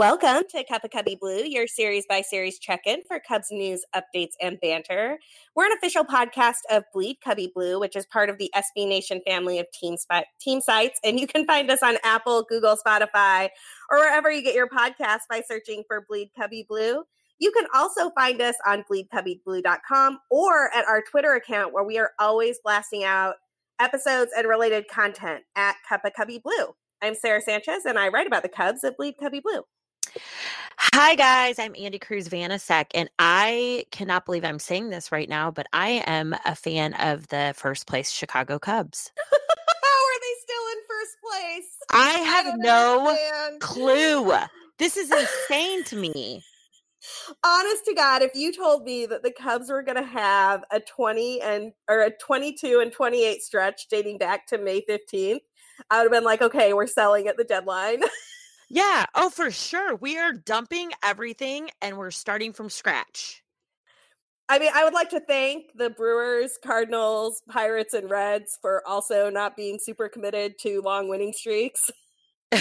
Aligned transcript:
Welcome 0.00 0.44
to 0.52 0.64
Cup 0.64 0.82
of 0.82 0.92
Cubby 0.92 1.14
Blue, 1.20 1.44
your 1.44 1.66
series 1.66 2.06
by 2.08 2.22
series 2.22 2.58
check 2.58 2.86
in 2.86 3.02
for 3.06 3.20
Cubs 3.20 3.48
news, 3.50 3.84
updates, 3.94 4.32
and 4.40 4.58
banter. 4.62 5.18
We're 5.54 5.66
an 5.66 5.76
official 5.76 6.04
podcast 6.04 6.60
of 6.70 6.84
Bleed 6.94 7.18
Cubby 7.22 7.52
Blue, 7.54 7.78
which 7.78 7.94
is 7.94 8.06
part 8.06 8.30
of 8.30 8.38
the 8.38 8.50
SB 8.56 8.88
Nation 8.88 9.20
family 9.26 9.58
of 9.58 9.66
team, 9.78 9.96
team 10.40 10.62
sites. 10.62 10.98
And 11.04 11.20
you 11.20 11.26
can 11.26 11.44
find 11.44 11.70
us 11.70 11.82
on 11.82 11.98
Apple, 12.02 12.46
Google, 12.48 12.78
Spotify, 12.78 13.50
or 13.90 13.98
wherever 13.98 14.32
you 14.32 14.42
get 14.42 14.54
your 14.54 14.70
podcast 14.70 15.28
by 15.28 15.42
searching 15.46 15.82
for 15.86 16.06
Bleed 16.08 16.30
Cubby 16.34 16.64
Blue. 16.66 17.02
You 17.38 17.52
can 17.52 17.66
also 17.74 18.08
find 18.12 18.40
us 18.40 18.56
on 18.66 18.84
bleedcubbyblue.com 18.90 20.18
or 20.30 20.74
at 20.74 20.86
our 20.86 21.02
Twitter 21.02 21.34
account, 21.34 21.74
where 21.74 21.84
we 21.84 21.98
are 21.98 22.12
always 22.18 22.58
blasting 22.64 23.04
out 23.04 23.34
episodes 23.78 24.30
and 24.34 24.48
related 24.48 24.88
content 24.88 25.42
at 25.56 25.76
Cup 25.86 26.06
of 26.06 26.14
Cubby 26.14 26.40
Blue. 26.42 26.74
I'm 27.02 27.14
Sarah 27.14 27.42
Sanchez, 27.42 27.84
and 27.84 27.98
I 27.98 28.08
write 28.08 28.26
about 28.26 28.42
the 28.42 28.48
Cubs 28.48 28.82
at 28.82 28.96
Bleed 28.96 29.16
Cubby 29.20 29.40
Blue. 29.40 29.64
Hi, 30.78 31.14
guys. 31.14 31.58
I'm 31.58 31.74
Andy 31.78 31.98
Cruz 31.98 32.28
Vanasek, 32.28 32.86
and 32.94 33.10
I 33.18 33.84
cannot 33.90 34.24
believe 34.24 34.44
I'm 34.44 34.58
saying 34.58 34.90
this 34.90 35.12
right 35.12 35.28
now, 35.28 35.50
but 35.50 35.66
I 35.72 36.02
am 36.06 36.34
a 36.44 36.54
fan 36.54 36.94
of 36.94 37.28
the 37.28 37.52
first 37.56 37.86
place 37.86 38.10
Chicago 38.10 38.58
Cubs. 38.58 39.12
How 39.16 39.22
are 39.26 40.20
they 40.20 40.34
still 40.42 40.62
in 40.72 40.78
first 40.88 41.16
place? 41.22 41.76
I 41.90 42.10
have 42.20 42.46
I 42.46 42.56
no 42.56 43.08
understand. 43.08 43.60
clue. 43.60 44.32
This 44.78 44.96
is 44.96 45.10
insane 45.10 45.84
to 45.84 45.96
me. 46.14 46.42
Honest 47.44 47.84
to 47.86 47.94
God, 47.94 48.22
if 48.22 48.34
you 48.34 48.52
told 48.52 48.84
me 48.84 49.06
that 49.06 49.22
the 49.22 49.32
Cubs 49.32 49.70
were 49.70 49.82
going 49.82 49.96
to 49.96 50.02
have 50.02 50.64
a 50.70 50.80
20 50.80 51.40
and 51.40 51.72
or 51.88 52.02
a 52.02 52.10
22 52.10 52.80
and 52.80 52.92
28 52.92 53.42
stretch 53.42 53.88
dating 53.88 54.18
back 54.18 54.46
to 54.48 54.58
May 54.58 54.82
15th, 54.82 55.40
I 55.90 55.98
would 55.98 56.04
have 56.04 56.12
been 56.12 56.24
like, 56.24 56.42
okay, 56.42 56.72
we're 56.72 56.86
selling 56.86 57.28
at 57.28 57.36
the 57.36 57.44
deadline. 57.44 58.02
Yeah. 58.70 59.04
Oh, 59.16 59.28
for 59.30 59.50
sure. 59.50 59.96
We 59.96 60.16
are 60.16 60.32
dumping 60.32 60.92
everything 61.02 61.70
and 61.82 61.98
we're 61.98 62.12
starting 62.12 62.52
from 62.52 62.70
scratch. 62.70 63.42
I 64.48 64.58
mean, 64.58 64.70
I 64.74 64.84
would 64.84 64.94
like 64.94 65.10
to 65.10 65.20
thank 65.20 65.66
the 65.76 65.90
Brewers, 65.90 66.58
Cardinals, 66.64 67.42
Pirates, 67.48 67.94
and 67.94 68.08
Reds 68.08 68.58
for 68.60 68.82
also 68.86 69.28
not 69.30 69.56
being 69.56 69.78
super 69.80 70.08
committed 70.08 70.54
to 70.60 70.82
long 70.82 71.08
winning 71.08 71.32
streaks. 71.32 71.90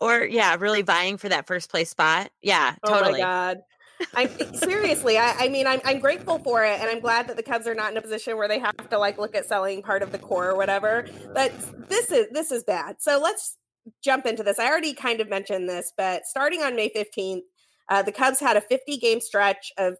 or 0.00 0.24
yeah, 0.24 0.56
really 0.58 0.82
vying 0.82 1.16
for 1.18 1.28
that 1.28 1.46
first 1.46 1.70
place 1.70 1.90
spot. 1.90 2.30
Yeah, 2.40 2.74
totally. 2.86 3.08
Oh 3.08 3.12
my 3.12 3.18
god. 3.18 3.58
I 4.14 4.26
seriously, 4.54 5.18
I, 5.18 5.32
I, 5.38 5.48
mean, 5.48 5.66
I'm, 5.66 5.80
I'm 5.84 6.00
grateful 6.00 6.38
for 6.38 6.64
it, 6.64 6.80
and 6.80 6.90
I'm 6.90 7.00
glad 7.00 7.28
that 7.28 7.36
the 7.36 7.42
Cubs 7.42 7.66
are 7.66 7.74
not 7.74 7.90
in 7.90 7.96
a 7.96 8.02
position 8.02 8.36
where 8.36 8.48
they 8.48 8.58
have 8.58 8.88
to 8.90 8.98
like 8.98 9.18
look 9.18 9.34
at 9.34 9.46
selling 9.46 9.82
part 9.82 10.02
of 10.02 10.12
the 10.12 10.18
core 10.18 10.50
or 10.50 10.56
whatever. 10.56 11.06
But 11.34 11.52
this 11.88 12.10
is 12.10 12.26
this 12.30 12.50
is 12.50 12.64
bad. 12.64 12.96
So 13.00 13.20
let's 13.22 13.56
jump 14.02 14.26
into 14.26 14.42
this. 14.42 14.58
I 14.58 14.68
already 14.68 14.92
kind 14.92 15.20
of 15.20 15.28
mentioned 15.28 15.68
this, 15.68 15.92
but 15.96 16.26
starting 16.26 16.62
on 16.62 16.76
May 16.76 16.90
15th, 16.90 17.42
uh, 17.88 18.02
the 18.02 18.12
Cubs 18.12 18.40
had 18.40 18.56
a 18.56 18.60
50 18.60 18.98
game 18.98 19.20
stretch 19.20 19.72
of 19.78 19.96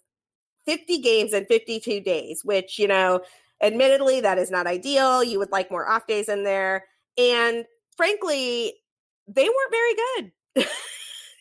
50 0.66 0.98
games 0.98 1.32
in 1.32 1.44
52 1.46 2.00
days, 2.00 2.42
which 2.44 2.78
you 2.78 2.88
know, 2.88 3.20
admittedly, 3.62 4.20
that 4.20 4.38
is 4.38 4.50
not 4.50 4.66
ideal. 4.66 5.22
You 5.22 5.38
would 5.38 5.52
like 5.52 5.70
more 5.70 5.88
off 5.88 6.06
days 6.06 6.28
in 6.28 6.44
there, 6.44 6.84
and 7.16 7.64
frankly, 7.96 8.74
they 9.28 9.48
weren't 9.48 9.72
very 9.72 9.94
good. 9.94 10.66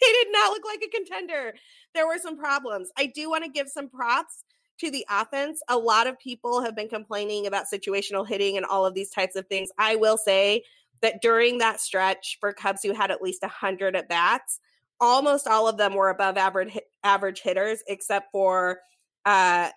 they 0.06 0.12
did 0.12 0.28
not 0.32 0.52
look 0.52 0.64
like 0.66 0.84
a 0.84 0.90
contender 0.90 1.54
there 1.96 2.06
were 2.06 2.20
some 2.20 2.38
problems. 2.38 2.92
I 2.98 3.08
do 3.08 3.30
want 3.30 3.46
to 3.46 3.50
give 3.50 3.70
some 3.70 3.90
props 3.90 4.44
to 4.80 4.92
the 4.92 5.06
offense. 5.10 5.62
A 5.70 5.78
lot 5.78 6.06
of 6.06 6.20
people 6.20 6.62
have 6.62 6.76
been 6.76 6.90
complaining 6.90 7.48
about 7.48 7.66
situational 7.74 8.28
hitting 8.28 8.58
and 8.58 8.66
all 8.66 8.86
of 8.86 8.94
these 8.94 9.10
types 9.10 9.36
of 9.36 9.48
things. 9.48 9.70
I 9.80 9.96
will 9.96 10.18
say 10.18 10.64
that 11.02 11.22
during 11.22 11.58
that 11.60 11.80
stretch 11.80 12.38
for 12.40 12.54
Cubs 12.54 12.84
who 12.84 12.94
had 12.94 13.10
at 13.10 13.22
least 13.22 13.42
100 13.42 13.96
at 13.96 14.10
bats, 14.10 14.60
almost 15.00 15.48
all 15.48 15.68
of 15.68 15.78
them 15.78 15.96
were 15.96 16.10
above 16.10 16.38
average 16.38 16.78
average 17.04 17.42
hitters 17.42 17.82
except 17.88 18.32
for 18.32 18.80
uh, 19.26 19.70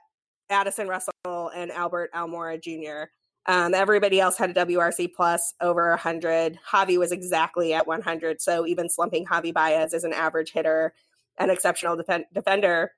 Addison 0.51 0.89
Russell 0.89 1.13
and 1.55 1.71
Albert 1.71 2.11
Almora 2.15 2.61
Jr. 2.61 3.11
Um, 3.47 3.73
everybody 3.73 4.21
else 4.21 4.37
had 4.37 4.51
a 4.51 4.67
WRC 4.67 5.15
plus 5.15 5.55
over 5.61 5.91
100. 5.91 6.59
Javi 6.71 6.99
was 6.99 7.13
exactly 7.13 7.73
at 7.73 7.87
100. 7.87 8.43
So 8.43 8.67
even 8.67 8.91
slumping 8.91 9.25
Javi 9.25 9.55
Baez 9.55 9.95
as 9.95 10.05
an 10.05 10.13
average 10.13 10.53
hitter 10.53 10.93
an 11.39 11.51
exceptional 11.51 11.97
defender. 11.97 12.93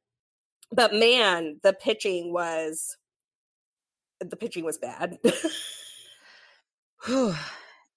But 0.73 0.95
man, 0.95 1.61
the 1.63 1.73
pitching 1.73 2.33
was 2.33 2.97
the 4.21 4.37
pitching 4.37 4.65
was 4.65 4.79
bad. 4.79 5.19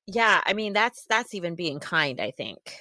yeah, 0.08 0.42
I 0.46 0.54
mean 0.54 0.74
that's 0.74 1.06
that's 1.06 1.34
even 1.34 1.56
being 1.56 1.80
kind, 1.80 2.20
I 2.20 2.31
think. 2.31 2.75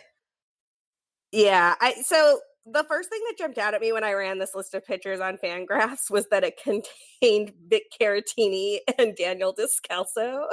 Yeah, 1.31 1.75
I 1.81 2.03
so 2.03 2.41
the 2.67 2.85
first 2.85 3.09
thing 3.09 3.21
that 3.29 3.39
jumped 3.39 3.59
out 3.59 3.75
at 3.75 3.81
me 3.81 3.93
when 3.93 4.05
I 4.05 4.13
ran 4.13 4.39
this 4.39 4.55
list 4.55 4.75
of 4.75 4.87
pitchers 4.87 5.21
on 5.21 5.37
Fangraphs 5.37 6.11
was 6.11 6.29
that 6.29 6.45
it 6.45 6.61
contained 6.63 7.53
Vic 7.69 7.85
Caratini 8.01 8.79
and 8.99 9.17
Daniel 9.17 9.55
Descalso. 9.55 10.47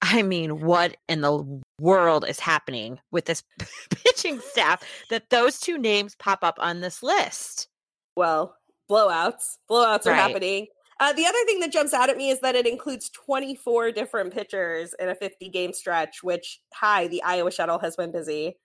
I 0.00 0.22
mean, 0.22 0.60
what 0.60 0.96
in 1.08 1.22
the 1.22 1.60
world 1.80 2.24
is 2.28 2.38
happening 2.38 3.00
with 3.10 3.24
this 3.24 3.42
pitching 3.90 4.40
staff 4.40 4.82
that 5.10 5.30
those 5.30 5.58
two 5.58 5.76
names 5.76 6.14
pop 6.16 6.40
up 6.42 6.56
on 6.58 6.80
this 6.80 7.02
list? 7.02 7.68
Well, 8.16 8.56
blowouts. 8.90 9.56
Blowouts 9.70 10.06
are 10.06 10.10
right. 10.10 10.16
happening. 10.16 10.66
Uh, 11.00 11.12
the 11.12 11.26
other 11.26 11.38
thing 11.46 11.60
that 11.60 11.70
jumps 11.70 11.94
out 11.94 12.10
at 12.10 12.16
me 12.16 12.30
is 12.30 12.40
that 12.40 12.56
it 12.56 12.66
includes 12.66 13.08
24 13.10 13.92
different 13.92 14.32
pitchers 14.32 14.94
in 14.98 15.08
a 15.08 15.14
50 15.14 15.48
game 15.48 15.72
stretch, 15.72 16.22
which, 16.22 16.60
hi, 16.74 17.06
the 17.06 17.22
Iowa 17.22 17.52
shuttle 17.52 17.78
has 17.78 17.94
been 17.94 18.10
busy. 18.10 18.56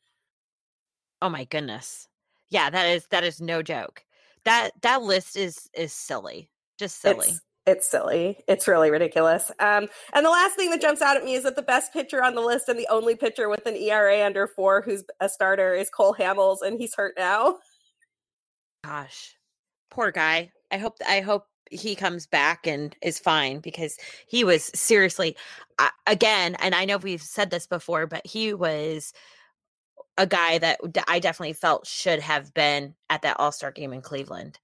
Oh 1.21 1.29
my 1.29 1.43
goodness. 1.45 2.07
Yeah, 2.53 2.69
that 2.69 2.85
is 2.85 3.07
that 3.07 3.23
is 3.23 3.41
no 3.41 3.63
joke. 3.63 4.05
That 4.45 4.71
that 4.83 5.01
list 5.01 5.35
is 5.35 5.71
is 5.73 5.91
silly. 5.91 6.51
Just 6.77 7.01
silly. 7.01 7.25
It's, 7.27 7.41
it's 7.65 7.89
silly. 7.89 8.37
It's 8.47 8.67
really 8.67 8.91
ridiculous. 8.91 9.51
Um, 9.59 9.87
and 10.13 10.23
the 10.23 10.29
last 10.29 10.55
thing 10.55 10.69
that 10.69 10.79
jumps 10.79 11.01
out 11.01 11.17
at 11.17 11.25
me 11.25 11.33
is 11.33 11.43
that 11.43 11.55
the 11.55 11.63
best 11.63 11.91
pitcher 11.91 12.23
on 12.23 12.35
the 12.35 12.41
list 12.41 12.69
and 12.69 12.77
the 12.77 12.87
only 12.91 13.15
pitcher 13.15 13.49
with 13.49 13.65
an 13.65 13.75
ERA 13.75 14.23
under 14.23 14.45
four 14.45 14.83
who's 14.83 15.03
a 15.19 15.29
starter 15.29 15.73
is 15.73 15.89
Cole 15.89 16.13
Hamels, 16.13 16.57
and 16.61 16.79
he's 16.79 16.93
hurt 16.93 17.15
now. 17.17 17.57
Gosh, 18.83 19.35
poor 19.89 20.11
guy. 20.11 20.51
I 20.69 20.77
hope 20.77 20.97
I 21.09 21.21
hope 21.21 21.47
he 21.71 21.95
comes 21.95 22.27
back 22.27 22.67
and 22.67 22.95
is 23.01 23.17
fine 23.17 23.61
because 23.61 23.97
he 24.27 24.43
was 24.43 24.69
seriously 24.75 25.35
uh, 25.79 25.89
again. 26.05 26.55
And 26.59 26.75
I 26.75 26.85
know 26.85 26.97
we've 26.97 27.19
said 27.19 27.49
this 27.49 27.65
before, 27.65 28.05
but 28.05 28.27
he 28.27 28.53
was 28.53 29.11
a 30.17 30.27
guy 30.27 30.57
that 30.59 30.79
I 31.07 31.19
definitely 31.19 31.53
felt 31.53 31.87
should 31.87 32.19
have 32.19 32.53
been 32.53 32.95
at 33.09 33.23
that 33.23 33.39
All 33.39 33.51
Star 33.51 33.71
game 33.71 33.93
in 33.93 34.01
Cleveland. 34.01 34.59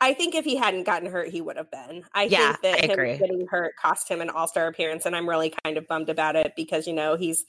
I 0.00 0.14
think 0.14 0.34
if 0.34 0.44
he 0.44 0.56
hadn't 0.56 0.84
gotten 0.84 1.10
hurt, 1.10 1.28
he 1.28 1.40
would 1.40 1.56
have 1.56 1.70
been. 1.70 2.04
I 2.14 2.24
yeah, 2.24 2.52
think 2.52 2.62
that 2.62 2.84
I 2.84 2.86
him 2.86 2.90
agree. 2.90 3.18
getting 3.18 3.46
hurt 3.46 3.74
cost 3.76 4.08
him 4.08 4.20
an 4.20 4.30
All 4.30 4.46
Star 4.46 4.66
appearance, 4.66 5.06
and 5.06 5.16
I'm 5.16 5.28
really 5.28 5.54
kind 5.64 5.76
of 5.76 5.86
bummed 5.88 6.08
about 6.08 6.36
it 6.36 6.52
because 6.56 6.86
you 6.86 6.92
know 6.92 7.16
he's 7.16 7.44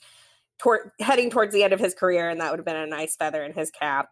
toward, 0.58 0.90
heading 1.00 1.30
towards 1.30 1.52
the 1.52 1.62
end 1.62 1.72
of 1.72 1.80
his 1.80 1.94
career, 1.94 2.28
and 2.28 2.40
that 2.40 2.50
would 2.50 2.58
have 2.58 2.66
been 2.66 2.76
a 2.76 2.86
nice 2.86 3.16
feather 3.16 3.42
in 3.42 3.52
his 3.52 3.70
cap. 3.70 4.08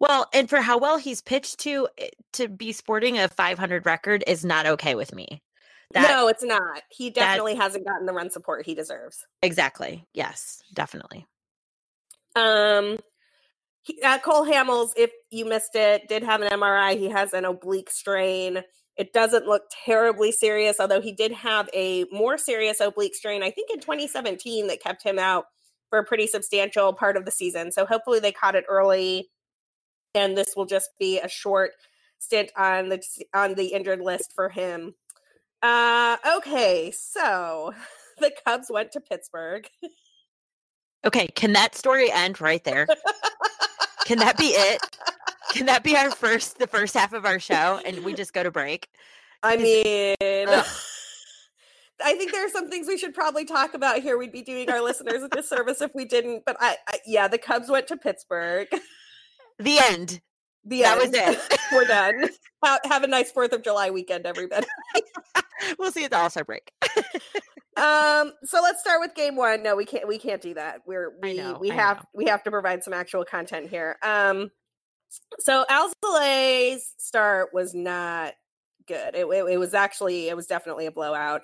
Well, 0.00 0.28
and 0.32 0.48
for 0.48 0.60
how 0.60 0.78
well 0.78 0.98
he's 0.98 1.20
pitched 1.20 1.60
to 1.60 1.88
eh, 1.98 2.08
to 2.34 2.48
be 2.48 2.72
sporting 2.72 3.18
a 3.18 3.28
500 3.28 3.86
record 3.86 4.24
is 4.26 4.44
not 4.44 4.66
okay 4.66 4.94
with 4.94 5.14
me. 5.14 5.42
That, 5.92 6.08
no, 6.08 6.28
it's 6.28 6.42
not. 6.42 6.82
He 6.90 7.10
definitely 7.10 7.54
that, 7.54 7.62
hasn't 7.62 7.86
gotten 7.86 8.06
the 8.06 8.12
run 8.12 8.30
support 8.30 8.66
he 8.66 8.74
deserves. 8.74 9.24
Exactly. 9.42 10.04
Yes, 10.12 10.62
definitely. 10.72 11.26
Um, 12.34 12.98
he, 13.82 14.00
uh, 14.02 14.18
Cole 14.18 14.46
Hamels, 14.46 14.90
if 14.96 15.10
you 15.30 15.44
missed 15.44 15.74
it, 15.74 16.08
did 16.08 16.22
have 16.22 16.40
an 16.40 16.48
MRI. 16.48 16.98
He 16.98 17.10
has 17.10 17.32
an 17.32 17.44
oblique 17.44 17.90
strain. 17.90 18.62
It 18.96 19.12
doesn't 19.12 19.46
look 19.46 19.62
terribly 19.84 20.32
serious, 20.32 20.78
although 20.80 21.00
he 21.00 21.12
did 21.12 21.32
have 21.32 21.68
a 21.74 22.04
more 22.12 22.38
serious 22.38 22.80
oblique 22.80 23.14
strain, 23.14 23.42
I 23.42 23.50
think 23.50 23.70
in 23.70 23.80
2017, 23.80 24.68
that 24.68 24.82
kept 24.82 25.02
him 25.02 25.18
out 25.18 25.46
for 25.90 25.98
a 25.98 26.04
pretty 26.04 26.26
substantial 26.26 26.92
part 26.92 27.16
of 27.16 27.24
the 27.24 27.30
season. 27.30 27.72
So 27.72 27.86
hopefully 27.86 28.20
they 28.20 28.32
caught 28.32 28.54
it 28.54 28.64
early, 28.68 29.30
and 30.14 30.36
this 30.36 30.54
will 30.56 30.66
just 30.66 30.90
be 30.98 31.20
a 31.20 31.28
short 31.28 31.72
stint 32.18 32.50
on 32.56 32.88
the 32.88 33.02
on 33.34 33.54
the 33.54 33.66
injured 33.66 34.00
list 34.00 34.32
for 34.34 34.48
him. 34.48 34.94
Uh, 35.62 36.16
okay, 36.36 36.92
so 36.96 37.72
the 38.18 38.32
Cubs 38.46 38.68
went 38.70 38.92
to 38.92 39.00
Pittsburgh. 39.00 39.68
Okay, 41.06 41.26
can 41.28 41.52
that 41.52 41.74
story 41.74 42.10
end 42.10 42.40
right 42.40 42.62
there? 42.64 42.86
Can 44.06 44.18
that 44.18 44.36
be 44.36 44.46
it? 44.46 44.80
Can 45.52 45.66
that 45.66 45.84
be 45.84 45.96
our 45.96 46.10
first, 46.10 46.58
the 46.58 46.66
first 46.66 46.94
half 46.94 47.12
of 47.12 47.24
our 47.24 47.38
show, 47.38 47.80
and 47.84 48.04
we 48.04 48.14
just 48.14 48.32
go 48.32 48.42
to 48.42 48.50
break? 48.50 48.88
I 49.42 49.56
mean, 49.56 50.14
I 52.02 52.14
think 52.16 52.32
there 52.32 52.44
are 52.44 52.50
some 52.50 52.68
things 52.68 52.86
we 52.88 52.98
should 52.98 53.14
probably 53.14 53.44
talk 53.44 53.74
about 53.74 54.00
here. 54.00 54.18
We'd 54.18 54.32
be 54.32 54.42
doing 54.42 54.70
our 54.70 54.80
listeners 54.82 55.22
a 55.22 55.28
disservice 55.28 55.80
if 55.80 55.94
we 55.94 56.04
didn't. 56.04 56.44
But 56.44 56.56
I, 56.60 56.76
I 56.88 56.98
yeah, 57.06 57.28
the 57.28 57.38
Cubs 57.38 57.70
went 57.70 57.86
to 57.88 57.96
Pittsburgh. 57.96 58.68
The 59.58 59.78
end. 59.78 60.20
The 60.64 60.82
that 60.82 61.00
end. 61.00 61.12
was 61.12 61.20
it. 61.36 61.58
We're 61.72 61.84
done. 61.84 62.28
Have, 62.64 62.80
have 62.84 63.02
a 63.04 63.06
nice 63.06 63.30
Fourth 63.30 63.52
of 63.52 63.62
July 63.62 63.90
weekend, 63.90 64.26
everybody. 64.26 64.66
we'll 65.78 65.92
see 65.92 66.00
you 66.00 66.06
at 66.06 66.10
the 66.10 66.18
All 66.18 66.30
Star 66.30 66.44
break. 66.44 66.72
Um, 67.76 68.32
so 68.44 68.60
let's 68.62 68.80
start 68.80 69.00
with 69.00 69.14
game 69.14 69.36
one. 69.36 69.62
No, 69.62 69.76
we 69.76 69.84
can't. 69.84 70.06
We 70.06 70.18
can't 70.18 70.40
do 70.40 70.54
that. 70.54 70.82
We're 70.86 71.12
we 71.22 71.34
know, 71.34 71.58
we 71.60 71.70
I 71.70 71.74
have 71.74 71.96
know. 71.98 72.04
we 72.14 72.24
have 72.26 72.42
to 72.44 72.50
provide 72.50 72.84
some 72.84 72.92
actual 72.92 73.24
content 73.24 73.68
here. 73.68 73.96
Um, 74.02 74.50
so 75.40 75.64
Alzolay's 75.68 76.94
start 76.98 77.50
was 77.52 77.74
not 77.74 78.34
good. 78.86 79.14
It, 79.14 79.26
it, 79.26 79.44
it 79.52 79.58
was 79.58 79.74
actually 79.74 80.28
it 80.28 80.36
was 80.36 80.46
definitely 80.46 80.86
a 80.86 80.92
blowout. 80.92 81.42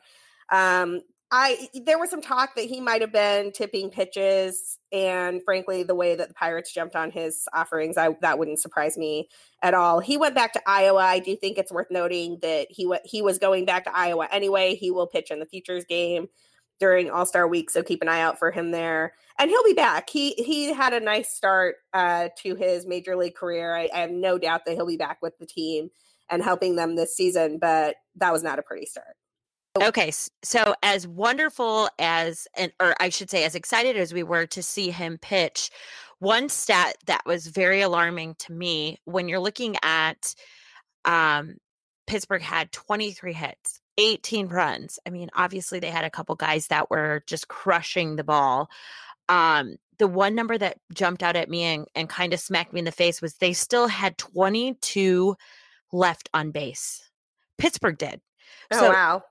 Um, 0.51 1.03
I 1.33 1.69
there 1.85 1.99
was 1.99 2.11
some 2.11 2.23
talk 2.23 2.57
that 2.57 2.65
he 2.65 2.81
might 2.81 3.03
have 3.03 3.13
been 3.13 3.53
tipping 3.53 3.91
pitches, 3.91 4.79
and 4.91 5.41
frankly, 5.45 5.85
the 5.85 5.95
way 5.95 6.17
that 6.17 6.29
the 6.29 6.35
Pirates 6.35 6.73
jumped 6.73 6.97
on 6.97 7.13
his 7.13 7.47
offerings, 7.55 7.97
I 7.97 8.17
that 8.21 8.39
wouldn't 8.39 8.59
surprise 8.59 8.99
me 8.99 9.29
at 9.63 9.73
all. 9.73 10.01
He 10.01 10.17
went 10.17 10.35
back 10.35 10.53
to 10.55 10.63
Iowa. 10.67 11.03
I 11.03 11.21
do 11.21 11.37
think 11.37 11.57
it's 11.57 11.71
worth 11.71 11.91
noting 11.91 12.39
that 12.43 12.67
he 12.71 12.85
went 12.87 13.03
he 13.05 13.23
was 13.23 13.39
going 13.39 13.65
back 13.65 13.85
to 13.85 13.97
Iowa 13.97 14.29
anyway. 14.33 14.75
He 14.75 14.91
will 14.91 15.07
pitch 15.07 15.31
in 15.31 15.39
the 15.39 15.47
futures 15.47 15.85
game 15.85 16.29
during 16.81 17.11
All 17.11 17.27
Star 17.27 17.47
Week, 17.47 17.71
so 17.71 17.85
keep 17.85 18.03
an 18.03 18.09
eye 18.09 18.23
out 18.23 18.41
for 18.41 18.51
him 18.51 18.73
there. 18.73 19.15
And 19.39 19.51
he'll 19.51 19.65
be 19.65 19.75
back. 19.75 20.11
He 20.11 20.33
he 20.33 20.73
had 20.73 20.93
a 20.93 21.01
nice 21.01 21.33
start 21.33 21.77
uh, 21.93 22.31
to 22.39 22.57
his 22.57 22.87
major 22.87 23.15
league 23.15 23.37
career. 23.37 23.77
I, 23.77 23.89
I 23.95 24.01
have 24.01 24.11
no 24.11 24.37
doubt 24.37 24.63
that 24.67 24.75
he'll 24.75 24.87
be 24.87 24.97
back 24.97 25.19
with 25.23 25.39
the 25.39 25.47
team 25.47 25.91
and 26.29 26.43
helping 26.43 26.75
them 26.75 26.97
this 26.97 27.15
season. 27.15 27.59
But 27.61 27.97
that 28.17 28.33
was 28.33 28.43
not 28.43 28.59
a 28.59 28.63
pretty 28.63 28.87
start. 28.87 29.17
Okay, 29.81 30.11
so 30.43 30.75
as 30.83 31.07
wonderful 31.07 31.89
as 31.99 32.49
and 32.57 32.73
or 32.81 32.95
I 32.99 33.09
should 33.09 33.31
say 33.31 33.45
as 33.45 33.55
excited 33.55 33.97
as 33.97 34.13
we 34.13 34.25
were 34.25 34.47
to 34.47 34.63
see 34.63 34.91
him 34.91 35.17
pitch, 35.19 35.71
one 36.19 36.49
stat 36.49 36.97
that 37.07 37.23
was 37.25 37.47
very 37.47 37.81
alarming 37.81 38.35
to 38.41 38.53
me 38.53 38.99
when 39.05 39.29
you're 39.29 39.39
looking 39.41 39.77
at 39.83 40.35
um 41.05 41.57
Pittsburgh 42.09 42.43
had 42.43 42.73
23 42.73 43.33
hits, 43.33 43.81
18 43.97 44.49
runs. 44.49 44.99
I 45.07 45.11
mean, 45.11 45.31
obviously 45.35 45.79
they 45.79 45.91
had 45.91 46.05
a 46.05 46.11
couple 46.11 46.35
guys 46.35 46.67
that 46.67 46.91
were 46.91 47.23
just 47.29 47.47
crushing 47.47 48.17
the 48.17 48.25
ball. 48.25 48.69
Um 49.29 49.77
the 49.99 50.09
one 50.09 50.35
number 50.35 50.59
that 50.59 50.79
jumped 50.95 51.23
out 51.23 51.37
at 51.37 51.49
me 51.49 51.63
and, 51.63 51.87
and 51.95 52.09
kind 52.09 52.33
of 52.33 52.41
smacked 52.41 52.73
me 52.73 52.81
in 52.81 52.87
the 52.87 52.91
face 52.93 53.23
was 53.23 53.35
they 53.35 53.53
still 53.53 53.87
had 53.87 54.19
22 54.19 55.37
left 55.93 56.29
on 56.35 56.51
base. 56.51 57.09
Pittsburgh 57.57 57.99
did. 57.99 58.21
Oh 58.73 58.81
So- 58.81 58.89
wow! 58.89 59.23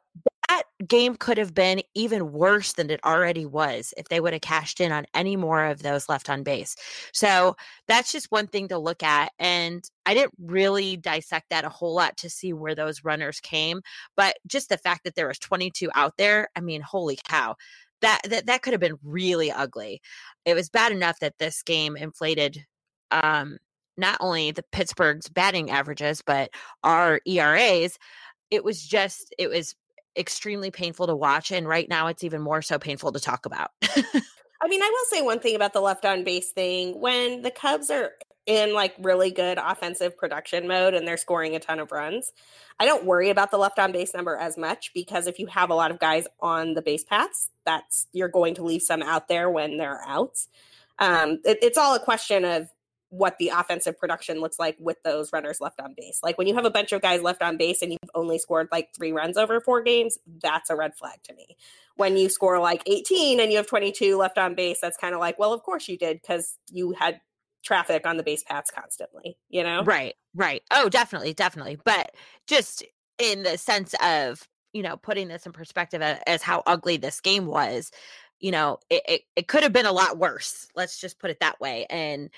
That 0.49 0.63
game 0.87 1.15
could 1.15 1.37
have 1.37 1.53
been 1.53 1.81
even 1.93 2.31
worse 2.31 2.73
than 2.73 2.89
it 2.89 2.99
already 3.05 3.45
was 3.45 3.93
if 3.97 4.07
they 4.09 4.19
would 4.19 4.33
have 4.33 4.41
cashed 4.41 4.81
in 4.81 4.91
on 4.91 5.05
any 5.13 5.35
more 5.35 5.65
of 5.65 5.83
those 5.83 6.09
left 6.09 6.29
on 6.29 6.43
base. 6.43 6.75
So 7.13 7.55
that's 7.87 8.11
just 8.11 8.31
one 8.31 8.47
thing 8.47 8.67
to 8.69 8.77
look 8.79 9.03
at. 9.03 9.31
And 9.37 9.83
I 10.05 10.15
didn't 10.15 10.33
really 10.39 10.97
dissect 10.97 11.51
that 11.51 11.65
a 11.65 11.69
whole 11.69 11.93
lot 11.93 12.17
to 12.17 12.29
see 12.29 12.51
where 12.51 12.73
those 12.73 13.03
runners 13.03 13.39
came, 13.39 13.81
but 14.17 14.37
just 14.47 14.69
the 14.69 14.77
fact 14.77 15.03
that 15.03 15.15
there 15.15 15.27
was 15.27 15.37
22 15.39 15.89
out 15.93 16.13
there, 16.17 16.49
I 16.55 16.61
mean, 16.61 16.81
holy 16.81 17.19
cow. 17.27 17.55
That, 18.01 18.21
that 18.29 18.45
that 18.45 18.61
could 18.61 18.71
have 18.73 18.79
been 18.79 18.97
really 19.03 19.51
ugly. 19.51 20.01
It 20.45 20.53
was 20.55 20.69
bad 20.69 20.93
enough 20.93 21.19
that 21.19 21.37
this 21.37 21.61
game 21.61 21.97
inflated 21.97 22.65
um 23.11 23.57
not 23.97 24.17
only 24.21 24.51
the 24.51 24.63
Pittsburgh's 24.71 25.27
batting 25.27 25.69
averages 25.69 26.21
but 26.25 26.49
our 26.83 27.19
ERAs. 27.27 27.97
It 28.49 28.63
was 28.63 28.81
just 28.81 29.35
it 29.37 29.49
was 29.49 29.75
extremely 30.17 30.71
painful 30.71 31.07
to 31.07 31.15
watch 31.15 31.51
and 31.51 31.67
right 31.67 31.88
now 31.88 32.07
it's 32.07 32.23
even 32.23 32.41
more 32.41 32.61
so 32.61 32.79
painful 32.79 33.11
to 33.11 33.19
talk 33.19 33.45
about 33.45 33.71
I 34.61 34.67
mean, 34.67 34.81
I 34.81 34.89
will 34.89 35.06
say 35.17 35.21
one 35.21 35.39
thing 35.39 35.56
about 35.56 35.73
the 35.73 35.81
left 35.81 36.06
on 36.06 36.23
base 36.23 36.51
thing. 36.51 37.00
When 37.00 37.41
the 37.41 37.51
Cubs 37.51 37.89
are 37.89 38.11
in 38.45 38.73
like 38.73 38.94
really 39.00 39.31
good 39.31 39.57
offensive 39.57 40.17
production 40.17 40.67
mode 40.67 40.94
and 40.94 41.07
they're 41.07 41.17
scoring 41.17 41.56
a 41.56 41.59
ton 41.59 41.79
of 41.79 41.91
runs, 41.91 42.31
I 42.79 42.85
don't 42.85 43.06
worry 43.06 43.29
about 43.29 43.51
the 43.51 43.57
left 43.57 43.79
on 43.79 43.91
base 43.91 44.13
number 44.13 44.35
as 44.35 44.57
much 44.57 44.91
because 44.94 45.27
if 45.27 45.39
you 45.39 45.47
have 45.47 45.69
a 45.69 45.75
lot 45.75 45.91
of 45.91 46.00
guys 46.00 46.27
on 46.41 46.73
the 46.73 46.81
base 46.81 47.03
paths, 47.03 47.50
that's 47.65 48.07
you're 48.11 48.27
going 48.27 48.56
to 48.56 48.63
leave 48.63 48.81
some 48.81 49.01
out 49.01 49.27
there 49.27 49.50
when 49.50 49.77
they're 49.77 50.01
out. 50.06 50.38
Um, 50.97 51.39
it, 51.45 51.59
it's 51.61 51.77
all 51.77 51.95
a 51.95 52.00
question 52.00 52.44
of 52.44 52.69
what 53.09 53.38
the 53.39 53.50
offensive 53.50 53.97
production 53.97 54.39
looks 54.39 54.59
like 54.59 54.75
with 54.79 54.97
those 55.03 55.33
runners 55.33 55.59
left 55.59 55.79
on 55.81 55.95
base. 55.97 56.19
Like 56.21 56.38
when 56.38 56.47
you 56.47 56.56
have 56.56 56.65
a 56.65 56.69
bunch 56.69 56.91
of 56.91 57.01
guys 57.01 57.21
left 57.21 57.41
on 57.41 57.57
base 57.57 57.81
and 57.81 57.91
you've 57.91 58.11
only 58.13 58.38
scored 58.38 58.67
like 58.71 58.89
three 58.95 59.11
runs 59.11 59.35
over 59.38 59.59
four 59.59 59.81
games, 59.81 60.19
that's 60.41 60.69
a 60.69 60.75
red 60.75 60.95
flag 60.95 61.19
to 61.23 61.33
me 61.33 61.57
when 62.00 62.15
you 62.15 62.29
score 62.29 62.59
like 62.59 62.81
18 62.85 63.41
and 63.41 63.51
you 63.51 63.57
have 63.57 63.67
22 63.67 64.15
left 64.15 64.38
on 64.38 64.56
base, 64.56 64.79
that's 64.79 64.95
kind 64.95 65.13
of 65.13 65.19
like, 65.19 65.38
well, 65.38 65.51
of 65.51 65.63
course 65.63 65.89
you 65.89 65.97
did 65.97 66.21
because 66.21 66.57
you 66.71 66.94
had 66.97 67.19
traffic 67.61 68.07
on 68.07 68.15
the 68.15 68.23
base 68.23 68.41
paths 68.41 68.71
constantly, 68.71 69.38
you 69.50 69.63
know? 69.63 69.83
right 69.83 70.15
right 70.33 70.61
oh 70.71 70.88
definitely 70.88 71.33
definitely 71.33 71.77
but 71.83 72.11
just 72.47 72.85
in 73.17 73.44
the 73.44 73.57
sense 73.57 73.94
of 74.01 74.47
you 74.71 74.81
know 74.81 74.95
putting 74.95 75.27
this 75.27 75.45
in 75.45 75.51
perspective 75.51 76.01
as 76.01 76.41
how 76.41 76.63
ugly 76.65 76.95
this 76.95 77.19
game 77.19 77.45
was 77.45 77.91
you 78.39 78.51
know 78.51 78.77
it, 78.89 79.03
it, 79.07 79.21
it 79.35 79.47
could 79.47 79.63
have 79.63 79.73
been 79.73 79.85
a 79.85 79.91
lot 79.91 80.17
worse 80.17 80.67
let's 80.75 81.01
just 81.01 81.19
put 81.19 81.31
it 81.31 81.39
that 81.41 81.59
way 81.59 81.85
and 81.89 82.29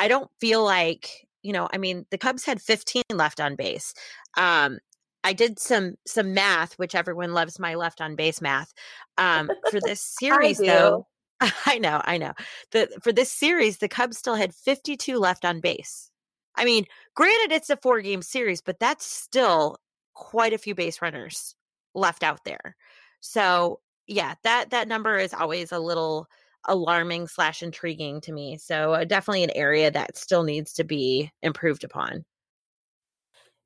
i 0.00 0.08
don't 0.08 0.30
feel 0.40 0.64
like 0.64 1.26
you 1.42 1.52
know 1.52 1.68
i 1.72 1.78
mean 1.78 2.04
the 2.10 2.18
cubs 2.18 2.44
had 2.44 2.60
15 2.60 3.02
left 3.12 3.40
on 3.40 3.54
base 3.54 3.94
um 4.36 4.78
i 5.22 5.32
did 5.32 5.58
some 5.58 5.94
some 6.06 6.34
math 6.34 6.74
which 6.74 6.94
everyone 6.94 7.32
loves 7.32 7.58
my 7.58 7.74
left 7.74 8.00
on 8.00 8.16
base 8.16 8.40
math 8.40 8.72
um 9.18 9.50
for 9.70 9.80
this 9.80 10.00
series 10.00 10.58
though 10.58 11.06
I 11.66 11.78
know, 11.78 12.02
I 12.04 12.18
know. 12.18 12.34
The 12.70 12.88
for 13.02 13.12
this 13.12 13.32
series, 13.32 13.78
the 13.78 13.88
Cubs 13.88 14.18
still 14.18 14.34
had 14.34 14.54
52 14.54 15.16
left 15.16 15.44
on 15.44 15.60
base. 15.60 16.10
I 16.56 16.64
mean, 16.64 16.84
granted 17.14 17.54
it's 17.54 17.70
a 17.70 17.76
four 17.76 18.00
game 18.00 18.22
series, 18.22 18.60
but 18.60 18.78
that's 18.78 19.06
still 19.06 19.78
quite 20.14 20.52
a 20.52 20.58
few 20.58 20.74
base 20.74 21.00
runners 21.00 21.54
left 21.94 22.22
out 22.22 22.44
there. 22.44 22.76
So 23.20 23.80
yeah, 24.06 24.34
that 24.42 24.70
that 24.70 24.88
number 24.88 25.16
is 25.16 25.32
always 25.32 25.72
a 25.72 25.78
little 25.78 26.26
alarming 26.66 27.26
slash 27.28 27.62
intriguing 27.62 28.20
to 28.22 28.32
me. 28.32 28.56
So 28.58 28.94
uh, 28.94 29.04
definitely 29.04 29.44
an 29.44 29.50
area 29.54 29.90
that 29.90 30.16
still 30.16 30.42
needs 30.42 30.72
to 30.74 30.84
be 30.84 31.30
improved 31.42 31.84
upon. 31.84 32.24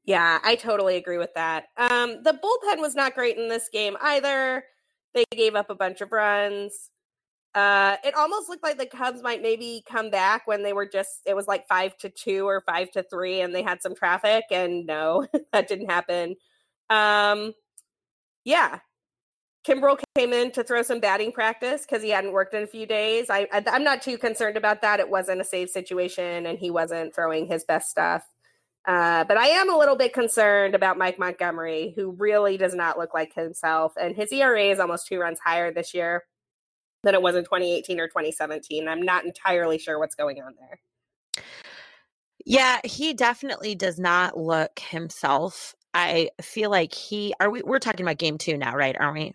Yeah, 0.05 0.39
I 0.45 0.57
totally 0.57 0.97
agree 0.97 1.19
with 1.19 1.33
that. 1.35 1.67
Um, 1.77 2.23
the 2.23 2.33
bullpen 2.33 2.81
was 2.81 2.95
not 2.95 3.15
great 3.15 3.39
in 3.39 3.49
this 3.49 3.69
game 3.73 3.97
either. 4.03 4.65
They 5.15 5.25
gave 5.33 5.55
up 5.55 5.71
a 5.71 5.75
bunch 5.75 6.01
of 6.01 6.13
runs. 6.13 6.91
Uh, 7.55 7.97
it 8.05 8.15
almost 8.17 8.49
looked 8.49 8.65
like 8.65 8.79
the 8.79 8.87
Cubs 8.87 9.23
might 9.23 9.41
maybe 9.41 9.83
come 9.89 10.11
back 10.11 10.47
when 10.47 10.63
they 10.63 10.73
were 10.73 10.87
just, 10.87 11.21
it 11.25 11.35
was 11.35 11.47
like 11.47 11.67
five 11.69 11.97
to 11.99 12.11
two 12.11 12.47
or 12.47 12.63
five 12.67 12.91
to 12.91 13.03
three 13.05 13.41
and 13.41 13.55
they 13.55 13.63
had 13.63 13.81
some 13.81 13.95
traffic. 13.95 14.45
And 14.51 14.87
no, 14.87 15.27
that 15.53 15.69
didn't 15.69 15.91
happen. 15.91 16.35
Um, 16.91 17.55
yeah. 18.45 18.81
Kimbrel 19.67 19.99
came 20.15 20.33
in 20.33 20.51
to 20.53 20.63
throw 20.63 20.83
some 20.83 21.01
batting 21.01 21.33
practice 21.33 21.83
because 21.83 22.03
he 22.03 22.11
hadn't 22.11 22.33
worked 22.33 22.53
in 22.53 22.63
a 22.63 22.67
few 22.67 22.87
days. 22.87 23.31
I, 23.31 23.49
I, 23.51 23.65
I'm 23.67 23.83
not 23.83 24.03
too 24.03 24.19
concerned 24.19 24.57
about 24.57 24.83
that. 24.83 25.01
It 25.01 25.09
wasn't 25.09 25.41
a 25.41 25.45
safe 25.45 25.71
situation 25.71 26.47
and 26.47 26.59
he 26.59 26.71
wasn't 26.71 27.15
throwing 27.15 27.47
his 27.47 27.65
best 27.65 27.91
stuff. 27.91 28.25
Uh, 28.87 29.25
but 29.25 29.39
I 29.39 29.47
am 29.47 29.73
a 29.73 29.79
little 29.79 29.97
bit 29.97 30.13
concerned 30.13 30.75
about 30.75 30.99
Mike 30.99 31.19
Montgomery, 31.19 31.95
who 31.97 32.11
really 32.11 32.59
does 32.59 32.75
not 32.75 32.99
look 32.99 33.15
like 33.15 33.35
himself. 33.35 33.95
And 33.99 34.15
his 34.15 34.31
ERA 34.31 34.65
is 34.65 34.79
almost 34.79 35.07
two 35.07 35.19
runs 35.19 35.39
higher 35.43 35.73
this 35.73 35.95
year 35.95 36.25
than 37.03 37.15
it 37.15 37.23
was 37.23 37.35
in 37.35 37.45
2018 37.45 37.99
or 37.99 38.09
2017. 38.09 38.87
I'm 38.87 39.01
not 39.01 39.25
entirely 39.25 39.79
sure 39.79 39.99
what's 39.99 40.15
going 40.15 40.43
on 40.43 40.53
there. 40.59 41.45
Yeah, 42.45 42.81
he 42.85 43.15
definitely 43.15 43.75
does 43.75 43.99
not 43.99 44.37
look 44.37 44.79
himself. 44.79 45.75
I 45.95 46.29
feel 46.43 46.71
like 46.71 46.93
he 46.93 47.33
are 47.41 47.49
we 47.49 47.63
we're 47.63 47.79
talking 47.79 48.05
about 48.05 48.19
game 48.19 48.37
2 48.37 48.59
now, 48.59 48.75
right? 48.75 48.97
Aren't 48.99 49.15
we? 49.15 49.35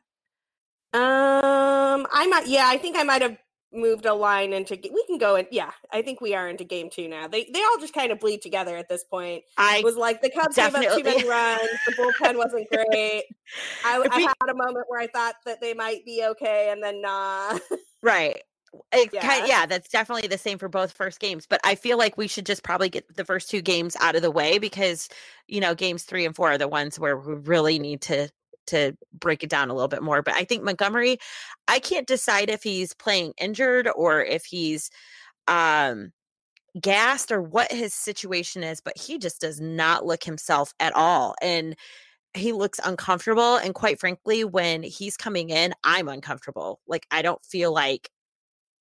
Um, 0.91 2.07
I 2.11 2.27
might, 2.29 2.47
yeah, 2.47 2.65
I 2.67 2.77
think 2.77 2.97
I 2.97 3.03
might 3.03 3.21
have 3.21 3.37
moved 3.71 4.05
a 4.05 4.13
line 4.13 4.53
into. 4.53 4.75
We 4.75 5.03
can 5.05 5.17
go 5.17 5.35
in. 5.35 5.47
Yeah, 5.51 5.71
I 5.91 6.01
think 6.01 6.21
we 6.21 6.33
are 6.33 6.47
into 6.47 6.63
game 6.63 6.89
two 6.89 7.07
now. 7.07 7.27
They 7.27 7.49
they 7.53 7.61
all 7.61 7.77
just 7.79 7.93
kind 7.93 8.11
of 8.11 8.19
bleed 8.19 8.41
together 8.41 8.75
at 8.75 8.89
this 8.89 9.03
point. 9.03 9.43
I 9.57 9.77
It 9.77 9.83
was 9.83 9.95
like 9.95 10.21
the 10.21 10.29
Cubs 10.29 10.55
gave 10.55 10.73
up 10.73 10.81
too 10.81 11.03
many 11.03 11.27
runs. 11.27 11.69
The 11.85 11.93
bullpen 11.93 12.37
wasn't 12.37 12.69
great. 12.69 13.25
I, 13.85 14.07
I 14.11 14.21
had 14.21 14.49
a 14.49 14.55
moment 14.55 14.85
where 14.87 14.99
I 14.99 15.07
thought 15.07 15.35
that 15.45 15.61
they 15.61 15.73
might 15.73 16.05
be 16.05 16.23
okay, 16.25 16.71
and 16.71 16.83
then 16.83 17.01
nah. 17.01 17.57
Right. 18.01 18.41
It 18.93 19.09
Yeah. 19.11 19.25
yeah. 19.25 19.45
yeah, 19.47 19.65
that's 19.65 19.89
definitely 19.89 20.27
the 20.27 20.37
same 20.37 20.59
for 20.59 20.69
both 20.69 20.91
first 20.91 21.19
games. 21.19 21.47
But 21.47 21.59
I 21.63 21.73
feel 21.73 21.97
like 21.97 22.17
we 22.17 22.27
should 22.27 22.45
just 22.45 22.61
probably 22.61 22.87
get 22.87 23.15
the 23.15 23.25
first 23.25 23.49
two 23.49 23.63
games 23.63 23.97
out 23.99 24.15
of 24.15 24.21
the 24.21 24.29
way 24.29 24.59
because, 24.59 25.09
you 25.47 25.59
know, 25.59 25.73
games 25.73 26.03
three 26.03 26.23
and 26.23 26.35
four 26.35 26.51
are 26.51 26.57
the 26.59 26.67
ones 26.67 26.99
where 26.99 27.17
we 27.17 27.33
really 27.33 27.79
need 27.79 28.01
to 28.01 28.29
to 28.69 28.95
break 29.13 29.43
it 29.43 29.49
down 29.49 29.69
a 29.69 29.73
little 29.73 29.87
bit 29.87 30.03
more. 30.03 30.21
But 30.21 30.35
I 30.35 30.43
think 30.43 30.63
Montgomery, 30.63 31.19
I 31.67 31.79
can't 31.79 32.07
decide 32.07 32.49
if 32.49 32.63
he's 32.63 32.93
playing 32.93 33.33
injured 33.39 33.89
or 33.95 34.23
if 34.23 34.45
he's 34.45 34.89
um 35.47 36.11
gassed 36.79 37.31
or 37.31 37.41
what 37.41 37.71
his 37.71 37.93
situation 37.93 38.63
is, 38.63 38.81
but 38.81 38.97
he 38.97 39.17
just 39.17 39.41
does 39.41 39.59
not 39.59 40.05
look 40.05 40.23
himself 40.23 40.73
at 40.79 40.95
all. 40.95 41.35
And 41.41 41.75
he 42.35 42.53
looks 42.53 42.79
uncomfortable. 42.83 43.55
And 43.57 43.73
quite 43.73 43.99
frankly, 43.99 44.43
when 44.43 44.83
he's 44.83 45.17
coming 45.17 45.49
in, 45.49 45.73
I'm 45.83 46.07
uncomfortable. 46.07 46.79
Like 46.87 47.07
I 47.11 47.21
don't 47.21 47.43
feel 47.43 47.73
like 47.73 48.09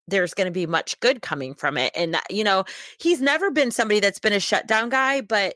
there's 0.07 0.35
going 0.35 0.47
to 0.47 0.53
be 0.53 0.67
much 0.67 0.99
good 1.01 1.23
coming 1.23 1.55
from 1.55 1.77
it. 1.77 1.93
And, 1.95 2.17
you 2.31 2.43
know, 2.45 2.65
he's 2.99 3.21
never 3.21 3.51
been 3.51 3.71
somebody 3.71 4.01
that's 4.01 4.19
been 4.19 4.33
a 4.33 4.41
shutdown 4.41 4.89
guy, 4.89 5.21
but 5.21 5.55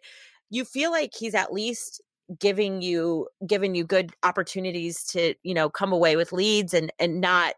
you 0.51 0.65
feel 0.65 0.91
like 0.91 1.13
he's 1.19 1.35
at 1.35 1.53
least 1.53 2.03
giving 2.39 2.83
you 2.83 3.29
giving 3.47 3.75
you 3.75 3.85
good 3.85 4.13
opportunities 4.23 5.05
to 5.05 5.35
you 5.43 5.55
know 5.55 5.69
come 5.69 5.93
away 5.93 6.17
with 6.17 6.33
leads 6.33 6.75
and 6.75 6.93
and 6.99 7.21
not 7.21 7.55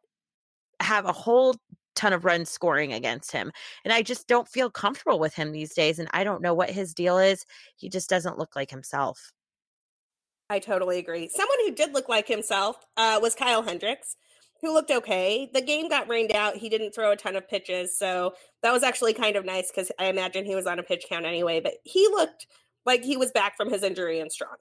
have 0.80 1.04
a 1.06 1.12
whole 1.12 1.54
ton 1.94 2.12
of 2.12 2.24
runs 2.24 2.50
scoring 2.50 2.92
against 2.92 3.30
him 3.30 3.52
and 3.84 3.92
i 3.92 4.02
just 4.02 4.26
don't 4.26 4.48
feel 4.48 4.70
comfortable 4.70 5.18
with 5.18 5.34
him 5.34 5.52
these 5.52 5.74
days 5.74 5.98
and 5.98 6.08
i 6.12 6.24
don't 6.24 6.42
know 6.42 6.54
what 6.54 6.70
his 6.70 6.92
deal 6.92 7.18
is 7.18 7.44
he 7.76 7.88
just 7.88 8.10
doesn't 8.10 8.38
look 8.38 8.56
like 8.56 8.70
himself 8.70 9.32
i 10.50 10.58
totally 10.58 10.98
agree 10.98 11.28
someone 11.28 11.58
who 11.64 11.72
did 11.72 11.92
look 11.94 12.08
like 12.08 12.26
himself 12.26 12.84
uh, 12.96 13.18
was 13.22 13.34
kyle 13.34 13.62
hendricks 13.62 14.16
who 14.64 14.72
looked 14.72 14.90
okay. 14.90 15.50
The 15.52 15.60
game 15.60 15.88
got 15.88 16.08
rained 16.08 16.32
out. 16.32 16.56
He 16.56 16.70
didn't 16.70 16.94
throw 16.94 17.12
a 17.12 17.16
ton 17.16 17.36
of 17.36 17.48
pitches. 17.48 17.96
So 17.98 18.34
that 18.62 18.72
was 18.72 18.82
actually 18.82 19.12
kind 19.12 19.36
of 19.36 19.44
nice 19.44 19.70
because 19.70 19.92
I 19.98 20.06
imagine 20.06 20.46
he 20.46 20.54
was 20.54 20.66
on 20.66 20.78
a 20.78 20.82
pitch 20.82 21.04
count 21.08 21.26
anyway. 21.26 21.60
But 21.60 21.74
he 21.84 22.08
looked 22.08 22.46
like 22.86 23.04
he 23.04 23.16
was 23.16 23.30
back 23.32 23.56
from 23.56 23.70
his 23.70 23.82
injury 23.82 24.20
and 24.20 24.30
strong. 24.30 24.56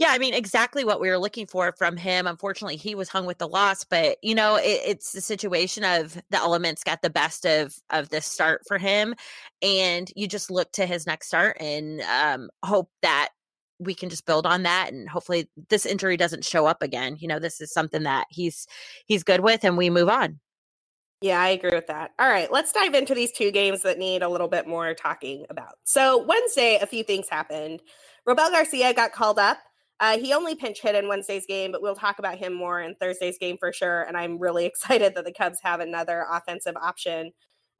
Yeah, 0.00 0.08
I 0.12 0.18
mean, 0.18 0.32
exactly 0.32 0.82
what 0.82 0.98
we 0.98 1.10
were 1.10 1.18
looking 1.18 1.46
for 1.46 1.72
from 1.72 1.94
him. 1.98 2.26
Unfortunately, 2.26 2.76
he 2.76 2.94
was 2.94 3.10
hung 3.10 3.26
with 3.26 3.36
the 3.36 3.46
loss, 3.46 3.84
but 3.84 4.16
you 4.22 4.34
know, 4.34 4.56
it, 4.56 4.80
it's 4.86 5.12
the 5.12 5.20
situation 5.20 5.84
of 5.84 6.14
the 6.30 6.38
elements 6.38 6.82
got 6.82 7.02
the 7.02 7.10
best 7.10 7.44
of 7.44 7.74
of 7.90 8.08
this 8.08 8.24
start 8.24 8.62
for 8.66 8.78
him, 8.78 9.14
and 9.60 10.10
you 10.16 10.26
just 10.26 10.50
look 10.50 10.72
to 10.72 10.86
his 10.86 11.06
next 11.06 11.26
start 11.26 11.58
and 11.60 12.00
um, 12.00 12.48
hope 12.64 12.90
that 13.02 13.28
we 13.78 13.94
can 13.94 14.08
just 14.08 14.26
build 14.26 14.46
on 14.46 14.62
that 14.62 14.92
and 14.92 15.08
hopefully 15.08 15.48
this 15.70 15.86
injury 15.86 16.16
doesn't 16.16 16.44
show 16.44 16.66
up 16.66 16.82
again 16.82 17.16
you 17.18 17.26
know 17.26 17.38
this 17.38 17.62
is 17.62 17.72
something 17.72 18.02
that 18.02 18.26
he's 18.28 18.66
he's 19.06 19.24
good 19.24 19.40
with 19.40 19.64
and 19.64 19.78
we 19.78 19.88
move 19.88 20.10
on 20.10 20.38
yeah 21.20 21.40
i 21.40 21.48
agree 21.48 21.70
with 21.72 21.86
that. 21.86 22.12
All 22.18 22.28
right 22.28 22.50
let's 22.50 22.72
dive 22.72 22.94
into 22.94 23.14
these 23.14 23.32
two 23.32 23.50
games 23.50 23.82
that 23.82 23.98
need 23.98 24.22
a 24.22 24.28
little 24.28 24.48
bit 24.48 24.66
more 24.66 24.94
talking 24.94 25.46
about. 25.50 25.74
So 25.84 26.24
wednesday 26.24 26.78
a 26.80 26.86
few 26.86 27.04
things 27.04 27.28
happened. 27.28 27.82
Robel 28.28 28.50
garcia 28.50 28.92
got 28.94 29.12
called 29.12 29.38
up. 29.38 29.58
Uh, 29.98 30.18
he 30.18 30.32
only 30.32 30.54
pinch 30.54 30.80
hit 30.80 30.94
in 30.94 31.08
wednesday's 31.08 31.44
game 31.46 31.72
but 31.72 31.82
we'll 31.82 31.94
talk 31.94 32.18
about 32.18 32.38
him 32.38 32.54
more 32.54 32.80
in 32.80 32.94
thursday's 32.94 33.36
game 33.36 33.58
for 33.58 33.70
sure 33.70 34.02
and 34.04 34.16
i'm 34.16 34.38
really 34.38 34.64
excited 34.66 35.14
that 35.14 35.26
the 35.26 35.32
cubs 35.32 35.58
have 35.62 35.80
another 35.80 36.24
offensive 36.30 36.74
option 36.76 37.32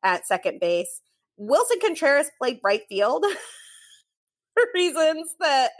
at 0.03 0.27
second 0.27 0.61
base. 0.61 1.01
Willson 1.39 1.81
contreras 1.81 2.31
played 2.39 2.61
right 2.63 2.83
field 2.89 3.25
for 4.55 4.65
reasons 4.75 5.35
that 5.41 5.71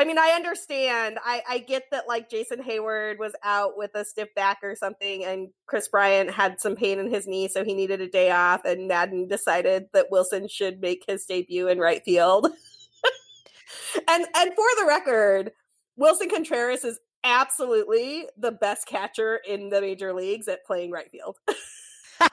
I 0.00 0.04
mean, 0.04 0.16
I 0.16 0.30
understand. 0.30 1.18
I, 1.22 1.42
I 1.46 1.58
get 1.58 1.90
that 1.90 2.08
like 2.08 2.30
Jason 2.30 2.62
Heyward 2.62 3.18
was 3.18 3.34
out 3.44 3.76
with 3.76 3.90
a 3.94 4.02
stiff 4.02 4.34
back 4.34 4.56
or 4.62 4.74
something, 4.74 5.26
and 5.26 5.50
Kris 5.66 5.88
Bryant 5.88 6.30
had 6.30 6.58
some 6.58 6.74
pain 6.74 6.98
in 6.98 7.10
his 7.10 7.26
knee, 7.26 7.48
so 7.48 7.64
he 7.64 7.74
needed 7.74 8.00
a 8.00 8.08
day 8.08 8.30
off, 8.30 8.64
and 8.64 8.88
Maddon 8.88 9.28
decided 9.28 9.88
that 9.92 10.10
Willson 10.10 10.48
should 10.50 10.80
make 10.80 11.04
his 11.06 11.26
debut 11.26 11.68
in 11.68 11.78
right 11.78 12.02
field. 12.02 12.46
and 14.08 14.26
and 14.34 14.54
for 14.54 14.64
the 14.78 14.86
record, 14.88 15.52
Willson 15.98 16.30
Contreras 16.30 16.82
is 16.82 16.98
absolutely 17.22 18.26
the 18.38 18.52
best 18.52 18.86
catcher 18.86 19.38
in 19.46 19.68
the 19.68 19.82
major 19.82 20.14
leagues 20.14 20.48
at 20.48 20.64
playing 20.64 20.92
right 20.92 21.10
field. 21.10 21.36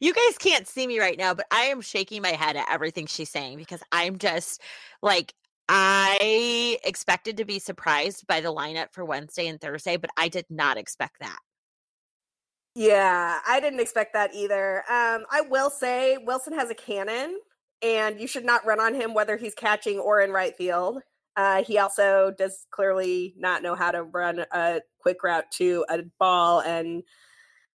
you 0.00 0.12
guys 0.12 0.38
can't 0.40 0.66
see 0.66 0.88
me 0.88 0.98
right 0.98 1.18
now, 1.18 1.34
but 1.34 1.46
I 1.52 1.66
am 1.66 1.82
shaking 1.82 2.20
my 2.20 2.30
head 2.30 2.56
at 2.56 2.66
everything 2.68 3.06
she's 3.06 3.30
saying 3.30 3.58
because 3.58 3.80
I'm 3.92 4.18
just 4.18 4.60
like, 5.02 5.34
I 5.68 6.78
expected 6.84 7.36
to 7.36 7.44
be 7.44 7.58
surprised 7.58 8.26
by 8.26 8.40
the 8.40 8.52
lineup 8.52 8.92
for 8.92 9.04
Wednesday 9.04 9.48
and 9.48 9.60
Thursday, 9.60 9.96
but 9.96 10.10
I 10.16 10.28
did 10.28 10.46
not 10.48 10.78
expect 10.78 11.20
that. 11.20 11.38
Yeah, 12.74 13.40
I 13.46 13.60
didn't 13.60 13.80
expect 13.80 14.14
that 14.14 14.34
either. 14.34 14.78
Um, 14.88 15.26
I 15.30 15.42
will 15.48 15.70
say 15.70 16.16
Willson 16.24 16.54
has 16.54 16.70
a 16.70 16.74
cannon, 16.74 17.38
and 17.82 18.20
you 18.20 18.26
should 18.26 18.44
not 18.44 18.64
run 18.64 18.80
on 18.80 18.94
him 18.94 19.14
whether 19.14 19.36
he's 19.36 19.54
catching 19.54 19.98
or 19.98 20.20
in 20.20 20.30
right 20.30 20.56
field. 20.56 21.02
Uh, 21.36 21.62
he 21.62 21.78
also 21.78 22.32
does 22.36 22.66
clearly 22.70 23.34
not 23.36 23.62
know 23.62 23.74
how 23.74 23.90
to 23.90 24.02
run 24.02 24.44
a 24.52 24.80
quick 25.00 25.22
route 25.22 25.50
to 25.52 25.84
a 25.88 26.02
ball 26.18 26.60
and 26.60 27.02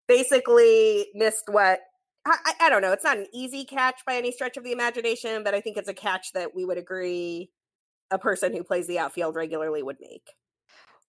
basically 0.07 1.07
missed 1.13 1.45
what 1.47 1.79
I, 2.25 2.53
I, 2.61 2.69
don't 2.69 2.81
know. 2.81 2.91
It's 2.91 3.03
not 3.03 3.17
an 3.17 3.27
easy 3.33 3.65
catch 3.65 4.01
by 4.05 4.15
any 4.15 4.31
stretch 4.31 4.57
of 4.57 4.63
the 4.63 4.71
imagination, 4.71 5.43
but 5.43 5.53
I 5.53 5.61
think 5.61 5.77
it's 5.77 5.89
a 5.89 5.93
catch 5.93 6.33
that 6.33 6.53
we 6.53 6.65
would 6.65 6.77
agree 6.77 7.49
a 8.11 8.19
person 8.19 8.53
who 8.53 8.63
plays 8.63 8.87
the 8.87 8.99
outfield 8.99 9.35
regularly 9.35 9.83
would 9.83 9.97
make. 9.99 10.33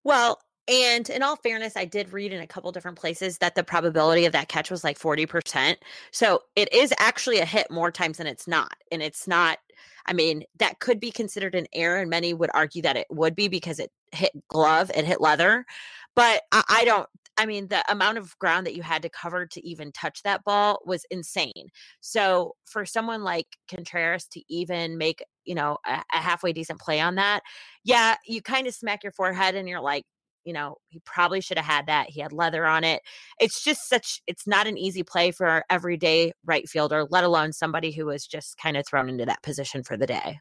Well, 0.04 0.38
and 0.68 1.10
in 1.10 1.22
all 1.22 1.36
fairness, 1.36 1.76
I 1.76 1.84
did 1.84 2.12
read 2.12 2.32
in 2.32 2.40
a 2.40 2.46
couple 2.46 2.70
different 2.70 2.98
places 2.98 3.38
that 3.38 3.56
the 3.56 3.64
probability 3.64 4.24
of 4.24 4.32
that 4.32 4.48
catch 4.48 4.70
was 4.70 4.84
like 4.84 4.98
40%. 4.98 5.76
So 6.12 6.42
it 6.54 6.72
is 6.72 6.94
actually 6.98 7.38
a 7.38 7.44
hit 7.44 7.70
more 7.70 7.90
times 7.90 8.18
than 8.18 8.28
it's 8.28 8.46
not. 8.46 8.74
And 8.92 9.02
it's 9.02 9.26
not, 9.26 9.58
I 10.06 10.12
mean, 10.12 10.44
that 10.58 10.78
could 10.78 11.00
be 11.00 11.10
considered 11.10 11.56
an 11.56 11.66
error. 11.72 11.98
And 11.98 12.10
many 12.10 12.34
would 12.34 12.50
argue 12.54 12.82
that 12.82 12.96
it 12.96 13.08
would 13.10 13.34
be 13.34 13.48
because 13.48 13.80
it 13.80 13.90
hit 14.12 14.32
glove, 14.48 14.92
it 14.94 15.04
hit 15.04 15.20
leather. 15.20 15.66
But 16.14 16.42
I, 16.52 16.62
I 16.68 16.84
don't 16.84 17.08
I 17.40 17.46
mean, 17.46 17.68
the 17.68 17.82
amount 17.90 18.18
of 18.18 18.38
ground 18.38 18.66
that 18.66 18.74
you 18.74 18.82
had 18.82 19.00
to 19.00 19.08
cover 19.08 19.46
to 19.46 19.66
even 19.66 19.92
touch 19.92 20.22
that 20.24 20.44
ball 20.44 20.78
was 20.84 21.06
insane. 21.10 21.70
So 22.02 22.52
for 22.66 22.84
someone 22.84 23.24
like 23.24 23.46
Contreras 23.66 24.26
to 24.32 24.42
even 24.50 24.98
make, 24.98 25.24
you 25.46 25.54
know, 25.54 25.78
a, 25.86 26.02
a 26.12 26.18
halfway 26.18 26.52
decent 26.52 26.80
play 26.80 27.00
on 27.00 27.14
that, 27.14 27.40
yeah, 27.82 28.16
you 28.26 28.42
kind 28.42 28.66
of 28.66 28.74
smack 28.74 29.02
your 29.02 29.12
forehead 29.12 29.54
and 29.54 29.66
you're 29.66 29.80
like, 29.80 30.04
you 30.44 30.52
know, 30.52 30.76
he 30.90 31.00
probably 31.06 31.40
should 31.40 31.56
have 31.56 31.64
had 31.64 31.86
that. 31.86 32.10
He 32.10 32.20
had 32.20 32.30
leather 32.30 32.66
on 32.66 32.84
it. 32.84 33.00
It's 33.40 33.64
just 33.64 33.88
such, 33.88 34.20
it's 34.26 34.46
not 34.46 34.66
an 34.66 34.76
easy 34.76 35.02
play 35.02 35.30
for 35.30 35.46
our 35.46 35.64
everyday 35.70 36.32
right 36.44 36.68
fielder, 36.68 37.06
let 37.08 37.24
alone 37.24 37.54
somebody 37.54 37.90
who 37.90 38.04
was 38.04 38.26
just 38.26 38.58
kind 38.58 38.76
of 38.76 38.86
thrown 38.86 39.08
into 39.08 39.24
that 39.24 39.42
position 39.42 39.82
for 39.82 39.96
the 39.96 40.06
day. 40.06 40.40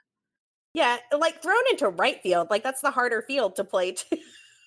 Yeah, 0.73 0.97
like 1.17 1.41
thrown 1.41 1.63
into 1.71 1.87
right 1.87 2.21
field, 2.21 2.49
like 2.49 2.63
that's 2.63 2.81
the 2.81 2.91
harder 2.91 3.21
field 3.21 3.55
to 3.55 3.63
play 3.63 3.93
too. 3.93 4.17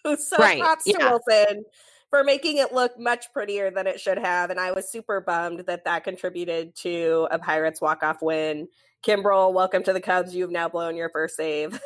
so 0.16 0.38
right. 0.38 0.62
props 0.62 0.84
yeah. 0.86 0.96
to 0.96 1.04
Willson 1.04 1.64
for 2.12 2.22
making 2.22 2.58
it 2.58 2.74
look 2.74 2.98
much 2.98 3.32
prettier 3.32 3.70
than 3.70 3.86
it 3.86 3.98
should 3.98 4.18
have. 4.18 4.50
And 4.50 4.60
I 4.60 4.70
was 4.72 4.92
super 4.92 5.22
bummed 5.22 5.60
that 5.60 5.86
that 5.86 6.04
contributed 6.04 6.76
to 6.76 7.26
a 7.30 7.38
Pirates 7.38 7.80
walk 7.80 8.02
off 8.02 8.20
win. 8.20 8.68
Kimbrel, 9.02 9.54
welcome 9.54 9.82
to 9.84 9.94
the 9.94 10.00
Cubs. 10.00 10.34
You've 10.34 10.50
now 10.50 10.68
blown 10.68 10.94
your 10.94 11.08
first 11.08 11.36
save 11.36 11.80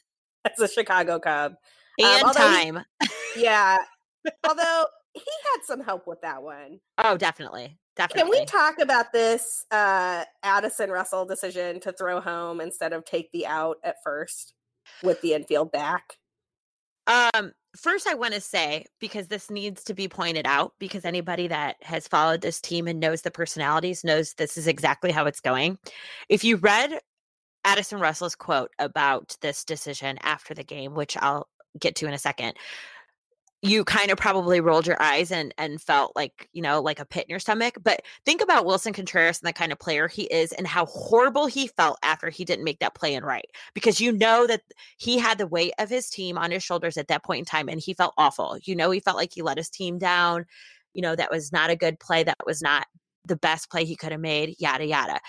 as 0.44 0.60
a 0.60 0.68
Chicago 0.68 1.18
Cub. 1.18 1.52
Um, 1.98 2.06
and 2.06 2.24
um, 2.24 2.34
time. 2.34 2.84
He, 3.34 3.44
yeah. 3.44 3.78
although 4.46 4.84
he 5.14 5.22
had 5.22 5.64
some 5.64 5.80
help 5.80 6.06
with 6.06 6.20
that 6.20 6.42
one. 6.42 6.80
Oh, 6.98 7.16
definitely. 7.16 7.78
Definitely. 7.96 8.32
Can 8.32 8.40
we 8.40 8.44
talk 8.44 8.78
about 8.80 9.12
this 9.14 9.64
uh, 9.70 10.24
Addison 10.42 10.90
Russell 10.90 11.24
decision 11.24 11.80
to 11.80 11.92
throw 11.92 12.20
home 12.20 12.60
instead 12.60 12.92
of 12.92 13.06
take 13.06 13.32
the 13.32 13.46
out 13.46 13.78
at 13.82 13.96
first 14.04 14.52
with 15.02 15.22
the 15.22 15.32
infield 15.32 15.72
back? 15.72 16.18
Um, 17.06 17.52
first 17.76 18.06
I 18.06 18.14
want 18.14 18.34
to 18.34 18.40
say 18.40 18.86
because 18.98 19.28
this 19.28 19.50
needs 19.50 19.84
to 19.84 19.94
be 19.94 20.08
pointed 20.08 20.46
out 20.46 20.74
because 20.78 21.04
anybody 21.04 21.48
that 21.48 21.76
has 21.82 22.08
followed 22.08 22.40
this 22.40 22.60
team 22.60 22.86
and 22.88 23.00
knows 23.00 23.22
the 23.22 23.30
personalities 23.30 24.04
knows 24.04 24.34
this 24.34 24.56
is 24.56 24.66
exactly 24.66 25.10
how 25.12 25.26
it's 25.26 25.40
going. 25.40 25.78
If 26.28 26.44
you 26.44 26.56
read 26.56 27.00
Addison 27.64 28.00
Russell's 28.00 28.34
quote 28.34 28.70
about 28.78 29.36
this 29.40 29.64
decision 29.64 30.18
after 30.22 30.54
the 30.54 30.64
game, 30.64 30.94
which 30.94 31.16
I'll 31.18 31.48
get 31.78 31.94
to 31.96 32.06
in 32.06 32.14
a 32.14 32.18
second, 32.18 32.54
you 33.62 33.84
kind 33.84 34.10
of 34.10 34.16
probably 34.16 34.60
rolled 34.60 34.86
your 34.86 35.00
eyes 35.02 35.30
and 35.30 35.52
and 35.58 35.82
felt 35.82 36.16
like 36.16 36.48
you 36.52 36.62
know 36.62 36.80
like 36.80 36.98
a 36.98 37.04
pit 37.04 37.24
in 37.28 37.30
your 37.30 37.38
stomach 37.38 37.76
but 37.82 38.00
think 38.24 38.40
about 38.40 38.64
willson 38.64 38.94
contreras 38.94 39.38
and 39.40 39.48
the 39.48 39.52
kind 39.52 39.70
of 39.70 39.78
player 39.78 40.08
he 40.08 40.22
is 40.24 40.52
and 40.52 40.66
how 40.66 40.86
horrible 40.86 41.46
he 41.46 41.66
felt 41.66 41.98
after 42.02 42.30
he 42.30 42.44
didn't 42.44 42.64
make 42.64 42.78
that 42.78 42.94
play 42.94 43.14
in 43.14 43.24
right 43.24 43.50
because 43.74 44.00
you 44.00 44.12
know 44.12 44.46
that 44.46 44.62
he 44.96 45.18
had 45.18 45.36
the 45.36 45.46
weight 45.46 45.72
of 45.78 45.90
his 45.90 46.08
team 46.08 46.38
on 46.38 46.50
his 46.50 46.62
shoulders 46.62 46.96
at 46.96 47.08
that 47.08 47.22
point 47.22 47.40
in 47.40 47.44
time 47.44 47.68
and 47.68 47.80
he 47.80 47.92
felt 47.92 48.14
awful 48.16 48.56
you 48.62 48.74
know 48.74 48.90
he 48.90 49.00
felt 49.00 49.16
like 49.16 49.32
he 49.34 49.42
let 49.42 49.58
his 49.58 49.68
team 49.68 49.98
down 49.98 50.46
you 50.94 51.02
know 51.02 51.14
that 51.14 51.30
was 51.30 51.52
not 51.52 51.70
a 51.70 51.76
good 51.76 52.00
play 52.00 52.22
that 52.22 52.36
was 52.46 52.62
not 52.62 52.86
the 53.26 53.36
best 53.36 53.70
play 53.70 53.84
he 53.84 53.96
could 53.96 54.12
have 54.12 54.20
made 54.20 54.54
yada 54.58 54.86
yada. 54.86 55.20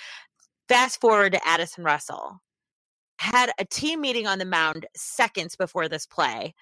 Fast 0.67 1.01
forward 1.01 1.33
to 1.33 1.47
addison 1.47 1.83
russell. 1.83 2.41
Had 3.19 3.51
a 3.59 3.65
team 3.65 4.01
meeting 4.01 4.25
on 4.25 4.39
the 4.39 4.45
mound 4.45 4.87
seconds 4.95 5.55
before 5.55 5.87
this 5.87 6.05
play 6.05 6.55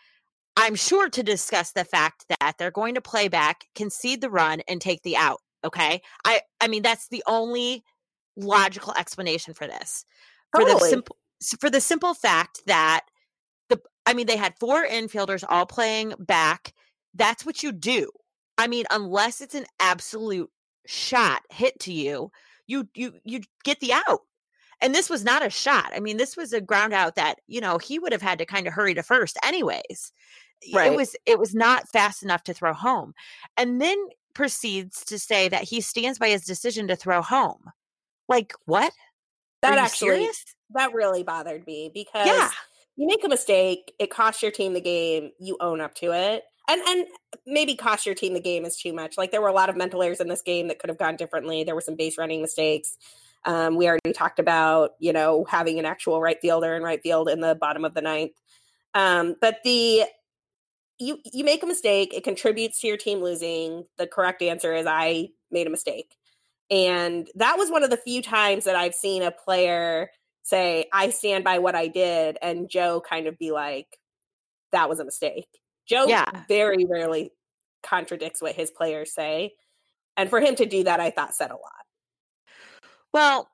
I'm 0.60 0.76
sure 0.76 1.10
to 1.10 1.24
discuss 1.24 1.72
the 1.72 1.86
fact 1.86 2.26
that 2.28 2.56
they're 2.58 2.70
going 2.70 2.96
to 2.96 3.02
play 3.02 3.30
back, 3.30 3.66
concede 3.76 4.20
the 4.20 4.30
run, 4.30 4.62
and 4.68 4.82
take 4.82 5.02
the 5.04 5.16
out. 5.16 5.40
Okay. 5.64 6.02
I 6.26 6.42
I 6.60 6.68
mean 6.68 6.84
that's 6.84 7.08
the 7.08 7.24
only 7.28 7.84
logical 8.36 8.94
explanation 8.98 9.54
for 9.54 9.68
this. 9.68 10.06
For 10.54 10.66
the 10.66 10.78
simple 10.80 11.16
for 11.60 11.70
the 11.70 11.80
simple 11.80 12.14
fact 12.14 12.62
that 12.66 13.06
the 13.70 13.80
I 14.06 14.14
mean 14.14 14.28
they 14.28 14.36
had 14.36 14.60
four 14.60 14.86
infielders 14.86 15.46
all 15.48 15.66
playing 15.66 16.14
back. 16.20 16.74
That's 17.14 17.46
what 17.46 17.64
you 17.64 17.72
do. 17.72 18.10
I 18.58 18.68
mean, 18.68 18.86
unless 18.92 19.40
it's 19.40 19.56
an 19.56 19.66
absolute 19.80 20.50
shot 20.86 21.42
hit 21.50 21.80
to 21.82 21.94
you, 21.94 22.32
you 22.68 22.90
you 22.96 23.14
you 23.24 23.42
get 23.64 23.80
the 23.80 23.94
out. 23.94 24.22
And 24.82 24.96
this 24.96 25.10
was 25.10 25.26
not 25.26 25.46
a 25.46 25.50
shot. 25.50 25.92
I 25.94 26.00
mean, 26.00 26.18
this 26.18 26.38
was 26.38 26.54
a 26.54 26.62
ground 26.62 26.94
out 26.94 27.16
that, 27.16 27.40
you 27.48 27.60
know, 27.60 27.78
he 27.78 28.00
would 28.00 28.14
have 28.14 28.22
had 28.22 28.40
to 28.40 28.46
kind 28.46 28.66
of 28.66 28.74
hurry 28.74 28.94
to 28.94 29.04
first 29.04 29.38
anyways. 29.44 30.14
Right. 30.74 30.92
It 30.92 30.96
was 30.96 31.16
it 31.26 31.40
was 31.40 31.56
not 31.56 31.88
fast 31.90 32.24
enough 32.24 32.44
to 32.44 32.54
throw 32.54 32.74
home. 32.74 33.14
And 33.58 33.82
then 33.82 33.98
proceeds 34.34 35.04
to 35.06 35.20
say 35.20 35.50
that 35.50 35.64
he 35.64 35.82
stands 35.82 36.20
by 36.20 36.30
his 36.30 36.46
decision 36.46 36.88
to 36.88 36.96
throw 36.96 37.22
home. 37.22 37.72
Like 38.28 38.54
what? 38.66 38.94
That 39.62 39.78
actually 39.78 40.10
serious? 40.10 40.46
that 40.72 40.94
really 40.94 41.24
bothered 41.24 41.66
me 41.66 41.92
because 41.94 42.28
Yeah. 42.28 42.50
you 42.96 43.08
make 43.08 43.24
a 43.24 43.30
mistake, 43.30 43.94
it 44.00 44.10
costs 44.10 44.42
your 44.42 44.52
team 44.52 44.74
the 44.74 44.82
game, 44.82 45.32
you 45.40 45.58
own 45.60 45.82
up 45.82 45.96
to 45.96 46.12
it. 46.12 46.44
And 46.70 46.82
and 46.82 47.08
maybe 47.48 47.76
cost 47.76 48.06
your 48.06 48.16
team 48.16 48.34
the 48.34 48.40
game 48.40 48.64
is 48.66 48.78
too 48.78 48.94
much. 48.94 49.18
Like 49.18 49.32
there 49.32 49.42
were 49.42 49.48
a 49.48 49.54
lot 49.54 49.70
of 49.70 49.76
mental 49.76 50.04
errors 50.04 50.20
in 50.20 50.28
this 50.28 50.42
game 50.42 50.68
that 50.68 50.80
could 50.80 50.90
have 50.90 51.00
gone 51.00 51.16
differently. 51.16 51.64
There 51.64 51.76
were 51.76 51.82
some 51.82 51.96
base 51.96 52.18
running 52.18 52.42
mistakes. 52.42 52.98
Um, 53.46 53.76
we 53.76 53.88
already 53.88 54.14
talked 54.14 54.38
about, 54.40 54.92
you 55.00 55.14
know, 55.14 55.46
having 55.50 55.80
an 55.80 55.86
actual 55.86 56.22
right 56.22 56.40
fielder 56.42 56.76
in 56.76 56.84
right 56.84 57.02
field 57.02 57.30
in 57.30 57.40
the 57.40 57.56
bottom 57.56 57.86
of 57.86 57.94
the 57.94 58.02
ninth. 58.02 58.34
Um, 58.94 59.36
but 59.42 59.58
the 59.64 60.04
you 61.00 61.20
you 61.26 61.44
make 61.44 61.64
a 61.64 61.68
mistake, 61.68 62.14
it 62.14 62.24
contributes 62.24 62.82
to 62.82 62.88
your 62.88 62.98
team 62.98 63.22
losing. 63.22 63.86
The 63.98 64.08
correct 64.08 64.42
answer 64.42 64.74
is 64.74 64.86
I 64.86 65.30
made 65.50 65.68
a 65.68 65.72
mistake. 65.72 66.16
And 66.70 67.28
that 67.36 67.58
was 67.58 67.72
one 67.72 67.84
of 67.84 67.90
the 67.90 67.98
few 67.98 68.22
times 68.22 68.66
that 68.66 68.76
I've 68.76 68.94
seen 68.94 69.24
a 69.24 69.32
player 69.32 70.12
say, 70.44 70.86
I 70.94 71.10
stand 71.10 71.44
by 71.44 71.60
what 71.60 71.76
I 71.76 71.88
did, 71.88 72.38
and 72.42 72.70
Joe 72.70 73.02
kind 73.02 73.28
of 73.28 73.38
be 73.38 73.52
like, 73.52 73.88
that 74.72 74.90
was 74.90 75.00
a 75.00 75.06
mistake. 75.06 75.48
Joe 75.88 76.08
Yeah. 76.08 76.26
very 76.48 76.86
rarely 76.86 77.32
contradicts 77.82 78.42
what 78.42 78.56
his 78.56 78.70
players 78.72 79.14
say. 79.14 79.54
And 80.18 80.30
for 80.30 80.40
him 80.40 80.56
to 80.56 80.66
do 80.66 80.84
that, 80.84 81.00
I 81.00 81.12
thought 81.12 81.34
said 81.34 81.50
a 81.50 81.54
lot. 81.54 81.86
Well, 83.14 83.50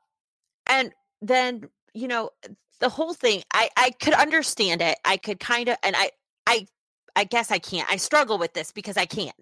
and 0.68 0.92
then, 1.22 1.70
you 1.94 2.08
know, 2.08 2.32
the 2.80 2.90
whole 2.90 3.14
thing, 3.14 3.44
I 3.54 3.70
I 3.78 3.92
could 3.92 4.14
understand 4.14 4.82
it. 4.82 4.98
I 5.06 5.18
could 5.18 5.40
kind 5.40 5.70
of 5.70 5.78
and 5.84 5.96
I 5.96 6.12
I 6.48 6.68
I 7.16 7.24
guess 7.24 7.52
I 7.52 7.60
can't. 7.60 7.90
I 7.90 7.98
struggle 7.98 8.38
with 8.38 8.54
this 8.54 8.72
because 8.72 8.98
I 8.98 9.06
can't. 9.06 9.36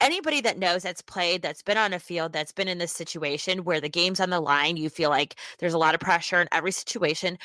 Anybody 0.00 0.42
that 0.42 0.58
knows 0.58 0.82
that's 0.82 1.00
played, 1.00 1.40
that's 1.40 1.62
been 1.62 1.78
on 1.78 1.94
a 1.94 1.98
field, 1.98 2.32
that's 2.32 2.52
been 2.52 2.68
in 2.68 2.78
this 2.78 2.92
situation 2.92 3.64
where 3.64 3.80
the 3.80 3.88
game's 3.88 4.20
on 4.20 4.28
the 4.28 4.40
line, 4.40 4.76
you 4.76 4.90
feel 4.90 5.08
like 5.08 5.36
there's 5.58 5.72
a 5.72 5.78
lot 5.78 5.94
of 5.94 6.00
pressure 6.00 6.40
in 6.40 6.48
every 6.52 6.72
situation. 6.72 7.38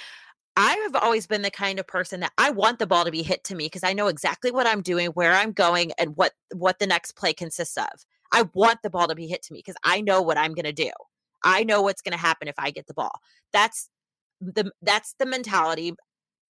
I 0.57 0.73
have 0.83 0.95
always 1.01 1.27
been 1.27 1.43
the 1.43 1.51
kind 1.51 1.79
of 1.79 1.87
person 1.87 2.19
that 2.19 2.33
I 2.37 2.51
want 2.51 2.79
the 2.79 2.87
ball 2.87 3.05
to 3.05 3.11
be 3.11 3.23
hit 3.23 3.43
to 3.45 3.55
me 3.55 3.67
because 3.67 3.85
I 3.85 3.93
know 3.93 4.07
exactly 4.07 4.51
what 4.51 4.67
I'm 4.67 4.81
doing, 4.81 5.07
where 5.09 5.33
I'm 5.33 5.53
going, 5.53 5.93
and 5.97 6.17
what 6.17 6.33
what 6.53 6.79
the 6.79 6.87
next 6.87 7.15
play 7.15 7.33
consists 7.33 7.77
of. 7.77 7.87
I 8.33 8.43
want 8.53 8.79
the 8.83 8.89
ball 8.89 9.07
to 9.07 9.15
be 9.15 9.27
hit 9.27 9.43
to 9.43 9.53
me 9.53 9.59
because 9.59 9.77
I 9.83 10.01
know 10.01 10.21
what 10.21 10.37
I'm 10.37 10.53
going 10.53 10.65
to 10.65 10.73
do. 10.73 10.91
I 11.43 11.63
know 11.63 11.81
what's 11.81 12.01
going 12.01 12.13
to 12.13 12.17
happen 12.17 12.47
if 12.47 12.55
I 12.57 12.71
get 12.71 12.87
the 12.87 12.93
ball. 12.93 13.21
That's 13.53 13.89
the 14.41 14.71
that's 14.81 15.15
the 15.19 15.25
mentality 15.25 15.93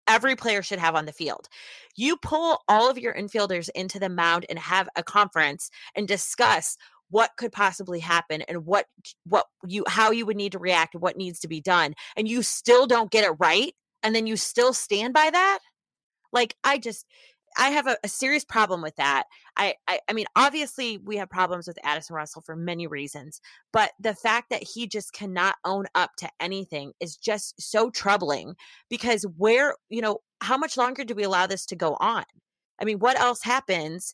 every 0.08 0.36
player 0.36 0.62
should 0.62 0.80
have 0.80 0.96
on 0.96 1.06
the 1.06 1.14
field. 1.14 1.48
You 1.96 2.18
pull 2.18 2.60
all 2.68 2.90
of 2.90 2.98
your 2.98 3.14
infielders 3.14 3.70
into 3.76 4.00
the 4.00 4.10
mound 4.10 4.46
and 4.50 4.60
have 4.60 4.90
a 4.96 5.04
conference 5.04 5.70
and 5.96 6.08
discuss 6.08 6.78
what 7.12 7.32
could 7.38 7.52
possibly 7.52 8.00
happen 8.00 8.42
and 8.44 8.66
what 8.66 8.86
what 9.26 9.46
you 9.68 9.84
how 9.88 10.12
you 10.12 10.26
would 10.26 10.38
need 10.38 10.54
to 10.54 10.60
react 10.60 10.96
what 10.96 11.18
needs 11.18 11.40
to 11.42 11.48
be 11.48 11.62
done 11.62 11.94
and 12.16 12.28
you 12.28 12.42
still 12.42 12.88
don't 12.88 13.12
get 13.12 13.26
it 13.26 13.36
right 13.38 13.74
and 14.02 14.16
then 14.16 14.26
you 14.26 14.38
still 14.38 14.74
stand 14.74 15.14
by 15.14 15.30
that 15.30 15.60
like 16.32 16.56
i 16.64 16.78
just 16.78 17.06
i 17.58 17.70
have 17.70 17.88
a, 17.88 17.98
a 18.04 18.08
serious 18.08 18.44
problem 18.44 18.82
with 18.82 18.96
that. 18.96 19.24
I, 19.58 19.76
I 19.88 20.00
i 20.10 20.14
mean 20.14 20.26
obviously 20.36 20.98
we 20.98 21.18
have 21.18 21.30
problems 21.30 21.68
with 21.68 21.78
addison 21.84 22.16
russell 22.16 22.42
for 22.42 22.56
many 22.56 22.88
reasons 22.88 23.42
but 23.72 23.92
the 24.00 24.16
fact 24.16 24.50
that 24.50 24.64
he 24.64 24.88
just 24.88 25.14
cannot 25.14 25.56
own 25.66 25.86
up 25.96 26.12
to 26.18 26.30
anything 26.40 26.94
is 27.00 27.18
just 27.18 27.62
so 27.62 27.90
troubling 27.90 28.56
because 28.90 29.26
where 29.38 29.76
you 29.90 30.02
know 30.02 30.20
how 30.42 30.58
much 30.58 30.76
longer 30.76 31.04
do 31.04 31.16
we 31.16 31.24
allow 31.24 31.48
this 31.48 31.66
to 31.68 31.76
go 31.76 31.96
on? 32.00 32.24
I 32.80 32.86
mean 32.86 33.00
what 33.00 33.20
else 33.20 33.44
happens 33.44 34.14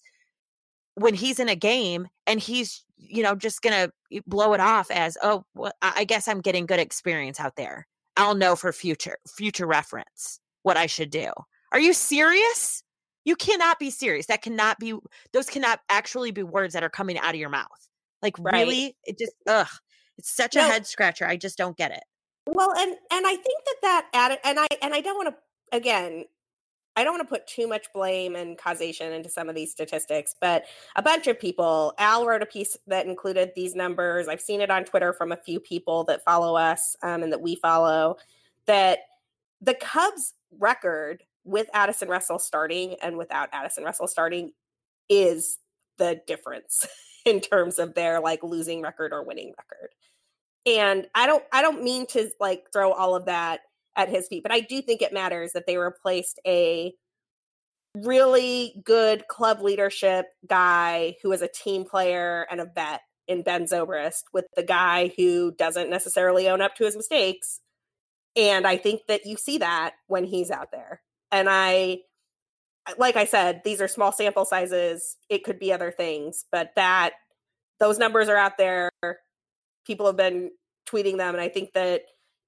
when 0.96 1.14
he's 1.14 1.40
in 1.40 1.50
a 1.50 1.56
game 1.56 2.08
and 2.28 2.40
he's 2.40 2.84
you 2.98 3.24
know 3.24 3.36
just 3.36 3.62
gonna 3.62 3.90
blow 4.26 4.54
it 4.54 4.60
off 4.60 4.92
as 4.92 5.18
oh 5.24 5.46
well, 5.56 5.72
i 5.82 5.94
I 5.98 6.04
guess 6.04 6.28
i'm 6.28 6.42
getting 6.42 6.66
good 6.66 6.80
experience 6.80 7.40
out 7.40 7.56
there. 7.56 7.88
I'll 8.18 8.36
know 8.36 8.56
for 8.56 8.72
future 8.74 9.18
future 9.28 9.68
reference 9.68 10.40
what 10.64 10.78
i 10.78 10.86
should 10.86 11.10
do. 11.10 11.32
Are 11.72 11.80
you 11.80 11.94
serious 11.94 12.84
you 13.28 13.36
cannot 13.36 13.78
be 13.78 13.90
serious 13.90 14.26
that 14.28 14.42
cannot 14.42 14.80
be 14.80 14.98
those 15.34 15.48
cannot 15.48 15.80
actually 15.90 16.32
be 16.32 16.44
words 16.44 16.74
that 16.74 16.84
are 16.84 16.90
coming 16.90 17.18
out 17.20 17.36
of 17.36 17.40
your 17.40 17.50
mouth 17.50 17.88
like 18.22 18.36
Right. 18.40 18.62
really 18.62 18.96
it 19.04 19.18
just 19.20 19.34
ugh 19.48 19.68
it's 20.18 20.36
such 20.36 20.56
a 20.56 20.62
head 20.64 20.88
scratcher 20.88 21.28
i 21.28 21.36
just 21.36 21.58
don't 21.58 21.78
get 21.78 21.92
it 21.92 22.04
Well, 22.48 22.72
and 22.78 22.96
and 23.12 23.28
I 23.28 23.36
think 23.36 23.64
that 23.66 23.76
that 23.82 24.08
added, 24.14 24.40
and 24.46 24.60
I 24.60 24.68
and 24.82 24.94
I 24.94 25.02
don't 25.02 25.18
want 25.18 25.36
to 25.36 25.78
again, 25.78 26.24
I 26.96 27.04
don't 27.04 27.18
want 27.18 27.28
to 27.28 27.36
put 27.36 27.46
too 27.46 27.68
much 27.68 27.88
blame 27.94 28.36
and 28.36 28.58
causation 28.58 29.12
into 29.12 29.30
some 29.30 29.50
of 29.50 29.56
these 29.56 29.72
statistics, 29.72 30.34
but 30.40 30.64
a 30.96 31.02
bunch 31.02 31.28
of 31.28 31.38
people. 31.40 31.94
Al 31.98 32.26
wrote 32.26 32.42
a 32.42 32.46
piece 32.46 32.78
that 32.88 33.06
included 33.06 33.52
these 33.56 33.76
numbers. 33.76 34.30
I've 34.30 34.42
seen 34.42 34.62
it 34.62 34.72
on 34.72 34.86
Twitter 34.86 35.12
from 35.12 35.34
a 35.34 35.38
few 35.38 35.60
people 35.60 36.06
that 36.06 36.24
follow 36.24 36.56
us 36.56 36.96
um, 37.04 37.22
and 37.22 37.32
that 37.34 37.42
we 37.42 37.56
follow. 37.56 38.16
That 38.66 39.00
the 39.62 39.74
Cubs' 39.74 40.34
record 40.58 41.24
with 41.48 41.68
Addison 41.74 42.10
Russell 42.10 42.40
starting 42.40 42.96
and 43.02 43.18
without 43.18 43.50
Addison 43.54 43.84
Russell 43.84 44.08
starting 44.08 44.52
is 45.10 45.58
the 45.98 46.22
difference 46.28 46.86
in 47.26 47.40
terms 47.40 47.80
of 47.80 47.94
their 47.94 48.20
like 48.20 48.44
losing 48.44 48.82
record 48.82 49.14
or 49.14 49.24
winning 49.24 49.54
record. 49.58 49.90
And 50.66 51.08
i 51.16 51.26
don't 51.26 51.44
i 51.54 51.62
don't 51.62 51.82
mean 51.82 52.06
to 52.08 52.30
like 52.40 52.66
throw 52.74 52.92
all 52.92 53.16
of 53.16 53.26
that 53.26 53.62
at 53.96 54.10
his 54.10 54.28
feet 54.28 54.44
but 54.44 54.52
i 54.52 54.60
do 54.60 54.82
think 54.82 55.02
it 55.02 55.14
matters 55.14 55.54
that 55.54 55.66
they 55.66 55.78
replaced 55.78 56.40
a 56.46 56.94
really 57.96 58.82
good 58.84 59.28
club 59.28 59.62
leadership 59.62 60.26
guy 60.46 61.16
who 61.24 61.32
is 61.32 61.42
a 61.42 61.48
team 61.48 61.86
player 61.86 62.46
and 62.52 62.60
a 62.60 62.66
vet 62.76 63.02
in 63.30 63.44
ben 63.44 63.66
zobrist 63.66 64.24
with 64.34 64.46
the 64.56 64.64
guy 64.64 65.12
who 65.16 65.54
doesn't 65.54 65.90
necessarily 65.90 66.50
own 66.50 66.62
up 66.62 66.76
to 66.76 66.84
his 66.84 66.98
mistakes. 66.98 67.62
And 68.36 68.68
i 68.68 68.76
think 68.76 69.02
that 69.08 69.26
you 69.26 69.38
see 69.38 69.60
that 69.60 69.96
when 70.08 70.26
he's 70.26 70.52
out 70.52 70.72
there 70.72 71.02
and 71.32 71.48
i 71.50 71.98
like 72.98 73.16
i 73.16 73.26
said 73.26 73.62
these 73.64 73.82
are 73.82 73.88
small 73.88 74.12
sample 74.12 74.46
sizes 74.46 75.18
it 75.30 75.44
could 75.44 75.60
be 75.60 75.74
other 75.74 75.92
things 75.92 76.46
but 76.52 76.72
that 76.76 77.12
those 77.80 77.98
numbers 78.00 78.30
are 78.30 78.38
out 78.38 78.58
there 78.58 78.90
people 79.86 80.06
have 80.06 80.18
been 80.18 80.50
tweeting 80.88 81.18
them 81.18 81.34
and 81.34 81.42
i 81.42 81.50
think 81.50 81.74
that 81.74 82.02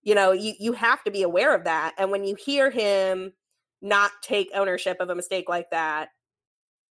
you 0.03 0.15
know 0.15 0.31
you, 0.31 0.53
you 0.59 0.73
have 0.73 1.03
to 1.03 1.11
be 1.11 1.23
aware 1.23 1.53
of 1.53 1.65
that 1.65 1.93
and 1.97 2.11
when 2.11 2.23
you 2.23 2.35
hear 2.35 2.69
him 2.69 3.33
not 3.81 4.11
take 4.21 4.49
ownership 4.53 4.97
of 4.99 5.09
a 5.09 5.15
mistake 5.15 5.49
like 5.49 5.69
that 5.71 6.09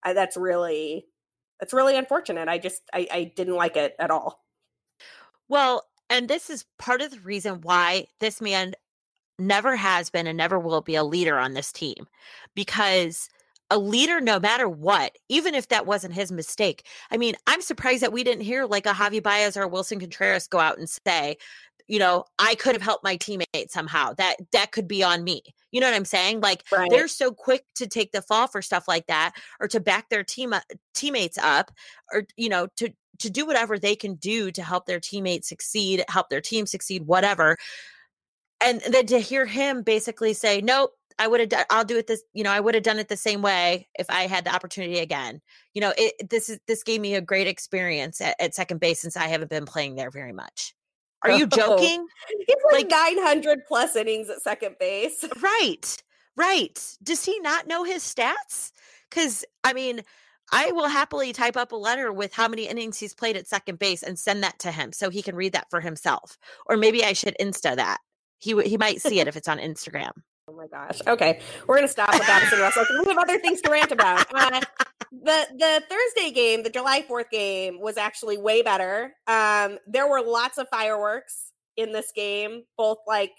I, 0.02 0.12
that's 0.12 0.36
really 0.36 1.06
that's 1.58 1.72
really 1.72 1.96
unfortunate 1.96 2.48
i 2.48 2.58
just 2.58 2.82
I, 2.92 3.06
I 3.10 3.32
didn't 3.34 3.56
like 3.56 3.76
it 3.76 3.94
at 3.98 4.10
all. 4.10 4.44
Well, 5.48 5.84
and 6.10 6.28
this 6.28 6.50
is 6.50 6.64
part 6.78 7.00
of 7.00 7.10
the 7.10 7.20
reason 7.20 7.60
why 7.62 8.06
this 8.20 8.40
man 8.40 8.74
never 9.38 9.76
has 9.76 10.10
been 10.10 10.26
and 10.26 10.36
never 10.36 10.58
will 10.58 10.80
be 10.80 10.94
a 10.94 11.04
leader 11.04 11.38
on 11.38 11.54
this 11.54 11.72
team 11.72 12.06
because 12.54 13.28
a 13.70 13.78
leader, 13.78 14.20
no 14.20 14.40
matter 14.40 14.68
what, 14.68 15.16
even 15.28 15.54
if 15.54 15.68
that 15.68 15.86
wasn't 15.86 16.14
his 16.14 16.32
mistake. 16.32 16.86
I 17.10 17.16
mean, 17.16 17.34
I'm 17.46 17.60
surprised 17.60 18.02
that 18.02 18.12
we 18.12 18.24
didn't 18.24 18.44
hear 18.44 18.64
like 18.64 18.86
a 18.86 18.92
Javi 18.92 19.22
Baez 19.22 19.56
or 19.56 19.68
Willson 19.68 20.00
Contreras 20.00 20.46
go 20.46 20.58
out 20.58 20.78
and 20.78 20.88
say, 20.88 21.36
you 21.86 21.98
know, 21.98 22.24
I 22.38 22.54
could 22.54 22.74
have 22.74 22.82
helped 22.82 23.04
my 23.04 23.16
teammate 23.16 23.70
somehow. 23.70 24.12
That 24.14 24.36
that 24.52 24.72
could 24.72 24.86
be 24.88 25.02
on 25.02 25.24
me. 25.24 25.42
You 25.70 25.80
know 25.80 25.86
what 25.86 25.96
I'm 25.96 26.04
saying? 26.04 26.40
Like 26.40 26.64
right 26.72 26.88
they're 26.90 27.08
so 27.08 27.30
quick 27.30 27.64
to 27.76 27.86
take 27.86 28.12
the 28.12 28.22
fall 28.22 28.46
for 28.46 28.62
stuff 28.62 28.86
like 28.88 29.06
that 29.06 29.32
or 29.60 29.68
to 29.68 29.80
back 29.80 30.08
their 30.08 30.24
team 30.24 30.54
teammates 30.94 31.38
up 31.38 31.70
or 32.12 32.24
you 32.36 32.48
know 32.48 32.68
to 32.76 32.90
to 33.18 33.30
do 33.30 33.46
whatever 33.46 33.78
they 33.78 33.96
can 33.96 34.14
do 34.14 34.50
to 34.52 34.62
help 34.62 34.86
their 34.86 35.00
teammates 35.00 35.48
succeed 35.48 36.04
help 36.08 36.28
their 36.28 36.40
team 36.40 36.66
succeed 36.66 37.06
whatever 37.06 37.56
and 38.60 38.80
then 38.90 39.06
to 39.06 39.18
hear 39.18 39.46
him 39.46 39.82
basically 39.82 40.32
say 40.32 40.60
nope 40.60 40.90
i 41.18 41.26
would 41.26 41.40
have 41.40 41.48
done 41.48 41.64
i'll 41.70 41.84
do 41.84 41.96
it 41.98 42.06
this 42.06 42.22
you 42.32 42.42
know 42.44 42.50
i 42.50 42.60
would 42.60 42.74
have 42.74 42.82
done 42.84 42.98
it 42.98 43.08
the 43.08 43.16
same 43.16 43.42
way 43.42 43.88
if 43.98 44.06
i 44.10 44.26
had 44.26 44.44
the 44.44 44.54
opportunity 44.54 44.98
again 44.98 45.40
you 45.74 45.80
know 45.80 45.92
it 45.96 46.14
this 46.30 46.48
is 46.48 46.58
this 46.66 46.82
gave 46.82 47.00
me 47.00 47.14
a 47.14 47.20
great 47.20 47.46
experience 47.46 48.20
at, 48.20 48.34
at 48.40 48.54
second 48.54 48.78
base 48.80 49.00
since 49.00 49.16
i 49.16 49.26
haven't 49.26 49.50
been 49.50 49.66
playing 49.66 49.94
there 49.94 50.10
very 50.10 50.32
much 50.32 50.74
are 51.22 51.32
you 51.32 51.44
Oh. 51.52 51.56
joking 51.56 52.06
he's 52.46 52.56
like, 52.72 52.90
like- 52.90 53.16
900 53.16 53.60
plus 53.66 53.96
innings 53.96 54.28
at 54.30 54.40
second 54.42 54.76
base 54.78 55.24
Right. 55.42 56.02
Right. 56.36 56.80
Does 57.02 57.24
he 57.24 57.40
not 57.40 57.66
know 57.66 57.82
his 57.82 58.04
stats? 58.04 58.70
Cuz 59.10 59.44
I 59.64 59.72
mean, 59.72 60.02
I 60.52 60.70
will 60.70 60.86
happily 60.86 61.32
type 61.32 61.56
up 61.56 61.72
a 61.72 61.76
letter 61.76 62.12
with 62.12 62.32
how 62.32 62.46
many 62.46 62.68
innings 62.68 62.96
he's 62.96 63.12
played 63.12 63.36
at 63.36 63.48
second 63.48 63.80
base 63.80 64.04
and 64.04 64.16
send 64.16 64.44
that 64.44 64.60
to 64.60 64.70
him 64.70 64.92
so 64.92 65.10
he 65.10 65.20
can 65.20 65.34
read 65.34 65.52
that 65.54 65.66
for 65.68 65.80
himself. 65.80 66.38
Or 66.66 66.76
maybe 66.76 67.04
I 67.04 67.12
should 67.12 67.34
insta 67.40 67.74
that. 67.74 67.98
He 68.38 68.52
w- 68.52 68.68
he 68.68 68.76
might 68.76 69.00
see 69.00 69.20
it 69.20 69.28
if 69.28 69.36
it's 69.36 69.48
on 69.48 69.58
Instagram. 69.58 70.12
Oh 70.48 70.54
my 70.54 70.66
gosh. 70.66 71.00
Okay. 71.06 71.40
We're 71.66 71.76
going 71.76 71.86
to 71.86 71.92
stop 71.92 72.12
with 72.12 72.28
Addison 72.28 72.60
Russell 72.60 72.84
because 72.84 73.06
we 73.06 73.12
have 73.12 73.22
other 73.22 73.38
things 73.38 73.60
to 73.62 73.70
rant 73.70 73.92
about. 73.92 74.26
Uh, 74.34 74.60
the 75.12 75.46
the 75.58 75.82
Thursday 75.88 76.30
game, 76.32 76.62
the 76.62 76.70
July 76.70 77.02
4th 77.02 77.30
game, 77.30 77.80
was 77.80 77.98
actually 77.98 78.38
way 78.38 78.62
better. 78.62 79.12
Um, 79.26 79.78
there 79.86 80.08
were 80.08 80.22
lots 80.22 80.56
of 80.56 80.66
fireworks 80.70 81.52
in 81.76 81.92
this 81.92 82.12
game, 82.14 82.62
both 82.76 82.98
like 83.06 83.32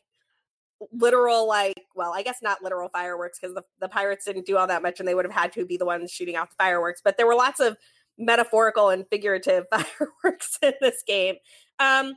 literal, 0.93 1.47
like, 1.47 1.81
well, 1.95 2.13
I 2.13 2.21
guess 2.21 2.37
not 2.41 2.63
literal 2.63 2.89
fireworks 2.89 3.39
because 3.39 3.55
the, 3.55 3.63
the 3.81 3.89
Pirates 3.89 4.25
didn't 4.25 4.45
do 4.45 4.57
all 4.57 4.67
that 4.67 4.81
much 4.81 4.99
and 4.99 5.07
they 5.07 5.15
would 5.15 5.25
have 5.25 5.33
had 5.33 5.51
to 5.53 5.65
be 5.65 5.77
the 5.77 5.85
ones 5.85 6.11
shooting 6.11 6.35
out 6.35 6.49
the 6.49 6.55
fireworks, 6.57 7.01
but 7.03 7.17
there 7.17 7.27
were 7.27 7.35
lots 7.35 7.59
of 7.59 7.75
metaphorical 8.17 8.89
and 8.89 9.05
figurative 9.09 9.65
fireworks 9.71 10.57
in 10.61 10.73
this 10.81 11.03
game. 11.05 11.35
Um, 11.79 12.13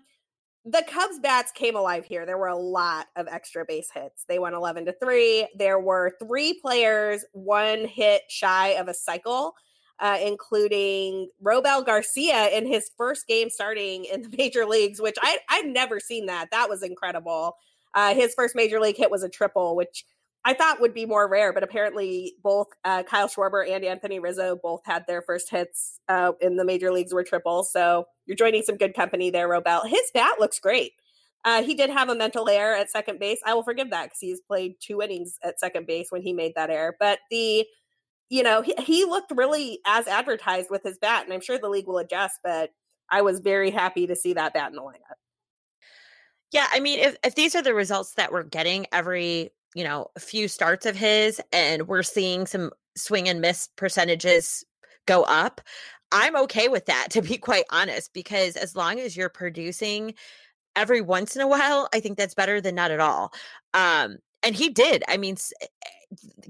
the 0.64 0.84
Cubs 0.88 1.18
bats 1.18 1.50
came 1.50 1.74
alive 1.74 2.04
here. 2.04 2.24
There 2.24 2.38
were 2.38 2.46
a 2.46 2.56
lot 2.56 3.08
of 3.16 3.26
extra 3.28 3.64
base 3.66 3.90
hits. 3.92 4.24
They 4.28 4.38
won 4.38 4.54
11 4.54 4.86
to 4.86 4.92
3. 4.92 5.48
There 5.56 5.80
were 5.80 6.12
three 6.20 6.58
players 6.60 7.24
one 7.32 7.84
hit 7.84 8.22
shy 8.28 8.68
of 8.70 8.86
a 8.86 8.94
cycle, 8.94 9.54
uh, 9.98 10.18
including 10.22 11.30
Robel 11.44 11.84
Garcia 11.84 12.48
in 12.50 12.66
his 12.66 12.90
first 12.96 13.26
game 13.26 13.50
starting 13.50 14.04
in 14.04 14.22
the 14.22 14.34
major 14.38 14.64
leagues, 14.64 15.00
which 15.00 15.16
I, 15.20 15.38
I've 15.48 15.66
never 15.66 15.98
seen 15.98 16.26
that. 16.26 16.50
That 16.52 16.68
was 16.68 16.82
incredible. 16.82 17.56
Uh, 17.94 18.14
his 18.14 18.32
first 18.34 18.54
major 18.54 18.80
league 18.80 18.96
hit 18.96 19.10
was 19.10 19.24
a 19.24 19.28
triple, 19.28 19.74
which 19.74 20.04
I 20.44 20.54
thought 20.54 20.80
would 20.80 20.94
be 20.94 21.06
more 21.06 21.28
rare, 21.28 21.52
but 21.52 21.62
apparently 21.62 22.34
both 22.42 22.68
uh, 22.84 23.02
Kyle 23.02 23.28
Schwarber 23.28 23.68
and 23.68 23.84
Anthony 23.84 24.20
Rizzo 24.20 24.58
both 24.62 24.82
had 24.84 25.04
their 25.06 25.22
first 25.22 25.50
hits 25.50 26.00
uh, 26.08 26.32
in 26.40 26.56
the 26.56 26.64
major 26.64 26.92
leagues 26.92 27.12
were 27.12 27.24
triples. 27.24 27.72
So 27.72 28.06
you're 28.26 28.36
joining 28.36 28.62
some 28.62 28.76
good 28.76 28.94
company 28.94 29.30
there, 29.30 29.48
Robel. 29.48 29.86
His 29.86 30.10
bat 30.14 30.36
looks 30.38 30.58
great. 30.58 30.92
Uh, 31.44 31.62
he 31.62 31.74
did 31.74 31.90
have 31.90 32.08
a 32.08 32.14
mental 32.14 32.48
error 32.48 32.76
at 32.76 32.90
second 32.90 33.18
base. 33.18 33.40
I 33.44 33.54
will 33.54 33.64
forgive 33.64 33.90
that 33.90 34.04
because 34.04 34.20
he's 34.20 34.40
played 34.40 34.76
two 34.80 35.02
innings 35.02 35.38
at 35.42 35.58
second 35.58 35.86
base 35.86 36.06
when 36.10 36.22
he 36.22 36.32
made 36.32 36.52
that 36.54 36.70
error. 36.70 36.94
But 37.00 37.18
the, 37.30 37.66
you 38.28 38.42
know, 38.44 38.62
he, 38.62 38.74
he 38.78 39.04
looked 39.04 39.32
really 39.34 39.80
as 39.84 40.06
advertised 40.06 40.70
with 40.70 40.84
his 40.84 40.98
bat, 40.98 41.24
and 41.24 41.32
I'm 41.32 41.40
sure 41.40 41.58
the 41.58 41.68
league 41.68 41.88
will 41.88 41.98
adjust. 41.98 42.38
But 42.44 42.70
I 43.10 43.22
was 43.22 43.40
very 43.40 43.70
happy 43.70 44.06
to 44.06 44.14
see 44.14 44.34
that 44.34 44.54
bat 44.54 44.70
in 44.70 44.76
the 44.76 44.82
lineup. 44.82 45.16
Yeah, 46.52 46.66
I 46.72 46.80
mean, 46.80 47.00
if 47.00 47.16
if 47.24 47.34
these 47.34 47.56
are 47.56 47.62
the 47.62 47.74
results 47.74 48.14
that 48.14 48.30
we're 48.30 48.44
getting 48.44 48.86
every 48.92 49.50
you 49.74 49.84
know, 49.84 50.08
few 50.18 50.48
starts 50.48 50.86
of 50.86 50.96
his 50.96 51.40
and 51.52 51.88
we're 51.88 52.02
seeing 52.02 52.46
some 52.46 52.70
swing 52.96 53.28
and 53.28 53.40
miss 53.40 53.68
percentages 53.76 54.64
go 55.06 55.22
up, 55.24 55.60
I'm 56.12 56.36
okay 56.36 56.68
with 56.68 56.86
that, 56.86 57.08
to 57.10 57.22
be 57.22 57.38
quite 57.38 57.64
honest, 57.70 58.12
because 58.12 58.56
as 58.56 58.76
long 58.76 59.00
as 59.00 59.16
you're 59.16 59.28
producing 59.28 60.14
every 60.76 61.00
once 61.00 61.34
in 61.36 61.42
a 61.42 61.48
while, 61.48 61.88
I 61.94 62.00
think 62.00 62.18
that's 62.18 62.34
better 62.34 62.60
than 62.60 62.74
not 62.74 62.90
at 62.90 63.00
all. 63.00 63.32
Um, 63.74 64.18
and 64.42 64.54
he 64.54 64.68
did. 64.68 65.02
I 65.08 65.16
mean, 65.16 65.36
eh, 65.60 65.66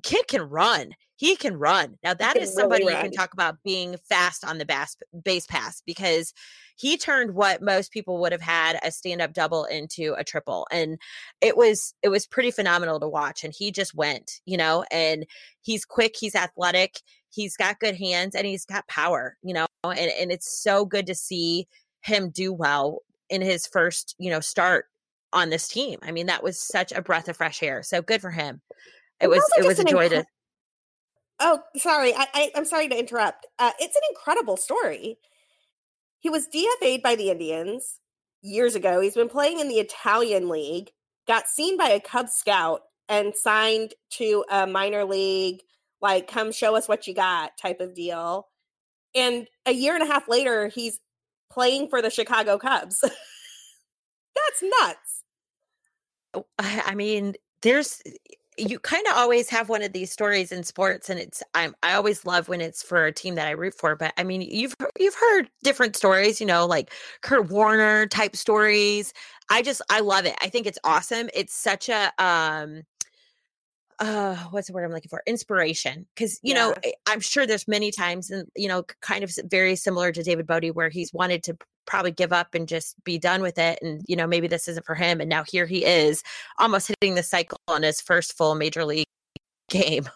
kid 0.02 0.26
can 0.28 0.42
run. 0.42 0.94
He 1.16 1.36
can 1.36 1.56
run. 1.56 1.98
Now 2.02 2.14
that 2.14 2.36
is 2.36 2.52
somebody 2.52 2.84
really 2.84 2.96
you 2.96 3.02
can 3.02 3.12
talk 3.12 3.32
about 3.32 3.62
being 3.62 3.96
fast 4.08 4.44
on 4.44 4.58
the 4.58 4.64
base 4.64 4.96
base 5.22 5.46
pass 5.46 5.80
because 5.86 6.34
he 6.74 6.96
turned 6.96 7.34
what 7.34 7.62
most 7.62 7.92
people 7.92 8.18
would 8.18 8.32
have 8.32 8.40
had 8.40 8.80
a 8.82 8.90
stand 8.90 9.20
up 9.20 9.32
double 9.32 9.64
into 9.66 10.14
a 10.18 10.24
triple 10.24 10.66
and 10.72 10.98
it 11.40 11.56
was 11.56 11.94
it 12.02 12.08
was 12.08 12.26
pretty 12.26 12.50
phenomenal 12.50 12.98
to 12.98 13.08
watch 13.08 13.44
and 13.44 13.54
he 13.56 13.70
just 13.70 13.94
went, 13.94 14.40
you 14.46 14.56
know, 14.56 14.84
and 14.90 15.24
he's 15.60 15.84
quick, 15.84 16.16
he's 16.18 16.34
athletic, 16.34 17.00
he's 17.32 17.56
got 17.56 17.80
good 17.80 17.96
hands 17.96 18.34
and 18.34 18.46
he's 18.46 18.64
got 18.64 18.86
power, 18.88 19.36
you 19.42 19.54
know, 19.54 19.66
and 19.84 19.98
and 19.98 20.32
it's 20.32 20.62
so 20.62 20.84
good 20.84 21.06
to 21.06 21.14
see 21.14 21.66
him 22.02 22.30
do 22.30 22.52
well 22.52 23.00
in 23.28 23.40
his 23.40 23.66
first, 23.66 24.14
you 24.18 24.30
know, 24.30 24.40
start 24.40 24.86
on 25.32 25.50
this 25.50 25.68
team. 25.68 25.98
I 26.02 26.12
mean, 26.12 26.26
that 26.26 26.42
was 26.42 26.58
such 26.58 26.92
a 26.92 27.02
breath 27.02 27.28
of 27.28 27.36
fresh 27.36 27.62
air. 27.62 27.82
So 27.82 28.02
good 28.02 28.20
for 28.20 28.30
him. 28.30 28.60
It 29.20 29.28
was 29.28 29.42
it 29.56 29.64
was 29.64 29.78
a 29.78 29.84
joy 29.84 30.08
to 30.08 30.24
Oh, 31.44 31.60
sorry. 31.76 32.14
I, 32.14 32.26
I 32.34 32.50
am 32.54 32.64
sorry 32.64 32.88
to 32.88 32.96
interrupt. 32.96 33.46
Uh, 33.58 33.72
it's 33.80 33.96
an 33.96 34.02
incredible 34.10 34.56
story. 34.56 35.18
He 36.20 36.30
was 36.30 36.46
DFA'd 36.46 37.02
by 37.02 37.16
the 37.16 37.30
Indians 37.30 37.98
years 38.42 38.76
ago. 38.76 39.00
He's 39.00 39.14
been 39.14 39.28
playing 39.28 39.58
in 39.58 39.68
the 39.68 39.80
Italian 39.80 40.48
league. 40.48 40.90
Got 41.26 41.48
seen 41.48 41.76
by 41.76 41.88
a 41.88 42.00
Cub 42.00 42.28
scout 42.28 42.82
and 43.08 43.34
signed 43.34 43.94
to 44.10 44.44
a 44.50 44.68
minor 44.68 45.04
league, 45.04 45.62
like 46.02 46.28
"come 46.28 46.52
show 46.52 46.76
us 46.76 46.88
what 46.88 47.06
you 47.06 47.14
got" 47.14 47.56
type 47.58 47.80
of 47.80 47.94
deal. 47.94 48.48
And 49.14 49.46
a 49.66 49.72
year 49.72 49.94
and 49.94 50.02
a 50.02 50.06
half 50.06 50.28
later, 50.28 50.68
he's 50.68 51.00
playing 51.50 51.88
for 51.88 52.02
the 52.02 52.10
Chicago 52.10 52.58
Cubs. 52.58 53.00
That's 53.02 54.62
nuts. 54.62 55.24
Oh, 56.34 56.46
I 56.58 56.94
mean, 56.94 57.34
there's 57.62 58.02
you 58.58 58.78
kind 58.78 59.06
of 59.06 59.14
always 59.16 59.48
have 59.48 59.68
one 59.68 59.82
of 59.82 59.92
these 59.92 60.12
stories 60.12 60.52
in 60.52 60.62
sports 60.62 61.08
and 61.08 61.18
it's 61.18 61.42
I'm 61.54 61.74
I 61.82 61.94
always 61.94 62.26
love 62.26 62.48
when 62.48 62.60
it's 62.60 62.82
for 62.82 63.06
a 63.06 63.12
team 63.12 63.34
that 63.36 63.48
I 63.48 63.52
root 63.52 63.74
for 63.74 63.96
but 63.96 64.12
I 64.18 64.24
mean 64.24 64.42
you've 64.42 64.76
you've 64.98 65.14
heard 65.14 65.48
different 65.62 65.96
stories 65.96 66.40
you 66.40 66.46
know 66.46 66.66
like 66.66 66.92
Kurt 67.22 67.48
Warner 67.48 68.06
type 68.06 68.36
stories 68.36 69.14
I 69.50 69.62
just 69.62 69.80
I 69.88 70.00
love 70.00 70.26
it 70.26 70.34
I 70.42 70.48
think 70.48 70.66
it's 70.66 70.78
awesome 70.84 71.30
it's 71.32 71.54
such 71.54 71.88
a 71.88 72.12
um 72.18 72.82
uh 74.02 74.34
what's 74.50 74.66
the 74.66 74.72
word 74.72 74.84
i'm 74.84 74.90
looking 74.90 75.08
for 75.08 75.22
inspiration 75.26 76.04
because 76.14 76.40
you 76.42 76.54
yeah. 76.54 76.66
know 76.66 76.74
i'm 77.06 77.20
sure 77.20 77.46
there's 77.46 77.68
many 77.68 77.92
times 77.92 78.30
and 78.30 78.48
you 78.56 78.66
know 78.66 78.82
kind 79.00 79.22
of 79.22 79.32
very 79.44 79.76
similar 79.76 80.10
to 80.10 80.24
david 80.24 80.44
bote 80.44 80.64
where 80.74 80.88
he's 80.88 81.12
wanted 81.12 81.42
to 81.44 81.56
probably 81.86 82.10
give 82.10 82.32
up 82.32 82.54
and 82.54 82.66
just 82.66 82.96
be 83.04 83.16
done 83.16 83.42
with 83.42 83.58
it 83.58 83.78
and 83.80 84.02
you 84.08 84.16
know 84.16 84.26
maybe 84.26 84.48
this 84.48 84.66
isn't 84.66 84.84
for 84.84 84.96
him 84.96 85.20
and 85.20 85.30
now 85.30 85.44
here 85.44 85.66
he 85.66 85.84
is 85.84 86.24
almost 86.58 86.88
hitting 86.88 87.14
the 87.14 87.22
cycle 87.22 87.58
on 87.68 87.84
his 87.84 88.00
first 88.00 88.36
full 88.36 88.56
major 88.56 88.84
league 88.84 89.06
game 89.70 90.08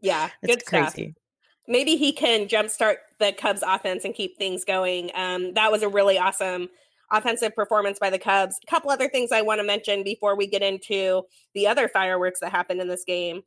yeah 0.00 0.30
it's 0.42 0.56
good 0.56 0.66
crazy 0.66 1.12
stuff. 1.12 1.22
maybe 1.66 1.96
he 1.96 2.12
can 2.12 2.46
jumpstart 2.48 2.96
the 3.20 3.32
cubs 3.32 3.62
offense 3.66 4.06
and 4.06 4.14
keep 4.14 4.38
things 4.38 4.64
going 4.64 5.10
um 5.14 5.52
that 5.52 5.70
was 5.70 5.82
a 5.82 5.88
really 5.88 6.18
awesome 6.18 6.70
offensive 7.10 7.54
performance 7.54 7.98
by 7.98 8.10
the 8.10 8.18
cubs 8.18 8.56
a 8.62 8.70
couple 8.70 8.90
other 8.90 9.08
things 9.08 9.32
i 9.32 9.42
want 9.42 9.58
to 9.58 9.66
mention 9.66 10.02
before 10.02 10.36
we 10.36 10.46
get 10.46 10.62
into 10.62 11.22
the 11.54 11.66
other 11.66 11.88
fireworks 11.88 12.40
that 12.40 12.50
happened 12.50 12.80
in 12.80 12.88
this 12.88 13.04
game 13.04 13.42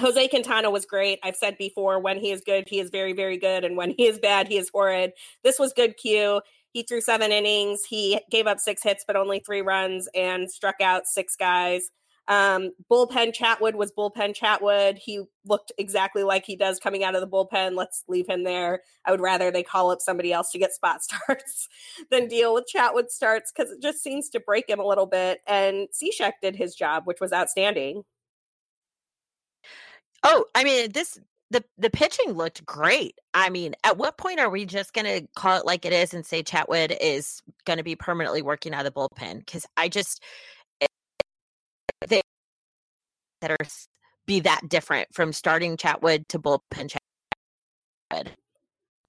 Jose 0.00 0.28
Quintana 0.28 0.70
was 0.70 0.86
great. 0.86 1.18
I've 1.22 1.36
said 1.36 1.58
before, 1.58 2.00
when 2.00 2.18
he 2.18 2.30
is 2.30 2.40
good, 2.40 2.64
he 2.66 2.80
is 2.80 2.90
very, 2.90 3.12
very 3.12 3.36
good. 3.36 3.64
And 3.64 3.76
when 3.76 3.90
he 3.90 4.06
is 4.06 4.18
bad, 4.18 4.48
he 4.48 4.56
is 4.56 4.70
horrid. 4.72 5.12
This 5.44 5.58
was 5.58 5.72
good 5.72 5.96
cue. 5.96 6.40
He 6.72 6.82
threw 6.82 7.00
seven 7.00 7.30
innings. 7.30 7.82
He 7.88 8.18
gave 8.30 8.46
up 8.46 8.58
six 8.58 8.82
hits, 8.82 9.04
but 9.06 9.16
only 9.16 9.40
three 9.40 9.60
runs 9.60 10.08
and 10.14 10.50
struck 10.50 10.76
out 10.80 11.06
six 11.06 11.36
guys. 11.36 11.90
Um, 12.28 12.70
bullpen 12.90 13.34
Chatwood 13.36 13.74
was 13.74 13.92
bullpen 13.92 14.36
Chatwood. 14.36 14.96
He 14.98 15.22
looked 15.44 15.72
exactly 15.76 16.22
like 16.22 16.44
he 16.44 16.56
does 16.56 16.78
coming 16.78 17.02
out 17.02 17.14
of 17.14 17.20
the 17.20 17.28
bullpen. 17.28 17.74
Let's 17.74 18.04
leave 18.08 18.28
him 18.28 18.44
there. 18.44 18.82
I 19.04 19.10
would 19.10 19.20
rather 19.20 19.50
they 19.50 19.62
call 19.62 19.90
up 19.90 20.00
somebody 20.00 20.32
else 20.32 20.50
to 20.52 20.58
get 20.58 20.72
spot 20.72 21.02
starts 21.02 21.68
than 22.10 22.28
deal 22.28 22.54
with 22.54 22.70
Chatwood 22.72 23.10
starts 23.10 23.52
because 23.54 23.72
it 23.72 23.82
just 23.82 24.02
seems 24.02 24.28
to 24.30 24.40
break 24.40 24.68
him 24.68 24.78
a 24.78 24.86
little 24.86 25.06
bit. 25.06 25.40
And 25.46 25.88
Cishek 25.88 26.34
did 26.40 26.56
his 26.56 26.74
job, 26.74 27.02
which 27.06 27.20
was 27.20 27.32
outstanding. 27.32 28.04
Oh, 30.22 30.44
I 30.54 30.62
mean, 30.62 30.92
this 30.92 31.18
the 31.50 31.64
the 31.76 31.90
pitching 31.90 32.32
looked 32.32 32.64
great. 32.64 33.18
I 33.34 33.50
mean, 33.50 33.74
at 33.84 33.98
what 33.98 34.16
point 34.16 34.40
are 34.40 34.48
we 34.48 34.64
just 34.64 34.94
going 34.94 35.04
to 35.04 35.26
call 35.36 35.58
it 35.58 35.66
like 35.66 35.84
it 35.84 35.92
is 35.92 36.14
and 36.14 36.24
say 36.24 36.42
Chatwood 36.42 36.96
is 37.00 37.42
going 37.66 37.76
to 37.76 37.82
be 37.82 37.96
permanently 37.96 38.42
working 38.42 38.72
out 38.72 38.86
of 38.86 38.94
the 38.94 39.00
bullpen? 39.00 39.40
Because 39.40 39.66
I 39.76 39.88
just 39.88 40.22
they 42.08 42.20
that 43.40 43.50
are 43.50 43.66
be 44.26 44.40
that 44.40 44.68
different 44.68 45.12
from 45.12 45.32
starting 45.32 45.76
Chatwood 45.76 46.28
to 46.28 46.38
bullpen 46.38 46.96
Chatwood. 48.12 48.28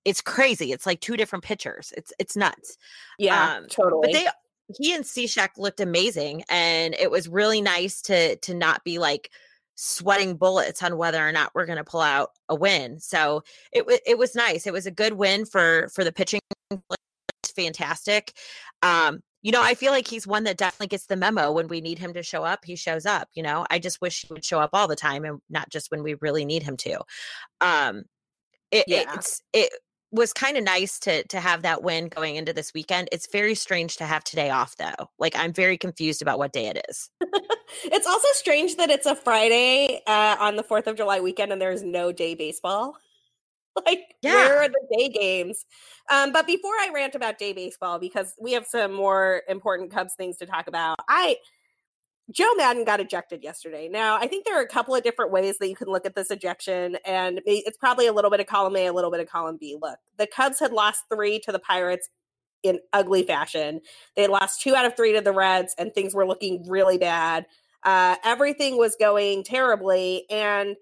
It's 0.06 0.22
crazy. 0.22 0.72
It's 0.72 0.86
like 0.86 1.00
two 1.00 1.16
different 1.16 1.44
pitchers. 1.44 1.94
It's 1.96 2.12
it's 2.20 2.36
nuts. 2.36 2.78
Yeah, 3.18 3.58
um, 3.58 3.68
totally. 3.68 4.12
But 4.12 4.14
they 4.14 4.28
he 4.78 4.94
and 4.94 5.04
Cishek 5.04 5.58
looked 5.58 5.80
amazing, 5.80 6.44
and 6.50 6.96
it 6.96 7.12
was 7.12 7.30
really 7.30 7.62
nice 7.62 8.02
to 8.04 8.36
to 8.38 8.54
not 8.54 8.84
be 8.84 9.00
like 9.00 9.32
sweating 9.76 10.36
bullets 10.36 10.84
on 10.84 10.98
whether 10.98 11.26
or 11.26 11.32
not 11.32 11.52
we're 11.56 11.66
going 11.66 11.78
to 11.78 11.84
pull 11.84 12.02
out 12.02 12.32
a 12.50 12.56
win. 12.56 13.00
So 13.00 13.44
it 13.72 13.86
it 14.06 14.18
was 14.18 14.36
nice. 14.36 14.68
It 14.68 14.74
was 14.74 14.86
a 14.86 14.92
good 14.92 15.14
win 15.14 15.46
for 15.46 15.90
for 15.94 16.04
the 16.04 16.12
pitching. 16.12 16.42
It's 16.72 17.54
fantastic. 17.56 18.34
Um, 18.82 19.22
you 19.44 19.52
know, 19.52 19.62
I 19.62 19.76
feel 19.76 19.92
like 19.92 20.08
he's 20.08 20.26
one 20.26 20.46
that 20.46 20.58
definitely 20.58 20.88
gets 20.88 21.06
the 21.06 21.18
memo 21.18 21.52
when 21.52 21.68
we 21.68 21.82
need 21.82 22.00
him 22.00 22.14
to 22.14 22.24
show 22.24 22.44
up. 22.44 22.64
He 22.64 22.78
shows 22.78 23.06
up. 23.06 23.28
You 23.34 23.44
know, 23.44 23.66
I 23.70 23.78
just 23.78 24.02
wish 24.02 24.26
he 24.26 24.34
would 24.34 24.46
show 24.46 24.60
up 24.60 24.70
all 24.74 24.88
the 24.88 24.96
time 24.96 25.26
and 25.26 25.40
not 25.50 25.70
just 25.70 25.92
when 25.92 26.02
we 26.02 26.16
really 26.22 26.46
need 26.46 26.64
him 26.64 26.78
to. 26.78 27.02
Um, 27.60 28.04
it, 28.72 28.86
yeah. 28.88 29.14
it's 29.14 29.42
it 29.52 29.72
was 30.12 30.32
kind 30.32 30.56
of 30.56 30.64
nice 30.64 30.98
to 31.00 31.24
to 31.28 31.40
have 31.40 31.64
that 31.64 31.84
win 31.84 32.08
going 32.08 32.38
into 32.38 32.54
this 32.54 32.74
weekend. 32.74 33.10
It's 33.12 33.28
very 33.32 33.54
strange 33.54 33.98
to 33.98 34.06
have 34.06 34.24
today 34.24 34.50
off 34.50 34.78
though. 34.78 35.10
Like 35.20 35.36
I'm 35.36 35.52
very 35.52 35.78
confused 35.78 36.22
about 36.22 36.40
what 36.40 36.54
day 36.54 36.68
it 36.68 36.86
is. 36.88 37.10
it's 37.84 38.08
also 38.08 38.28
strange 38.32 38.78
that 38.78 38.90
it's 38.90 39.06
a 39.06 39.16
Friday 39.16 40.02
uh, 40.08 40.38
on 40.40 40.56
the 40.56 40.64
4th 40.64 40.88
of 40.88 40.96
July 40.96 41.20
weekend 41.20 41.52
and 41.52 41.62
there's 41.62 41.84
no 41.84 42.14
day 42.14 42.34
baseball. 42.34 42.96
like 43.86 44.16
yeah. 44.22 44.34
where 44.34 44.64
are 44.64 44.70
the 44.70 44.98
day 44.98 45.10
games? 45.10 45.66
Um, 46.12 46.32
but 46.32 46.48
before 46.48 46.74
I 46.74 46.92
rant 46.94 47.16
about 47.16 47.38
day 47.38 47.54
baseball 47.54 48.00
because 48.00 48.34
we 48.40 48.54
have 48.54 48.66
some 48.66 48.94
more 48.94 49.42
important 49.48 49.92
Cubs 49.92 50.14
things 50.16 50.38
to 50.38 50.46
talk 50.46 50.68
about. 50.68 50.98
I 51.08 51.38
Joe 52.32 52.54
maddon 52.56 52.86
got 52.86 53.02
ejected 53.02 53.44
yesterday. 53.44 53.90
Now, 53.90 54.18
I 54.18 54.28
think 54.28 54.46
there 54.46 54.58
are 54.58 54.64
a 54.64 54.68
couple 54.68 54.96
of 54.96 55.04
different 55.04 55.32
ways 55.32 55.58
that 55.58 55.68
you 55.68 55.76
can 55.76 55.90
look 55.90 56.06
at 56.06 56.16
this 56.16 56.32
ejection, 56.32 56.98
and 57.06 57.42
it's 57.46 57.78
probably 57.78 58.08
a 58.08 58.14
little 58.14 58.32
bit 58.32 58.40
of 58.40 58.48
column 58.48 58.76
A, 58.78 58.86
a 58.86 58.94
little 58.94 59.12
bit 59.12 59.20
of 59.20 59.28
column 59.28 59.58
B. 59.60 59.78
Look, 59.80 60.00
the 60.18 60.28
Cubs 60.28 60.60
had 60.60 60.72
lost 60.72 61.04
three 61.14 61.40
to 61.40 61.52
the 61.52 61.60
Pirates 61.60 62.10
in 62.64 62.80
ugly 62.94 63.24
fashion. 63.24 63.82
They 64.16 64.28
lost 64.28 64.62
two 64.62 64.74
out 64.74 64.86
of 64.86 64.96
three 64.96 65.12
to 65.14 65.22
the 65.22 65.34
Reds, 65.34 65.76
and 65.78 65.94
things 65.94 66.16
were 66.16 66.26
looking 66.26 66.66
really 66.68 66.98
bad. 66.98 67.46
Uh, 67.84 68.16
everything 68.24 68.78
was 68.78 68.96
going 68.98 69.44
terribly, 69.44 70.26
and 70.30 70.78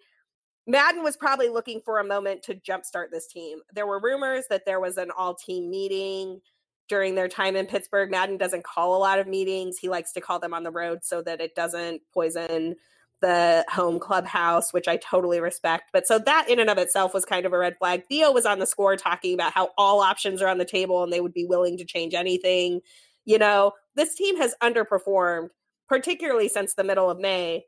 Maddon 0.71 1.03
was 1.03 1.17
probably 1.17 1.49
looking 1.49 1.81
for 1.81 1.99
a 1.99 2.03
moment 2.03 2.43
to 2.43 2.55
jumpstart 2.55 3.11
this 3.11 3.27
team. 3.27 3.59
There 3.73 3.85
were 3.85 3.99
rumors 3.99 4.45
that 4.49 4.65
there 4.65 4.79
was 4.79 4.95
an 4.95 5.11
all 5.15 5.35
team 5.35 5.69
meeting 5.69 6.39
during 6.87 7.13
their 7.15 7.27
time 7.27 7.57
in 7.57 7.65
Pittsburgh. 7.65 8.09
Maddon 8.09 8.37
doesn't 8.37 8.63
call 8.63 8.95
a 8.95 8.99
lot 8.99 9.19
of 9.19 9.27
meetings. 9.27 9.77
He 9.77 9.89
likes 9.89 10.13
to 10.13 10.21
call 10.21 10.39
them 10.39 10.53
on 10.53 10.63
the 10.63 10.71
road 10.71 10.99
so 11.03 11.21
that 11.23 11.41
it 11.41 11.55
doesn't 11.55 12.01
poison 12.13 12.75
the 13.19 13.65
home 13.69 13.99
clubhouse, 13.99 14.71
which 14.71 14.87
I 14.87 14.95
totally 14.95 15.41
respect. 15.41 15.89
But 15.91 16.07
so 16.07 16.17
that 16.19 16.49
in 16.49 16.57
and 16.57 16.69
of 16.69 16.77
itself 16.77 17.13
was 17.13 17.25
kind 17.25 17.45
of 17.45 17.51
a 17.51 17.57
red 17.57 17.77
flag. 17.77 18.03
Theo 18.07 18.31
was 18.31 18.45
on 18.45 18.59
the 18.59 18.65
score 18.65 18.95
talking 18.95 19.33
about 19.33 19.51
how 19.51 19.71
all 19.77 19.99
options 19.99 20.41
are 20.41 20.47
on 20.47 20.57
the 20.57 20.63
table 20.63 21.03
and 21.03 21.11
they 21.11 21.19
would 21.19 21.33
be 21.33 21.45
willing 21.45 21.77
to 21.79 21.85
change 21.85 22.13
anything. 22.13 22.79
You 23.25 23.39
know, 23.39 23.73
this 23.95 24.15
team 24.15 24.37
has 24.37 24.55
underperformed, 24.63 25.49
particularly 25.89 26.47
since 26.47 26.75
the 26.75 26.85
middle 26.85 27.09
of 27.09 27.19
May. 27.19 27.65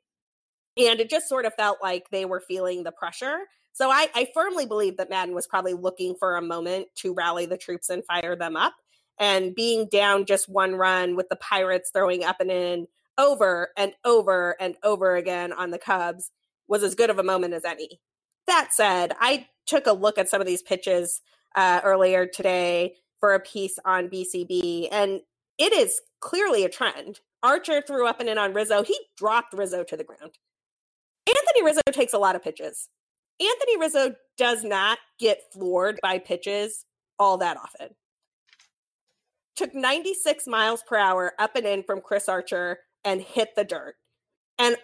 And 0.77 0.99
it 0.99 1.09
just 1.09 1.29
sort 1.29 1.45
of 1.45 1.53
felt 1.53 1.79
like 1.81 2.09
they 2.09 2.25
were 2.25 2.41
feeling 2.41 2.83
the 2.83 2.91
pressure. 2.91 3.39
So 3.73 3.89
I, 3.89 4.07
I 4.13 4.27
firmly 4.33 4.65
believe 4.65 4.97
that 4.97 5.09
Maddon 5.09 5.35
was 5.35 5.47
probably 5.47 5.73
looking 5.73 6.15
for 6.19 6.35
a 6.35 6.41
moment 6.41 6.87
to 6.97 7.13
rally 7.13 7.45
the 7.45 7.57
troops 7.57 7.89
and 7.89 8.05
fire 8.05 8.35
them 8.35 8.55
up. 8.55 8.73
And 9.19 9.53
being 9.53 9.87
down 9.91 10.25
just 10.25 10.49
one 10.49 10.75
run 10.75 11.15
with 11.15 11.29
the 11.29 11.35
Pirates 11.35 11.91
throwing 11.93 12.23
up 12.23 12.39
and 12.39 12.51
in 12.51 12.87
over 13.17 13.69
and 13.77 13.93
over 14.03 14.55
and 14.59 14.75
over 14.83 15.15
again 15.15 15.53
on 15.53 15.71
the 15.71 15.77
Cubs 15.77 16.31
was 16.67 16.83
as 16.83 16.95
good 16.95 17.09
of 17.09 17.19
a 17.19 17.23
moment 17.23 17.53
as 17.53 17.65
any. 17.65 17.99
That 18.47 18.69
said, 18.73 19.13
I 19.19 19.47
took 19.65 19.87
a 19.87 19.93
look 19.93 20.17
at 20.17 20.29
some 20.29 20.41
of 20.41 20.47
these 20.47 20.61
pitches 20.61 21.21
uh, 21.55 21.81
earlier 21.83 22.25
today 22.25 22.95
for 23.19 23.33
a 23.33 23.39
piece 23.39 23.79
on 23.85 24.09
BCB, 24.09 24.89
and 24.91 25.21
it 25.57 25.71
is 25.71 26.01
clearly 26.19 26.65
a 26.65 26.69
trend. 26.69 27.19
Archer 27.41 27.81
threw 27.81 28.07
up 28.07 28.19
and 28.19 28.29
in 28.29 28.37
on 28.37 28.53
Rizzo. 28.53 28.83
He 28.83 28.97
dropped 29.17 29.53
Rizzo 29.53 29.83
to 29.83 29.97
the 29.97 30.03
ground. 30.03 30.37
Anthony 31.27 31.63
Rizzo 31.63 31.81
takes 31.91 32.13
a 32.13 32.17
lot 32.17 32.35
of 32.35 32.43
pitches. 32.43 32.89
Anthony 33.39 33.77
Rizzo 33.77 34.15
does 34.37 34.63
not 34.63 34.99
get 35.19 35.41
floored 35.51 35.99
by 36.01 36.19
pitches 36.19 36.85
all 37.19 37.37
that 37.37 37.57
often. 37.57 37.89
Took 39.55 39.73
96 39.73 40.47
miles 40.47 40.83
per 40.83 40.97
hour 40.97 41.33
up 41.39 41.55
and 41.55 41.65
in 41.65 41.83
from 41.83 42.01
Chris 42.01 42.27
Archer 42.27 42.79
and 43.03 43.21
hit 43.21 43.49
the 43.55 43.63
dirt. 43.63 43.95
And 44.57 44.75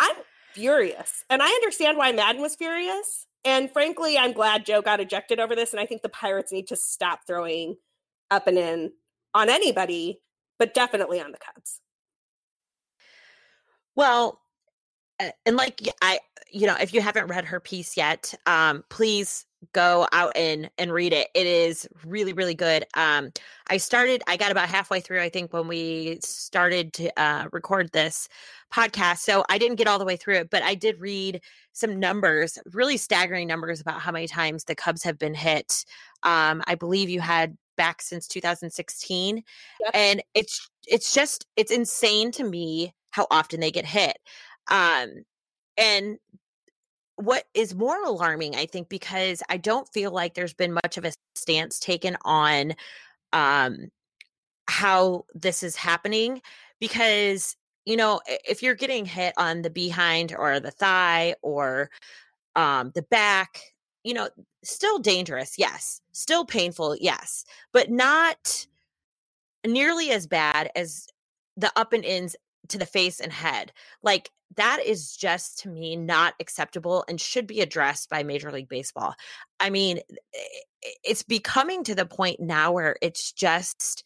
I'm 0.00 0.16
furious. 0.52 1.24
And 1.28 1.42
I 1.42 1.48
understand 1.48 1.98
why 1.98 2.12
Maddon 2.12 2.42
was 2.42 2.56
furious. 2.56 3.26
And 3.44 3.70
frankly, 3.70 4.18
I'm 4.18 4.32
glad 4.32 4.66
Joe 4.66 4.82
got 4.82 5.00
ejected 5.00 5.38
over 5.38 5.54
this. 5.54 5.72
And 5.72 5.80
I 5.80 5.86
think 5.86 6.02
the 6.02 6.08
Pirates 6.08 6.52
need 6.52 6.66
to 6.68 6.76
stop 6.76 7.20
throwing 7.26 7.76
up 8.30 8.46
and 8.46 8.58
in 8.58 8.92
on 9.34 9.48
anybody, 9.48 10.20
but 10.58 10.74
definitely 10.74 11.20
on 11.20 11.30
the 11.30 11.38
Cubs. 11.38 11.80
Well, 13.94 14.40
and 15.18 15.56
like 15.56 15.80
I, 16.02 16.18
you 16.50 16.66
know, 16.66 16.76
if 16.80 16.94
you 16.94 17.00
haven't 17.00 17.28
read 17.28 17.44
her 17.44 17.60
piece 17.60 17.96
yet, 17.96 18.34
um, 18.46 18.84
please 18.88 19.46
go 19.72 20.06
out 20.12 20.32
and 20.36 20.70
and 20.78 20.92
read 20.92 21.12
it. 21.12 21.28
It 21.34 21.46
is 21.46 21.88
really 22.04 22.32
really 22.32 22.54
good. 22.54 22.84
Um, 22.94 23.30
I 23.68 23.78
started. 23.78 24.22
I 24.26 24.36
got 24.36 24.50
about 24.50 24.68
halfway 24.68 25.00
through. 25.00 25.20
I 25.20 25.28
think 25.28 25.52
when 25.52 25.68
we 25.68 26.18
started 26.20 26.92
to 26.94 27.20
uh, 27.20 27.48
record 27.52 27.90
this 27.92 28.28
podcast, 28.72 29.18
so 29.18 29.44
I 29.48 29.58
didn't 29.58 29.76
get 29.76 29.86
all 29.86 29.98
the 29.98 30.04
way 30.04 30.16
through 30.16 30.36
it, 30.36 30.50
but 30.50 30.62
I 30.62 30.74
did 30.74 31.00
read 31.00 31.40
some 31.72 31.98
numbers, 31.98 32.58
really 32.72 32.96
staggering 32.96 33.46
numbers 33.46 33.80
about 33.80 34.00
how 34.00 34.12
many 34.12 34.26
times 34.26 34.64
the 34.64 34.74
Cubs 34.74 35.02
have 35.02 35.18
been 35.18 35.34
hit. 35.34 35.84
Um, 36.22 36.62
I 36.66 36.74
believe 36.74 37.08
you 37.08 37.20
had 37.20 37.56
back 37.76 38.00
since 38.02 38.26
2016, 38.28 39.36
yep. 39.36 39.90
and 39.94 40.22
it's 40.34 40.70
it's 40.86 41.14
just 41.14 41.46
it's 41.56 41.72
insane 41.72 42.30
to 42.32 42.44
me 42.44 42.94
how 43.10 43.26
often 43.30 43.60
they 43.60 43.70
get 43.70 43.86
hit. 43.86 44.18
Um, 44.68 45.24
and 45.76 46.18
what 47.16 47.44
is 47.54 47.74
more 47.74 48.02
alarming, 48.04 48.56
I 48.56 48.66
think, 48.66 48.88
because 48.88 49.42
I 49.48 49.56
don't 49.56 49.88
feel 49.92 50.10
like 50.10 50.34
there's 50.34 50.54
been 50.54 50.72
much 50.72 50.96
of 50.96 51.04
a 51.04 51.12
stance 51.34 51.78
taken 51.78 52.16
on 52.24 52.74
um, 53.32 53.90
how 54.68 55.24
this 55.34 55.62
is 55.62 55.76
happening. 55.76 56.42
Because, 56.78 57.56
you 57.86 57.96
know, 57.96 58.20
if 58.26 58.62
you're 58.62 58.74
getting 58.74 59.06
hit 59.06 59.32
on 59.38 59.62
the 59.62 59.70
behind 59.70 60.34
or 60.36 60.60
the 60.60 60.70
thigh 60.70 61.34
or 61.40 61.90
um, 62.54 62.92
the 62.94 63.02
back, 63.02 63.60
you 64.04 64.12
know, 64.12 64.28
still 64.62 64.98
dangerous, 64.98 65.58
yes. 65.58 66.00
Still 66.12 66.44
painful, 66.44 66.96
yes. 67.00 67.44
But 67.72 67.90
not 67.90 68.66
nearly 69.66 70.10
as 70.10 70.26
bad 70.26 70.70
as 70.76 71.08
the 71.56 71.72
up 71.76 71.92
and 71.92 72.04
ins 72.04 72.36
to 72.68 72.78
the 72.78 72.86
face 72.86 73.20
and 73.20 73.32
head. 73.32 73.72
Like 74.02 74.30
that 74.56 74.80
is 74.84 75.16
just 75.16 75.58
to 75.60 75.68
me 75.68 75.96
not 75.96 76.34
acceptable 76.40 77.04
and 77.08 77.20
should 77.20 77.46
be 77.46 77.60
addressed 77.60 78.08
by 78.08 78.22
Major 78.22 78.50
League 78.52 78.68
Baseball. 78.68 79.14
I 79.58 79.70
mean, 79.70 79.98
eh, 79.98 80.38
eh, 80.84 80.88
it's 81.04 81.22
becoming 81.22 81.84
to 81.84 81.94
the 81.94 82.06
point 82.06 82.40
now 82.40 82.72
where 82.72 82.96
it's 83.02 83.32
just 83.32 84.04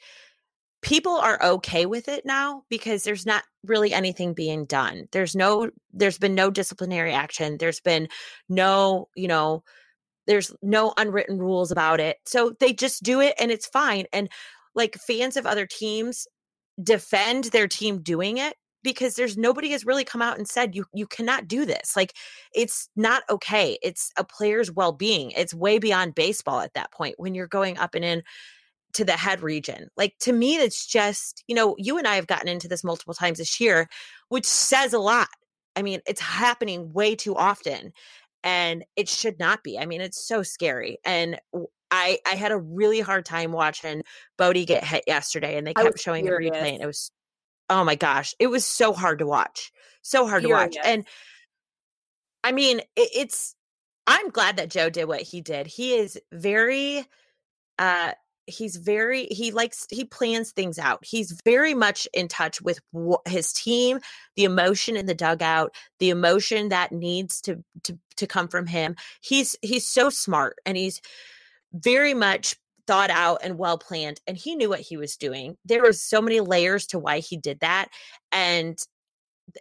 people 0.83 1.14
are 1.14 1.42
okay 1.42 1.85
with 1.85 2.09
it 2.09 2.25
now 2.25 2.62
because 2.70 3.05
there's 3.05 3.27
not 3.27 3.44
really 3.64 3.92
anything 3.92 4.33
being 4.33 4.64
done. 4.64 5.07
There's 5.12 5.37
no 5.37 5.70
there's 5.92 6.18
been 6.18 6.35
no 6.35 6.51
disciplinary 6.51 7.12
action. 7.12 7.59
There's 7.59 7.81
been 7.81 8.09
no, 8.49 9.09
you 9.14 9.29
know, 9.29 9.62
there's 10.27 10.55
no 10.62 10.94
unwritten 10.96 11.38
rules 11.38 11.70
about 11.70 12.01
it. 12.01 12.16
So 12.25 12.55
they 12.61 12.73
just 12.73 13.03
do 13.03 13.20
it 13.20 13.35
and 13.38 13.51
it's 13.51 13.66
fine. 13.66 14.07
And 14.12 14.31
like 14.75 14.96
fans 14.96 15.37
of 15.37 15.46
other 15.46 15.66
teams 15.66 16.27
defend 16.82 17.44
their 17.44 17.68
team 17.68 18.02
doing 18.02 18.38
it 18.38 18.56
because 18.82 19.14
there's 19.14 19.36
nobody 19.36 19.70
has 19.70 19.84
really 19.84 20.04
come 20.04 20.22
out 20.22 20.38
and 20.38 20.48
said 20.48 20.74
you 20.74 20.84
you 20.94 21.06
cannot 21.06 21.48
do 21.48 21.64
this. 21.64 21.96
Like 21.96 22.14
it's 22.54 22.88
not 22.96 23.22
okay. 23.30 23.78
It's 23.82 24.12
a 24.16 24.24
player's 24.24 24.72
well-being. 24.72 25.32
It's 25.32 25.54
way 25.54 25.78
beyond 25.78 26.14
baseball 26.14 26.60
at 26.60 26.74
that 26.74 26.92
point 26.92 27.16
when 27.18 27.34
you're 27.34 27.46
going 27.46 27.78
up 27.78 27.94
and 27.94 28.04
in 28.04 28.22
to 28.94 29.04
the 29.04 29.12
head 29.12 29.42
region. 29.42 29.88
Like 29.96 30.14
to 30.20 30.32
me 30.32 30.56
it's 30.56 30.86
just 30.86 31.44
you 31.46 31.54
know 31.54 31.74
you 31.78 31.98
and 31.98 32.06
i 32.06 32.16
have 32.16 32.26
gotten 32.26 32.48
into 32.48 32.68
this 32.68 32.84
multiple 32.84 33.14
times 33.14 33.38
this 33.38 33.60
year 33.60 33.88
which 34.28 34.46
says 34.46 34.92
a 34.92 34.98
lot. 34.98 35.28
I 35.76 35.82
mean 35.82 36.00
it's 36.06 36.20
happening 36.20 36.92
way 36.92 37.14
too 37.14 37.36
often 37.36 37.92
and 38.42 38.84
it 38.96 39.08
should 39.08 39.38
not 39.38 39.62
be. 39.62 39.78
I 39.78 39.86
mean 39.86 40.00
it's 40.00 40.26
so 40.26 40.42
scary 40.42 40.98
and 41.04 41.38
I 41.90 42.18
I 42.26 42.35
had 42.35 42.53
a 42.53 42.59
really 42.59 43.00
hard 43.00 43.24
time 43.24 43.53
watching 43.53 44.03
Bote 44.38 44.66
get 44.66 44.85
hit 44.85 45.05
yesterday, 45.07 45.57
and 45.57 45.66
they 45.66 45.74
kept 45.74 45.98
showing 45.98 46.24
furious. 46.24 46.53
the 46.53 46.59
replay, 46.59 46.72
and 46.74 46.83
it 46.83 46.87
was 46.87 47.11
oh 47.68 47.85
my 47.85 47.94
gosh, 47.94 48.35
it 48.38 48.48
was 48.48 48.64
so 48.64 48.92
hard 48.92 49.20
to 49.20 49.26
watch, 49.26 49.72
so 50.03 50.26
hard 50.26 50.42
furious. 50.42 50.74
to 50.74 50.79
watch, 50.79 50.87
and 50.87 51.05
I 52.44 52.53
mean 52.53 52.81
it, 52.96 53.11
it's. 53.14 53.55
I'm 54.07 54.31
glad 54.31 54.57
that 54.57 54.70
Joe 54.70 54.90
did 54.90 55.05
what 55.05 55.20
he 55.20 55.40
did. 55.40 55.66
He 55.68 55.94
is 55.94 56.18
very 56.33 57.07
uh 57.79 58.12
he's 58.46 58.76
very 58.76 59.26
he 59.26 59.50
likes 59.53 59.87
he 59.90 60.05
plans 60.05 60.50
things 60.50 60.79
out 60.79 61.05
he's 61.05 61.40
very 61.44 61.74
much 61.74 62.07
in 62.12 62.29
touch 62.29 62.61
with 62.61 62.81
his 63.26 63.53
team 63.53 64.00
the 64.37 64.44
emotion 64.44 64.96
in 64.96 65.07
the 65.07 65.14
dugout 65.14 65.74
the 65.98 66.11
emotion 66.11 66.68
that 66.68 66.92
needs 66.92 67.40
to 67.40 67.62
to 67.83 67.98
to 68.16 68.26
come 68.26 68.48
from 68.48 68.66
him 68.66 68.96
he's 69.20 69.57
he's 69.62 69.87
so 69.87 70.11
smart 70.11 70.57
and 70.66 70.76
he's 70.76 71.00
very 71.72 72.14
much 72.14 72.56
thought 72.87 73.11
out 73.11 73.40
and 73.42 73.59
well 73.59 73.78
planned 73.78 74.20
and 74.26 74.37
he 74.37 74.56
knew 74.56 74.68
what 74.68 74.80
he 74.80 74.96
was 74.96 75.16
doing. 75.16 75.56
There 75.64 75.83
was 75.83 76.02
so 76.02 76.20
many 76.20 76.40
layers 76.40 76.87
to 76.88 76.98
why 76.98 77.20
he 77.20 77.37
did 77.37 77.61
that 77.61 77.88
and 78.33 78.78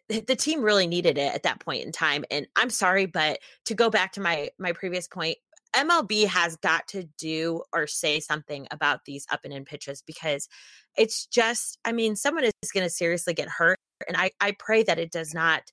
the 0.07 0.35
team 0.35 0.61
really 0.61 0.87
needed 0.87 1.17
it 1.17 1.33
at 1.33 1.43
that 1.43 1.59
point 1.59 1.83
in 1.83 1.91
time 1.91 2.23
and 2.29 2.45
i'm 2.55 2.69
sorry 2.69 3.07
but 3.07 3.39
to 3.65 3.73
go 3.73 3.89
back 3.89 4.11
to 4.11 4.21
my 4.21 4.49
my 4.59 4.71
previous 4.71 5.07
point 5.07 5.35
mlb 5.75 6.27
has 6.27 6.55
got 6.57 6.87
to 6.87 7.03
do 7.17 7.63
or 7.73 7.87
say 7.87 8.19
something 8.19 8.67
about 8.71 8.99
these 9.05 9.25
up 9.31 9.39
and 9.43 9.53
in 9.53 9.65
pitches 9.65 10.03
because 10.05 10.47
it's 10.95 11.25
just 11.25 11.79
i 11.85 11.91
mean 11.91 12.15
someone 12.15 12.43
is 12.43 12.71
going 12.71 12.85
to 12.85 12.89
seriously 12.89 13.33
get 13.33 13.49
hurt 13.49 13.77
and 14.07 14.15
i 14.15 14.29
i 14.41 14.51
pray 14.59 14.83
that 14.83 14.99
it 14.99 15.11
does 15.11 15.33
not 15.33 15.63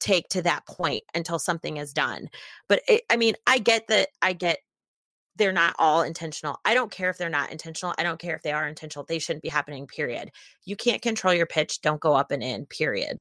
take 0.00 0.28
to 0.28 0.42
that 0.42 0.66
point 0.66 1.02
until 1.14 1.38
something 1.38 1.78
is 1.78 1.92
done. 1.92 2.28
But 2.68 2.82
it, 2.88 3.02
i 3.10 3.16
mean 3.16 3.34
i 3.46 3.58
get 3.58 3.86
that 3.88 4.08
i 4.22 4.32
get 4.32 4.58
they're 5.36 5.52
not 5.52 5.74
all 5.78 6.02
intentional. 6.02 6.60
I 6.64 6.74
don't 6.74 6.90
care 6.90 7.10
if 7.10 7.18
they're 7.18 7.28
not 7.28 7.52
intentional. 7.52 7.94
I 7.98 8.02
don't 8.02 8.18
care 8.18 8.34
if 8.34 8.42
they 8.42 8.52
are 8.52 8.68
intentional. 8.68 9.04
They 9.04 9.18
shouldn't 9.18 9.42
be 9.42 9.48
happening, 9.48 9.86
period. 9.86 10.30
You 10.64 10.76
can't 10.76 11.02
control 11.02 11.34
your 11.34 11.46
pitch. 11.46 11.80
Don't 11.80 12.00
go 12.00 12.14
up 12.14 12.30
and 12.30 12.42
in, 12.42 12.66
period. 12.66 13.18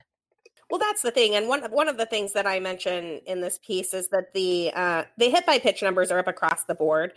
Well, 0.70 0.80
that's 0.80 1.04
the 1.04 1.12
thing, 1.12 1.36
and 1.36 1.48
one 1.48 1.62
one 1.72 1.88
of 1.88 1.98
the 1.98 2.08
things 2.08 2.34
that 2.34 2.48
I 2.48 2.60
mentioned 2.60 3.22
in 3.28 3.40
this 3.40 3.60
piece 3.60 3.94
is 3.94 4.08
that 4.10 4.34
the 4.34 4.72
uh, 4.76 5.04
the 5.18 5.30
hit 5.30 5.46
by 5.46 5.60
pitch 5.60 5.84
numbers 5.84 6.12
are 6.12 6.20
up 6.20 6.28
across 6.28 6.64
the 6.64 6.76
board. 6.76 7.14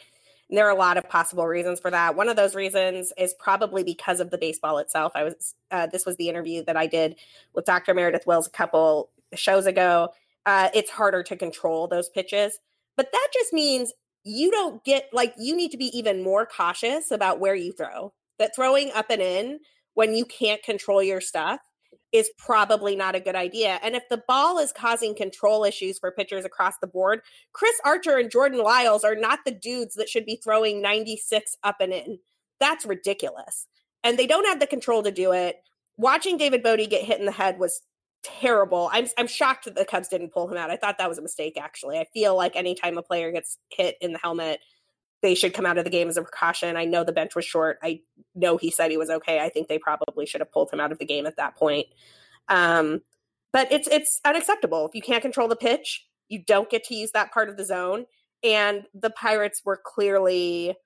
And 0.48 0.56
there 0.56 0.66
are 0.66 0.70
a 0.70 0.78
lot 0.78 0.96
of 0.96 1.06
possible 1.08 1.46
reasons 1.46 1.78
for 1.78 1.90
that. 1.90 2.14
One 2.14 2.30
of 2.30 2.36
those 2.36 2.54
reasons 2.54 3.12
is 3.18 3.34
probably 3.38 3.84
because 3.84 4.18
of 4.20 4.30
the 4.30 4.38
baseball 4.38 4.78
itself. 4.78 5.12
I 5.14 5.24
was 5.24 5.54
uh, 5.70 5.86
this 5.86 6.04
was 6.04 6.16
the 6.16 6.28
interview 6.28 6.62
that 6.64 6.76
I 6.76 6.86
did 6.86 7.16
with 7.54 7.64
Dr. 7.64 7.94
Meredith 7.94 8.26
Wills 8.26 8.46
a 8.46 8.50
couple 8.50 9.10
shows 9.34 9.66
ago. 9.66 10.10
Uh, 10.44 10.68
it's 10.74 10.90
harder 10.90 11.22
to 11.22 11.36
control 11.36 11.86
those 11.86 12.08
pitches, 12.08 12.58
but 12.96 13.12
that 13.12 13.28
just 13.34 13.52
means 13.52 13.92
you 14.24 14.50
don't 14.50 14.84
get 14.84 15.08
like 15.12 15.34
you 15.38 15.56
need 15.56 15.70
to 15.70 15.78
be 15.78 15.96
even 15.96 16.22
more 16.22 16.46
cautious 16.46 17.10
about 17.10 17.40
where 17.40 17.54
you 17.54 17.72
throw. 17.72 18.12
That 18.38 18.54
throwing 18.54 18.92
up 18.92 19.06
and 19.10 19.20
in 19.22 19.60
when 19.94 20.14
you 20.14 20.24
can't 20.24 20.62
control 20.62 21.02
your 21.02 21.20
stuff 21.20 21.60
is 22.12 22.30
probably 22.38 22.96
not 22.96 23.14
a 23.14 23.20
good 23.20 23.34
idea. 23.34 23.78
And 23.82 23.94
if 23.94 24.04
the 24.08 24.22
ball 24.28 24.58
is 24.58 24.72
causing 24.72 25.14
control 25.14 25.64
issues 25.64 25.98
for 25.98 26.10
pitchers 26.10 26.44
across 26.44 26.74
the 26.80 26.86
board, 26.86 27.20
Chris 27.52 27.74
Archer 27.84 28.16
and 28.16 28.30
Jordan 28.30 28.62
Lyles 28.62 29.04
are 29.04 29.14
not 29.14 29.40
the 29.44 29.50
dudes 29.50 29.94
that 29.96 30.08
should 30.08 30.24
be 30.24 30.40
throwing 30.42 30.80
96 30.80 31.56
up 31.64 31.76
and 31.80 31.92
in. 31.92 32.18
That's 32.60 32.86
ridiculous. 32.86 33.66
And 34.02 34.18
they 34.18 34.26
don't 34.26 34.46
have 34.46 34.60
the 34.60 34.66
control 34.66 35.02
to 35.02 35.10
do 35.10 35.32
it. 35.32 35.56
Watching 35.96 36.36
David 36.38 36.62
Bote 36.62 36.88
get 36.88 37.04
hit 37.04 37.18
in 37.18 37.26
the 37.26 37.32
head 37.32 37.58
was 37.58 37.80
terrible. 38.22 38.90
I'm 38.92 39.06
I'm 39.16 39.26
shocked 39.26 39.64
that 39.64 39.74
the 39.74 39.84
Cubs 39.84 40.08
didn't 40.08 40.32
pull 40.32 40.48
him 40.48 40.56
out. 40.56 40.70
I 40.70 40.76
thought 40.76 40.98
that 40.98 41.08
was 41.08 41.18
a 41.18 41.22
mistake 41.22 41.58
actually. 41.60 41.98
I 41.98 42.06
feel 42.12 42.36
like 42.36 42.56
anytime 42.56 42.98
a 42.98 43.02
player 43.02 43.30
gets 43.32 43.58
hit 43.70 43.96
in 44.00 44.12
the 44.12 44.18
helmet, 44.18 44.60
they 45.22 45.34
should 45.34 45.54
come 45.54 45.66
out 45.66 45.78
of 45.78 45.84
the 45.84 45.90
game 45.90 46.08
as 46.08 46.16
a 46.16 46.22
precaution. 46.22 46.76
I 46.76 46.84
know 46.84 47.04
the 47.04 47.12
bench 47.12 47.34
was 47.34 47.44
short. 47.44 47.78
I 47.82 48.00
know 48.34 48.56
he 48.56 48.70
said 48.70 48.90
he 48.90 48.96
was 48.96 49.10
okay. 49.10 49.40
I 49.40 49.48
think 49.48 49.68
they 49.68 49.78
probably 49.78 50.26
should 50.26 50.40
have 50.40 50.52
pulled 50.52 50.70
him 50.70 50.80
out 50.80 50.92
of 50.92 50.98
the 50.98 51.04
game 51.04 51.26
at 51.26 51.36
that 51.36 51.56
point. 51.56 51.86
Um, 52.48 53.02
but 53.52 53.70
it's 53.72 53.88
it's 53.88 54.20
unacceptable. 54.24 54.86
If 54.86 54.94
you 54.94 55.02
can't 55.02 55.22
control 55.22 55.48
the 55.48 55.56
pitch, 55.56 56.06
you 56.28 56.42
don't 56.44 56.70
get 56.70 56.84
to 56.84 56.94
use 56.94 57.12
that 57.12 57.32
part 57.32 57.48
of 57.48 57.56
the 57.56 57.64
zone. 57.64 58.06
And 58.44 58.84
the 58.94 59.10
Pirates 59.10 59.62
were 59.64 59.80
clearly 59.84 60.76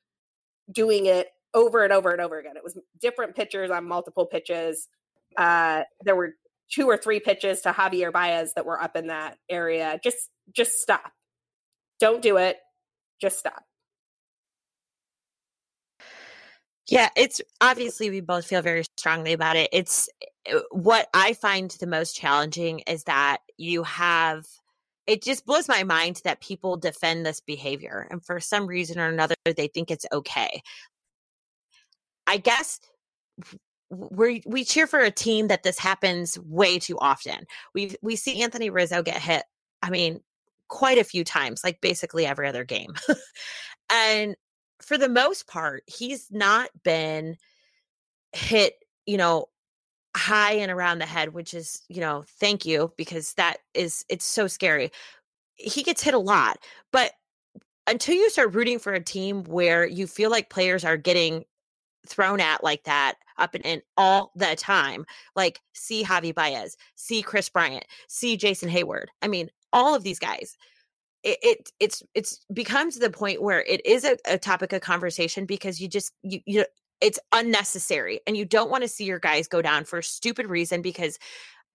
doing 0.70 1.06
it 1.06 1.28
over 1.54 1.84
and 1.84 1.92
over 1.92 2.10
and 2.10 2.20
over 2.20 2.38
again. 2.38 2.56
It 2.56 2.64
was 2.64 2.78
different 3.00 3.36
pitchers 3.36 3.70
on 3.70 3.86
multiple 3.86 4.26
pitches. 4.26 4.88
Uh, 5.36 5.82
there 6.02 6.16
were 6.16 6.34
two 6.72 6.88
or 6.88 6.96
three 6.96 7.20
pitches 7.20 7.61
to 7.62 7.72
Javier 7.72 8.12
Baez 8.12 8.54
that 8.54 8.66
were 8.66 8.82
up 8.82 8.96
in 8.96 9.08
that 9.08 9.38
area. 9.50 10.00
Just 10.02 10.30
just 10.54 10.78
stop. 10.78 11.12
Don't 12.00 12.22
do 12.22 12.37
it. 12.37 12.56
Just 13.20 13.38
stop. 13.38 13.62
Yeah, 16.88 17.11
it's 17.16 17.40
obviously 17.61 18.11
we 18.11 18.20
both 18.20 18.46
feel 18.46 18.61
very 18.62 18.85
strongly 18.98 19.32
about 19.32 19.56
it. 19.56 19.68
It's 19.72 20.08
uh, 20.52 20.61
what 20.72 21.08
I 21.14 21.32
find 21.35 21.70
the 21.70 21.87
most 21.87 22.16
challenging 22.16 22.80
is 22.80 23.04
that 23.04 23.38
you 23.56 23.85
have 23.85 24.44
it 25.06 25.22
just 25.22 25.46
blows 25.46 25.68
my 25.68 25.82
mind 25.85 26.20
that 26.24 26.40
people 26.40 26.76
defend 26.76 27.26
this 27.26 27.40
behavior 27.40 28.06
and 28.11 28.24
for 28.24 28.38
some 28.38 28.66
reason 28.66 29.00
or 29.00 29.08
another 29.08 29.35
they 29.44 29.68
think 29.68 29.90
it's 29.90 30.06
okay. 30.12 30.62
I 32.26 32.37
guess 32.37 32.80
we 33.92 34.42
we 34.46 34.64
cheer 34.64 34.87
for 34.87 35.00
a 35.00 35.11
team 35.11 35.48
that 35.48 35.62
this 35.62 35.78
happens 35.78 36.38
way 36.38 36.78
too 36.78 36.98
often. 36.98 37.46
We 37.74 37.94
we 38.02 38.16
see 38.16 38.42
Anthony 38.42 38.70
Rizzo 38.70 39.02
get 39.02 39.20
hit. 39.20 39.44
I 39.83 39.90
mean, 39.90 40.20
quite 40.68 40.98
a 40.98 41.05
few 41.05 41.24
times, 41.24 41.62
like 41.62 41.81
basically 41.81 42.24
every 42.24 42.48
other 42.48 42.64
game. 42.64 42.94
and 43.90 44.37
for 44.81 44.96
the 44.96 45.09
most 45.09 45.46
part, 45.46 45.85
he's 45.87 46.28
not 46.31 46.70
been 46.83 47.37
hit, 48.33 48.74
you 49.07 49.18
know, 49.18 49.46
high 50.16 50.52
and 50.52 50.72
around 50.72 50.98
the 50.98 51.07
head, 51.07 51.35
which 51.35 51.52
is, 51.52 51.83
you 51.88 52.00
know, 52.00 52.24
thank 52.40 52.64
you 52.64 52.92
because 52.96 53.35
that 53.35 53.59
is 53.74 54.05
it's 54.09 54.24
so 54.24 54.46
scary. 54.46 54.90
He 55.57 55.83
gets 55.83 56.02
hit 56.02 56.14
a 56.14 56.18
lot, 56.18 56.59
but 56.92 57.12
until 57.87 58.14
you 58.14 58.31
start 58.31 58.55
rooting 58.55 58.78
for 58.78 58.94
a 58.94 59.05
team 59.05 59.44
where 59.44 59.87
you 59.87 60.07
feel 60.07 60.31
like 60.31 60.48
players 60.48 60.85
are 60.85 60.96
getting 60.96 61.44
thrown 62.07 62.40
at 62.40 62.64
like 62.64 62.85
that 62.85 63.16
up 63.42 63.55
and 63.55 63.66
in 63.66 63.83
all 63.96 64.33
the 64.37 64.55
time, 64.57 65.05
like 65.37 65.61
see 65.74 66.05
Javi 66.05 66.35
Baez, 66.35 66.76
see 66.94 67.22
Kris 67.22 67.48
Bryant, 67.48 67.85
see 68.09 68.37
Jason 68.37 68.70
Heyward. 68.70 69.07
I 69.20 69.28
mean, 69.28 69.50
all 69.72 69.94
of 69.94 70.02
these 70.02 70.18
guys 70.18 70.57
it, 71.22 71.38
it 71.42 71.72
it's 71.78 72.02
it's 72.14 72.40
becomes 72.52 72.98
the 72.98 73.11
point 73.11 73.42
where 73.42 73.62
it 73.62 73.85
is 73.87 74.05
a, 74.05 74.16
a 74.26 74.38
topic 74.38 74.72
of 74.72 74.81
conversation 74.81 75.46
because 75.46 75.81
you 75.81 75.88
just 75.88 76.12
you 76.22 76.40
you 76.46 76.64
it's 77.00 77.18
unnecessary 77.33 78.20
and 78.26 78.37
you 78.37 78.44
don't 78.44 78.70
want 78.70 78.83
to 78.83 78.88
see 78.88 79.05
your 79.05 79.18
guys 79.18 79.48
go 79.48 79.62
down 79.62 79.85
for 79.85 79.98
a 79.98 80.05
stupid 80.05 80.46
reason 80.46 80.83
because 80.83 81.18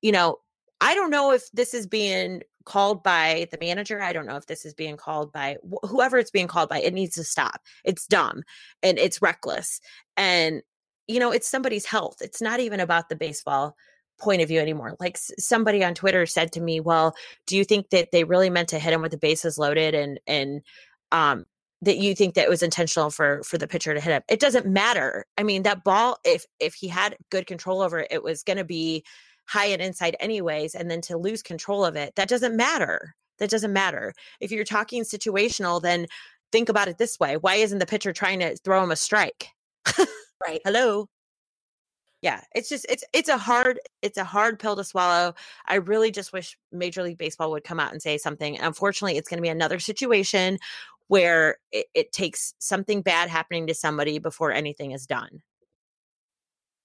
you 0.02 0.12
know 0.12 0.38
i 0.82 0.94
don't 0.96 1.10
know 1.10 1.32
if 1.32 1.50
this 1.52 1.74
is 1.74 1.88
being 1.88 2.42
called 2.66 3.02
by 3.04 3.48
the 3.52 3.58
manager 3.60 4.02
i 4.02 4.12
don't 4.12 4.26
know 4.26 4.36
if 4.36 4.48
this 4.48 4.66
is 4.66 4.74
being 4.74 4.98
called 4.98 5.32
by 5.32 5.58
wh- 5.64 5.88
whoever 5.88 6.18
it's 6.18 6.32
being 6.32 6.48
called 6.48 6.70
by 6.70 6.80
it 6.82 6.94
needs 6.94 7.16
to 7.16 7.24
stop 7.24 7.62
it's 7.86 8.06
dumb 8.08 8.44
and 8.84 9.00
it's 9.00 9.22
reckless 9.22 9.80
and 10.18 10.62
you 11.08 11.20
know 11.20 11.32
it's 11.32 11.48
somebody's 11.48 11.86
health 11.86 12.18
it's 12.22 12.42
not 12.42 12.60
even 12.60 12.80
about 12.80 13.10
the 13.10 13.16
baseball 13.16 13.76
point 14.18 14.42
of 14.42 14.48
view 14.48 14.60
anymore. 14.60 14.96
Like 15.00 15.18
somebody 15.18 15.84
on 15.84 15.94
Twitter 15.94 16.26
said 16.26 16.52
to 16.54 16.62
me, 16.62 16.80
"Well, 16.80 17.16
do 17.46 17.56
you 17.58 17.64
think 17.64 17.90
that 17.92 18.12
they 18.12 18.24
really 18.24 18.50
meant 18.50 18.70
to 18.70 18.80
hit 18.80 18.94
him 18.94 19.02
with 19.02 19.12
the 19.12 19.18
bases 19.18 19.58
loaded 19.58 19.96
and 19.96 20.20
and 20.28 20.62
um 21.12 21.46
that 21.84 21.98
you 21.98 22.16
think 22.16 22.34
that 22.36 22.46
it 22.46 22.50
was 22.50 22.64
intentional 22.64 23.12
for 23.12 23.44
for 23.44 23.58
the 23.58 23.68
pitcher 23.68 23.94
to 23.94 24.00
hit 24.00 24.12
him?" 24.12 24.24
It 24.30 24.40
doesn't 24.40 24.66
matter. 24.66 25.26
I 25.38 25.44
mean, 25.44 25.64
that 25.64 25.84
ball 25.84 26.18
if 26.26 26.46
if 26.60 26.74
he 26.76 26.88
had 26.88 27.18
good 27.30 27.48
control 27.48 27.82
over 27.82 28.00
it, 28.00 28.08
it 28.12 28.24
was 28.24 28.44
going 28.44 28.58
to 28.58 28.64
be 28.66 29.04
high 29.48 29.68
and 29.68 29.82
inside 29.82 30.16
anyways 30.20 30.76
and 30.76 30.92
then 30.92 31.02
to 31.02 31.18
lose 31.18 31.42
control 31.42 31.86
of 31.86 31.96
it, 31.96 32.14
that 32.16 32.30
doesn't 32.30 32.56
matter. 32.58 33.16
That 33.40 33.50
doesn't 33.50 33.72
matter. 33.74 34.14
If 34.42 34.52
you're 34.52 34.66
talking 34.66 35.04
situational, 35.04 35.82
then 35.82 36.08
think 36.52 36.70
about 36.70 36.88
it 36.88 36.98
this 36.98 37.20
way. 37.20 37.38
Why 37.38 37.56
isn't 37.56 37.80
the 37.80 37.86
pitcher 37.86 38.12
trying 38.14 38.40
to 38.40 38.58
throw 38.58 38.84
him 38.84 38.92
a 38.92 38.96
strike? 38.96 39.50
right. 40.46 40.62
Hello? 40.64 41.08
Yeah 42.22 42.42
it's 42.56 42.68
just 42.68 42.86
it's 42.90 43.04
it's 43.14 43.30
a 43.30 43.38
hard 43.38 43.80
it's 44.02 44.18
a 44.18 44.24
hard 44.24 44.60
pill 44.60 44.76
to 44.76 44.84
swallow. 44.84 45.36
I 45.68 45.76
really 45.76 46.12
just 46.12 46.34
wish 46.34 46.58
major 46.72 47.04
league 47.04 47.18
baseball 47.18 47.52
would 47.52 47.64
come 47.64 47.80
out 47.80 47.92
and 47.92 48.02
say 48.02 48.18
something 48.18 48.60
unfortunately 48.60 49.18
it's 49.18 49.30
going 49.30 49.38
to 49.38 49.44
be 49.44 49.50
another 49.50 49.80
situation 49.80 50.58
where 51.10 51.58
it, 51.72 51.86
it, 51.94 52.12
takes 52.12 52.54
something 52.60 53.02
bad 53.02 53.30
happening 53.30 53.66
to 53.68 53.74
somebody 53.74 54.20
before 54.20 54.52
anything 54.52 54.92
is 54.92 55.06
done 55.06 55.42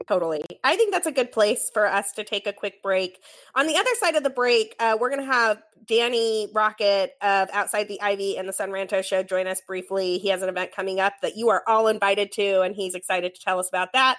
totally. 0.09 0.43
I 0.65 0.77
think 0.77 0.93
that's 0.93 1.07
a 1.07 1.13
good 1.13 1.33
place 1.33 1.71
for 1.73 1.87
us 1.87 2.13
to 2.13 2.25
take 2.25 2.47
a 2.47 2.53
quick 2.53 2.83
break. 2.83 3.23
On 3.55 3.67
the 3.67 3.77
other 3.77 3.91
side 3.99 4.17
of 4.17 4.23
the 4.23 4.31
break 4.31 4.75
uh, 4.79 4.97
we're 5.01 5.11
going 5.11 5.27
to 5.27 5.33
have 5.33 5.63
danny 5.87 6.49
rockett 6.55 7.09
of 7.21 7.49
outside 7.53 7.89
the 7.89 8.01
ivy 8.01 8.39
and 8.39 8.49
the 8.49 8.53
Son 8.53 8.71
Ranto 8.71 9.05
show 9.05 9.23
join 9.23 9.47
us 9.47 9.61
briefly. 9.67 10.19
He 10.19 10.29
has 10.29 10.43
an 10.43 10.49
event 10.49 10.73
coming 10.75 11.01
up 11.01 11.15
that 11.23 11.37
you 11.37 11.49
are 11.51 11.63
all 11.67 11.89
invited 11.89 12.33
to 12.33 12.63
and 12.63 12.75
he's 12.75 12.95
excited 12.95 13.35
to 13.35 13.41
tell 13.41 13.59
us 13.59 13.69
about 13.69 13.93
that. 13.93 14.19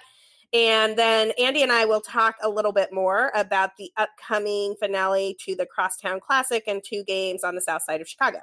And 0.52 0.96
then 0.96 1.32
Andy 1.36 1.62
and 1.62 1.72
I 1.72 1.84
will 1.84 2.00
talk 2.00 2.36
a 2.40 2.48
little 2.48 2.72
bit 2.72 2.92
more 2.92 3.32
about 3.34 3.70
the 3.76 3.90
upcoming 3.96 4.76
finale 4.78 5.36
to 5.44 5.56
the 5.56 5.66
Crosstown 5.66 6.20
Classic 6.20 6.62
and 6.68 6.80
two 6.84 7.02
games 7.04 7.42
on 7.42 7.56
the 7.56 7.60
south 7.60 7.82
side 7.82 8.00
of 8.00 8.08
Chicago. 8.08 8.38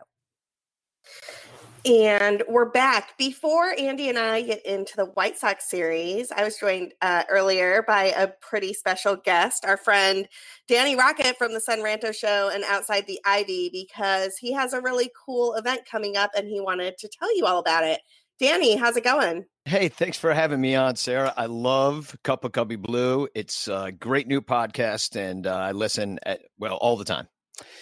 And 1.83 2.43
we're 2.47 2.69
back. 2.69 3.17
Before 3.17 3.73
Andy 3.75 4.07
and 4.09 4.17
I 4.19 4.43
get 4.43 4.63
into 4.67 4.95
the 4.95 5.05
White 5.05 5.39
Sox 5.39 5.67
series, 5.67 6.31
I 6.31 6.43
was 6.43 6.57
joined 6.57 6.93
uh, 7.01 7.23
earlier 7.27 7.83
by 7.87 8.13
a 8.15 8.27
pretty 8.27 8.73
special 8.73 9.15
guest, 9.15 9.65
our 9.65 9.77
friend 9.77 10.27
Danny 10.67 10.95
Rockett 10.95 11.37
from 11.37 11.53
the 11.53 11.59
Sun 11.59 11.79
Ranto 11.79 12.13
Show 12.13 12.51
and 12.53 12.63
Outside 12.65 13.07
the 13.07 13.19
Ivy, 13.25 13.71
because 13.73 14.37
he 14.37 14.53
has 14.53 14.73
a 14.73 14.81
really 14.81 15.09
cool 15.25 15.55
event 15.55 15.81
coming 15.89 16.17
up 16.17 16.29
and 16.37 16.47
he 16.47 16.61
wanted 16.61 16.99
to 16.99 17.09
tell 17.09 17.35
you 17.35 17.47
all 17.47 17.57
about 17.57 17.83
it. 17.83 18.01
Danny, 18.39 18.75
how's 18.75 18.95
it 18.95 19.03
going? 19.03 19.45
Hey, 19.65 19.87
thanks 19.87 20.19
for 20.19 20.35
having 20.35 20.61
me 20.61 20.75
on, 20.75 20.95
Sarah. 20.95 21.33
I 21.35 21.47
love 21.47 22.15
Cup 22.23 22.45
of 22.45 22.51
Cubby 22.51 22.75
Blue. 22.75 23.27
It's 23.33 23.67
a 23.67 23.91
great 23.91 24.27
new 24.27 24.41
podcast, 24.41 25.15
and 25.15 25.47
uh, 25.47 25.55
I 25.55 25.71
listen 25.71 26.19
at 26.23 26.41
well 26.59 26.75
all 26.75 26.95
the 26.95 27.05
time. 27.05 27.27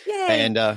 Yay. 0.07 0.27
And 0.29 0.57
uh, 0.57 0.75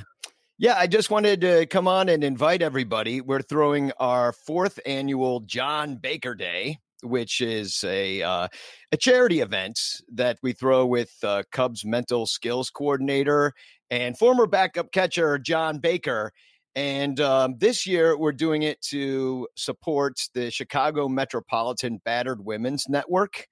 yeah, 0.63 0.75
I 0.77 0.87
just 0.87 1.11
wanted 1.11 1.41
to 1.41 1.65
come 1.65 1.89
on 1.89 2.07
and 2.07 2.23
invite 2.23 2.61
everybody. 2.61 3.19
We're 3.19 3.41
throwing 3.41 3.91
our 3.99 4.31
fourth 4.31 4.79
annual 4.85 5.41
John 5.41 5.97
Baker 5.97 6.35
Day, 6.35 6.77
which 7.01 7.41
is 7.41 7.83
a 7.83 8.21
uh, 8.21 8.47
a 8.93 8.95
charity 8.95 9.41
event 9.41 9.77
that 10.13 10.37
we 10.41 10.53
throw 10.53 10.85
with 10.85 11.11
uh, 11.21 11.43
Cubs 11.51 11.83
mental 11.83 12.25
skills 12.25 12.69
coordinator 12.69 13.51
and 13.91 14.17
former 14.17 14.47
backup 14.47 14.93
catcher 14.93 15.37
John 15.37 15.79
Baker 15.79 16.31
and 16.75 17.19
um, 17.19 17.55
this 17.57 17.85
year, 17.85 18.17
we're 18.17 18.31
doing 18.31 18.63
it 18.63 18.81
to 18.83 19.49
support 19.57 20.17
the 20.33 20.49
Chicago 20.49 21.09
Metropolitan 21.09 21.99
Battered 22.05 22.43
Women's 22.43 22.85
Network, 22.87 23.47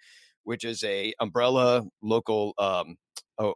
which 0.45 0.63
is 0.63 0.81
a 0.85 1.13
umbrella 1.19 1.83
local 2.01 2.53
um, 2.57 2.95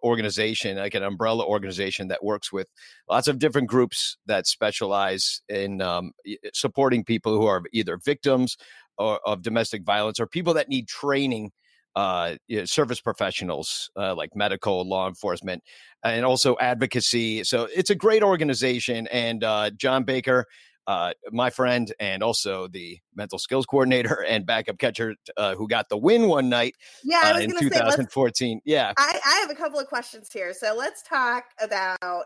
organization, 0.04 0.78
like 0.78 0.96
an 0.96 1.04
umbrella 1.04 1.46
organization 1.46 2.08
that 2.10 2.24
works 2.24 2.52
with 2.52 2.68
lots 3.10 3.28
of 3.28 3.40
different 3.40 3.68
groups 3.68 4.18
that 4.26 4.48
specialize 4.48 5.42
in 5.50 5.82
um, 5.82 6.12
supporting 6.54 7.04
people 7.04 7.34
who 7.34 7.46
are 7.46 7.64
either 7.74 7.98
victims 8.04 8.58
or, 8.98 9.20
of 9.26 9.42
domestic 9.42 9.84
violence 9.84 10.20
or 10.20 10.28
people 10.28 10.54
that 10.54 10.70
need 10.70 10.88
training 10.88 11.52
uh, 11.96 12.36
you 12.48 12.60
know, 12.60 12.66
service 12.66 13.00
professionals 13.00 13.90
uh, 13.98 14.14
like 14.14 14.36
medical, 14.36 14.88
law 14.88 15.08
enforcement, 15.08 15.64
and 16.04 16.26
also 16.26 16.58
advocacy. 16.60 17.44
So 17.44 17.68
it's 17.74 17.90
a 17.90 17.96
great 17.96 18.22
organization. 18.22 19.08
And 19.08 19.44
uh, 19.44 19.70
John 19.72 20.04
Baker, 20.04 20.46
uh, 20.88 21.14
my 21.32 21.50
friend, 21.50 21.94
and 22.00 22.22
also 22.22 22.68
the 22.68 23.00
mental 23.16 23.40
skills 23.40 23.66
coordinator 23.66 24.24
and 24.28 24.46
backup 24.46 24.78
catcher 24.78 25.16
uh, 25.38 25.56
who 25.56 25.68
got 25.68 25.90
the 25.90 25.98
win 25.98 26.28
one 26.28 26.50
night 26.50 26.76
yeah, 27.04 27.34
uh, 27.36 27.40
in 27.40 27.52
2014. 27.58 28.58
Say, 28.58 28.62
yeah. 28.66 28.94
I, 28.98 29.20
I 29.26 29.36
have 29.42 29.50
a 29.50 29.56
couple 29.56 29.80
of 29.80 29.88
questions 29.88 30.30
here. 30.32 30.54
So 30.54 30.76
let's 30.76 31.02
talk 31.04 31.46
about 31.62 32.26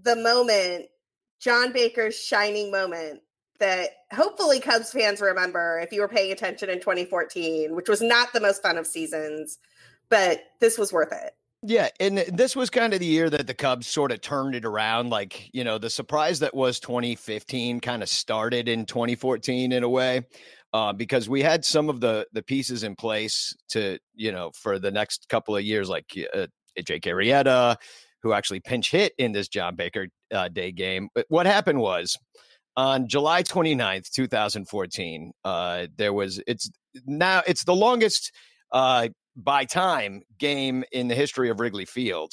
the 0.00 0.16
moment, 0.16 0.86
John 1.40 1.72
Baker's 1.72 2.16
shining 2.16 2.70
moment 2.70 3.20
that 3.58 3.90
hopefully 4.12 4.58
Cubs 4.58 4.90
fans 4.90 5.20
remember 5.20 5.80
if 5.80 5.92
you 5.92 6.00
were 6.00 6.08
paying 6.08 6.32
attention 6.32 6.68
in 6.68 6.80
2014, 6.80 7.74
which 7.74 7.88
was 7.88 8.02
not 8.02 8.32
the 8.32 8.40
most 8.40 8.62
fun 8.62 8.76
of 8.76 8.86
seasons, 8.86 9.58
but 10.08 10.40
this 10.60 10.78
was 10.78 10.92
worth 10.92 11.12
it. 11.12 11.32
Yeah, 11.64 11.88
and 12.00 12.18
this 12.18 12.56
was 12.56 12.70
kind 12.70 12.92
of 12.92 12.98
the 12.98 13.06
year 13.06 13.30
that 13.30 13.46
the 13.46 13.54
Cubs 13.54 13.86
sort 13.86 14.10
of 14.10 14.20
turned 14.20 14.56
it 14.56 14.64
around. 14.64 15.10
Like, 15.10 15.48
you 15.52 15.62
know, 15.62 15.78
the 15.78 15.90
surprise 15.90 16.40
that 16.40 16.54
was 16.54 16.80
2015 16.80 17.78
kind 17.80 18.02
of 18.02 18.08
started 18.08 18.68
in 18.68 18.84
2014 18.84 19.70
in 19.72 19.84
a 19.84 19.88
way. 19.88 20.22
uh, 20.74 20.92
because 20.92 21.28
we 21.28 21.42
had 21.42 21.64
some 21.64 21.88
of 21.90 22.00
the 22.00 22.26
the 22.32 22.42
pieces 22.42 22.82
in 22.84 22.96
place 22.96 23.56
to 23.70 23.98
you 24.14 24.32
know 24.32 24.50
for 24.54 24.78
the 24.78 24.90
next 24.90 25.28
couple 25.28 25.56
of 25.56 25.62
years, 25.64 25.88
like 25.88 26.06
uh, 26.34 26.46
Jake 26.84 27.04
Arrieta, 27.04 27.76
who 28.22 28.32
actually 28.32 28.60
pinch 28.60 28.90
hit 28.90 29.12
in 29.18 29.32
this 29.32 29.48
John 29.48 29.76
Baker 29.76 30.08
uh, 30.34 30.48
Day 30.48 30.72
game. 30.72 31.08
But 31.14 31.26
what 31.28 31.46
happened 31.46 31.80
was 31.80 32.16
on 32.76 33.08
July 33.08 33.42
29th, 33.42 34.10
2014, 34.10 35.32
uh, 35.44 35.86
there 35.96 36.12
was 36.12 36.42
it's 36.46 36.70
now 37.06 37.42
it's 37.46 37.64
the 37.64 37.74
longest 37.74 38.32
uh, 38.72 39.08
by 39.36 39.64
time 39.64 40.22
game 40.38 40.84
in 40.92 41.08
the 41.08 41.14
history 41.14 41.50
of 41.50 41.60
Wrigley 41.60 41.84
Field. 41.84 42.32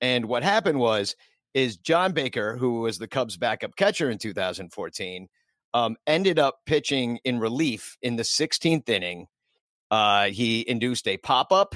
And 0.00 0.26
what 0.26 0.42
happened 0.42 0.78
was 0.78 1.14
is 1.52 1.76
John 1.76 2.12
Baker, 2.12 2.56
who 2.56 2.80
was 2.80 2.98
the 2.98 3.08
Cubs 3.08 3.36
backup 3.36 3.74
catcher 3.76 4.10
in 4.10 4.18
2014, 4.18 5.28
um, 5.74 5.96
ended 6.06 6.38
up 6.38 6.58
pitching 6.66 7.18
in 7.24 7.38
relief 7.38 7.96
in 8.02 8.16
the 8.16 8.22
16th 8.22 8.88
inning. 8.88 9.26
Uh, 9.90 10.26
he 10.26 10.68
induced 10.68 11.08
a 11.08 11.16
pop 11.16 11.52
up, 11.52 11.74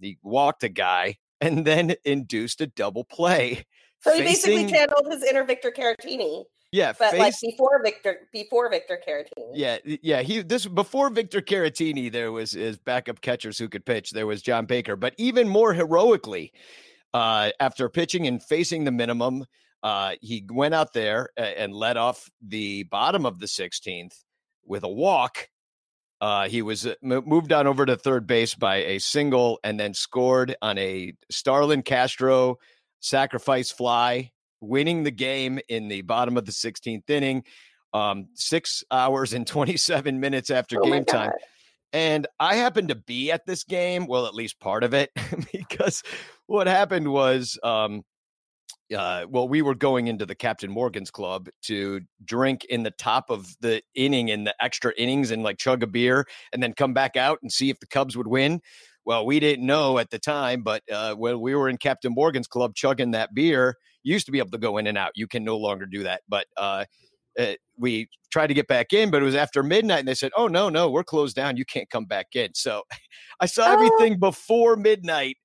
he 0.00 0.18
walked 0.22 0.64
a 0.64 0.68
guy, 0.68 1.16
and 1.40 1.64
then 1.64 1.94
induced 2.04 2.60
a 2.60 2.66
double 2.66 3.04
play. 3.04 3.64
So 4.00 4.12
he 4.12 4.22
facing, 4.22 4.56
basically 4.56 4.78
channeled 4.78 5.06
his 5.12 5.22
inner 5.22 5.44
Victor 5.44 5.70
Caratini. 5.70 6.44
Yeah, 6.70 6.92
but 6.98 7.12
face, 7.12 7.18
like 7.18 7.34
before 7.40 7.80
Victor, 7.82 8.28
before 8.32 8.68
Victor 8.68 9.00
Caratini. 9.06 9.52
Yeah, 9.54 9.78
yeah. 9.84 10.20
He 10.20 10.42
this 10.42 10.66
before 10.66 11.08
Victor 11.08 11.40
Caratini, 11.40 12.12
there 12.12 12.30
was 12.30 12.52
his 12.52 12.76
backup 12.76 13.22
catchers 13.22 13.58
who 13.58 13.68
could 13.68 13.86
pitch. 13.86 14.10
There 14.10 14.26
was 14.26 14.42
John 14.42 14.66
Baker, 14.66 14.94
but 14.94 15.14
even 15.16 15.48
more 15.48 15.72
heroically, 15.72 16.52
uh, 17.14 17.50
after 17.58 17.88
pitching 17.88 18.26
and 18.26 18.42
facing 18.42 18.84
the 18.84 18.90
minimum, 18.90 19.46
uh, 19.82 20.14
he 20.20 20.44
went 20.50 20.74
out 20.74 20.92
there 20.92 21.30
and 21.36 21.72
led 21.72 21.96
off 21.96 22.28
the 22.46 22.82
bottom 22.84 23.24
of 23.24 23.38
the 23.38 23.46
16th 23.46 24.14
with 24.64 24.84
a 24.84 24.88
walk. 24.88 25.48
Uh, 26.20 26.48
he 26.48 26.62
was 26.62 26.84
uh, 26.84 26.94
moved 27.02 27.52
on 27.52 27.66
over 27.66 27.86
to 27.86 27.96
third 27.96 28.26
base 28.26 28.54
by 28.54 28.76
a 28.76 28.98
single 28.98 29.60
and 29.62 29.78
then 29.78 29.94
scored 29.94 30.56
on 30.60 30.76
a 30.76 31.12
Starlin 31.30 31.82
Castro 31.82 32.56
sacrifice 33.00 33.70
fly, 33.70 34.32
winning 34.60 35.02
the 35.02 35.10
game 35.10 35.58
in 35.68 35.88
the 35.88 36.02
bottom 36.02 36.36
of 36.36 36.44
the 36.44 36.52
16th 36.52 37.08
inning, 37.08 37.44
um, 37.92 38.28
six 38.34 38.84
hours 38.90 39.32
and 39.32 39.46
27 39.46 40.18
minutes 40.20 40.50
after 40.50 40.78
oh 40.80 40.84
game 40.84 41.04
time. 41.04 41.32
And 41.92 42.26
I 42.38 42.56
happened 42.56 42.88
to 42.88 42.94
be 42.94 43.32
at 43.32 43.46
this 43.46 43.64
game, 43.64 44.06
well, 44.06 44.26
at 44.26 44.34
least 44.34 44.60
part 44.60 44.84
of 44.84 44.92
it, 44.92 45.10
because 45.52 46.02
what 46.46 46.66
happened 46.66 47.10
was 47.10 47.58
um, 47.62 48.04
uh, 48.96 49.26
well, 49.28 49.48
we 49.48 49.62
were 49.62 49.74
going 49.74 50.06
into 50.06 50.24
the 50.24 50.34
Captain 50.34 50.70
Morgan's 50.70 51.10
Club 51.10 51.48
to 51.62 52.00
drink 52.24 52.64
in 52.66 52.82
the 52.82 52.90
top 52.92 53.30
of 53.30 53.54
the 53.60 53.82
inning 53.94 54.28
in 54.28 54.44
the 54.44 54.54
extra 54.60 54.92
innings 54.96 55.30
and 55.30 55.42
like 55.42 55.58
chug 55.58 55.82
a 55.82 55.86
beer 55.86 56.26
and 56.52 56.62
then 56.62 56.72
come 56.72 56.94
back 56.94 57.16
out 57.16 57.38
and 57.42 57.52
see 57.52 57.70
if 57.70 57.78
the 57.80 57.86
Cubs 57.86 58.16
would 58.16 58.28
win. 58.28 58.60
Well, 59.08 59.24
we 59.24 59.40
didn't 59.40 59.64
know 59.64 59.96
at 59.96 60.10
the 60.10 60.18
time, 60.18 60.62
but 60.62 60.82
uh, 60.92 61.14
when 61.14 61.40
we 61.40 61.54
were 61.54 61.70
in 61.70 61.78
Captain 61.78 62.12
Morgan's 62.12 62.46
Club 62.46 62.74
chugging 62.74 63.12
that 63.12 63.32
beer, 63.32 63.74
you 64.02 64.12
used 64.12 64.26
to 64.26 64.32
be 64.32 64.38
able 64.38 64.50
to 64.50 64.58
go 64.58 64.76
in 64.76 64.86
and 64.86 64.98
out. 64.98 65.12
You 65.14 65.26
can 65.26 65.44
no 65.44 65.56
longer 65.56 65.86
do 65.86 66.02
that. 66.02 66.20
But 66.28 66.44
uh, 66.58 66.84
uh, 67.38 67.54
we 67.78 68.10
tried 68.30 68.48
to 68.48 68.54
get 68.54 68.68
back 68.68 68.92
in, 68.92 69.10
but 69.10 69.22
it 69.22 69.24
was 69.24 69.34
after 69.34 69.62
midnight, 69.62 70.00
and 70.00 70.08
they 70.08 70.14
said, 70.14 70.32
"Oh 70.36 70.46
no, 70.46 70.68
no, 70.68 70.90
we're 70.90 71.04
closed 71.04 71.34
down. 71.34 71.56
You 71.56 71.64
can't 71.64 71.88
come 71.88 72.04
back 72.04 72.26
in." 72.34 72.50
So 72.52 72.82
I 73.40 73.46
saw 73.46 73.68
oh. 73.68 73.72
everything 73.72 74.18
before 74.18 74.76
midnight 74.76 75.38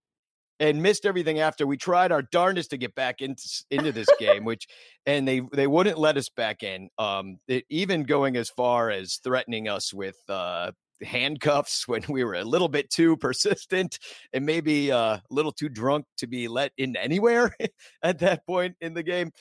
and 0.59 0.83
missed 0.83 1.05
everything 1.05 1.39
after. 1.39 1.65
We 1.65 1.77
tried 1.77 2.11
our 2.11 2.21
darndest 2.21 2.71
to 2.71 2.77
get 2.77 2.93
back 2.95 3.21
into 3.21 3.47
into 3.71 3.93
this 3.93 4.09
game, 4.19 4.43
which 4.43 4.67
and 5.05 5.25
they 5.25 5.39
they 5.53 5.67
wouldn't 5.67 5.97
let 5.97 6.17
us 6.17 6.27
back 6.27 6.63
in. 6.63 6.89
Um, 6.97 7.37
it, 7.47 7.63
even 7.69 8.03
going 8.03 8.35
as 8.35 8.49
far 8.49 8.89
as 8.89 9.21
threatening 9.23 9.69
us 9.69 9.93
with 9.93 10.17
uh, 10.27 10.73
handcuffs 11.01 11.87
when 11.87 12.03
we 12.09 12.23
were 12.23 12.35
a 12.35 12.43
little 12.43 12.69
bit 12.69 12.89
too 12.89 13.17
persistent 13.17 13.99
and 14.33 14.45
maybe 14.45 14.91
uh, 14.91 15.17
a 15.17 15.21
little 15.29 15.51
too 15.51 15.69
drunk 15.69 16.05
to 16.17 16.27
be 16.27 16.47
let 16.47 16.71
in 16.77 16.95
anywhere 16.95 17.55
at 18.03 18.19
that 18.19 18.45
point 18.45 18.75
in 18.81 18.93
the 18.93 19.03
game. 19.03 19.31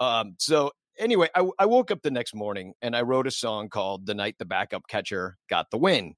Um, 0.00 0.34
so 0.38 0.72
anyway, 0.98 1.28
I, 1.34 1.48
I 1.58 1.66
woke 1.66 1.90
up 1.90 2.02
the 2.02 2.10
next 2.10 2.34
morning 2.34 2.74
and 2.82 2.96
I 2.96 3.02
wrote 3.02 3.26
a 3.26 3.30
song 3.30 3.68
called 3.68 4.06
"The 4.06 4.14
Night 4.14 4.36
the 4.38 4.44
Backup 4.44 4.86
Catcher 4.88 5.36
Got 5.48 5.70
the 5.70 5.78
Win," 5.78 6.14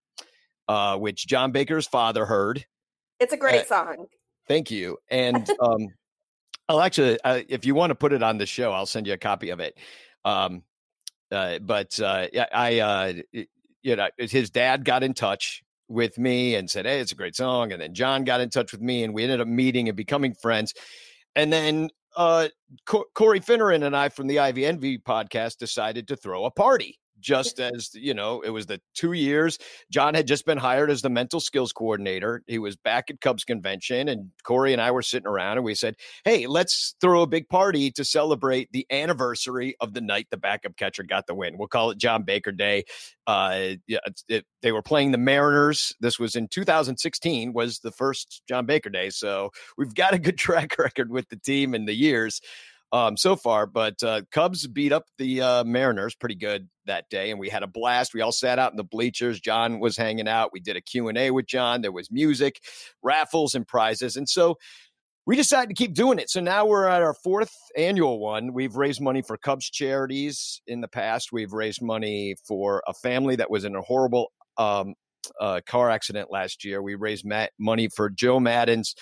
uh, 0.68 0.96
which 0.96 1.26
John 1.26 1.52
Baker's 1.52 1.86
father 1.86 2.24
heard. 2.24 2.64
It's 3.20 3.32
a 3.32 3.36
great 3.36 3.62
uh, 3.62 3.66
song. 3.66 4.06
Thank 4.48 4.70
you. 4.70 4.98
And 5.10 5.48
um, 5.60 5.88
I'll 6.68 6.80
actually, 6.80 7.18
uh, 7.22 7.42
if 7.48 7.64
you 7.64 7.74
want 7.74 7.90
to 7.90 7.94
put 7.94 8.12
it 8.12 8.22
on 8.22 8.38
the 8.38 8.46
show, 8.46 8.72
I'll 8.72 8.86
send 8.86 9.06
you 9.06 9.12
a 9.12 9.18
copy 9.18 9.50
of 9.50 9.60
it. 9.60 9.78
Um, 10.24 10.62
uh, 11.30 11.58
but 11.58 11.98
uh, 12.00 12.26
I, 12.52 12.80
uh, 12.80 13.12
you 13.86 13.94
know, 13.94 14.08
his 14.18 14.50
dad 14.50 14.84
got 14.84 15.04
in 15.04 15.14
touch 15.14 15.62
with 15.86 16.18
me 16.18 16.56
and 16.56 16.68
said, 16.68 16.86
"Hey, 16.86 16.98
it's 16.98 17.12
a 17.12 17.14
great 17.14 17.36
song." 17.36 17.70
And 17.70 17.80
then 17.80 17.94
John 17.94 18.24
got 18.24 18.40
in 18.40 18.50
touch 18.50 18.72
with 18.72 18.80
me, 18.80 19.04
and 19.04 19.14
we 19.14 19.22
ended 19.22 19.40
up 19.40 19.46
meeting 19.46 19.88
and 19.88 19.96
becoming 19.96 20.34
friends. 20.34 20.74
And 21.36 21.52
then 21.52 21.90
uh, 22.16 22.48
Corey 22.84 23.38
Finneran 23.38 23.86
and 23.86 23.96
I 23.96 24.08
from 24.08 24.26
the 24.26 24.40
Ivy 24.40 24.66
Envy 24.66 24.98
podcast 24.98 25.58
decided 25.58 26.08
to 26.08 26.16
throw 26.16 26.46
a 26.46 26.50
party 26.50 26.98
just 27.20 27.60
as 27.60 27.90
you 27.94 28.14
know 28.14 28.40
it 28.42 28.50
was 28.50 28.66
the 28.66 28.80
two 28.94 29.12
years 29.12 29.58
john 29.90 30.14
had 30.14 30.26
just 30.26 30.44
been 30.44 30.58
hired 30.58 30.90
as 30.90 31.02
the 31.02 31.08
mental 31.08 31.40
skills 31.40 31.72
coordinator 31.72 32.42
he 32.46 32.58
was 32.58 32.76
back 32.76 33.10
at 33.10 33.20
cubs 33.20 33.44
convention 33.44 34.08
and 34.08 34.30
corey 34.44 34.72
and 34.72 34.82
i 34.82 34.90
were 34.90 35.02
sitting 35.02 35.26
around 35.26 35.56
and 35.56 35.64
we 35.64 35.74
said 35.74 35.94
hey 36.24 36.46
let's 36.46 36.94
throw 37.00 37.22
a 37.22 37.26
big 37.26 37.48
party 37.48 37.90
to 37.90 38.04
celebrate 38.04 38.70
the 38.72 38.86
anniversary 38.90 39.74
of 39.80 39.94
the 39.94 40.00
night 40.00 40.26
the 40.30 40.36
backup 40.36 40.76
catcher 40.76 41.02
got 41.02 41.26
the 41.26 41.34
win. 41.34 41.58
We'll 41.58 41.68
call 41.68 41.90
it 41.90 41.98
john 41.98 42.22
baker 42.22 42.52
day 42.52 42.84
uh, 43.26 43.74
yeah, 43.88 43.98
it, 44.28 44.46
they 44.62 44.70
were 44.70 44.82
playing 44.82 45.10
the 45.10 45.18
mariners 45.18 45.92
this 46.00 46.18
was 46.18 46.36
in 46.36 46.46
2016 46.48 47.52
was 47.52 47.80
the 47.80 47.90
first 47.90 48.42
john 48.48 48.66
baker 48.66 48.90
day 48.90 49.10
so 49.10 49.50
we've 49.76 49.94
got 49.94 50.14
a 50.14 50.18
good 50.18 50.38
track 50.46 50.78
record 50.78 51.10
with 51.10 51.28
the 51.28 51.36
team 51.36 51.74
in 51.74 51.86
the 51.86 51.94
years 51.94 52.40
um, 52.92 53.16
so 53.16 53.36
far. 53.36 53.66
But 53.66 54.02
uh, 54.02 54.22
Cubs 54.30 54.66
beat 54.66 54.92
up 54.92 55.04
the 55.18 55.42
uh, 55.42 55.64
Mariners 55.64 56.14
pretty 56.14 56.34
good 56.34 56.68
that 56.86 57.08
day, 57.10 57.30
and 57.30 57.40
we 57.40 57.48
had 57.48 57.62
a 57.62 57.66
blast. 57.66 58.14
We 58.14 58.20
all 58.20 58.32
sat 58.32 58.58
out 58.58 58.72
in 58.72 58.76
the 58.76 58.84
bleachers. 58.84 59.40
John 59.40 59.80
was 59.80 59.96
hanging 59.96 60.28
out. 60.28 60.50
We 60.52 60.60
did 60.60 60.76
a 60.76 60.80
Q 60.80 61.08
and 61.08 61.18
A 61.18 61.30
with 61.30 61.46
John. 61.46 61.82
There 61.82 61.92
was 61.92 62.10
music, 62.10 62.60
raffles, 63.02 63.54
and 63.54 63.66
prizes, 63.66 64.16
and 64.16 64.28
so. 64.28 64.56
We 65.28 65.34
decided 65.34 65.70
to 65.70 65.74
keep 65.74 65.92
doing 65.92 66.20
it. 66.20 66.30
So 66.30 66.38
now 66.38 66.66
we're 66.66 66.86
at 66.86 67.02
our 67.02 67.12
fourth 67.12 67.52
annual 67.76 68.20
one. 68.20 68.52
We've 68.52 68.76
raised 68.76 69.00
money 69.00 69.22
for 69.22 69.36
Cubs 69.36 69.68
charities 69.68 70.62
in 70.68 70.82
the 70.82 70.86
past. 70.86 71.32
We've 71.32 71.52
raised 71.52 71.82
money 71.82 72.36
for 72.46 72.80
a 72.86 72.94
family 72.94 73.34
that 73.34 73.50
was 73.50 73.64
in 73.64 73.74
a 73.74 73.82
horrible 73.82 74.30
um, 74.56 74.94
uh, 75.40 75.62
car 75.66 75.90
accident 75.90 76.30
last 76.30 76.64
year. 76.64 76.80
We 76.80 76.94
raised 76.94 77.26
money 77.58 77.88
for 77.88 78.08
Joe 78.08 78.38
Maddon's 78.38 78.94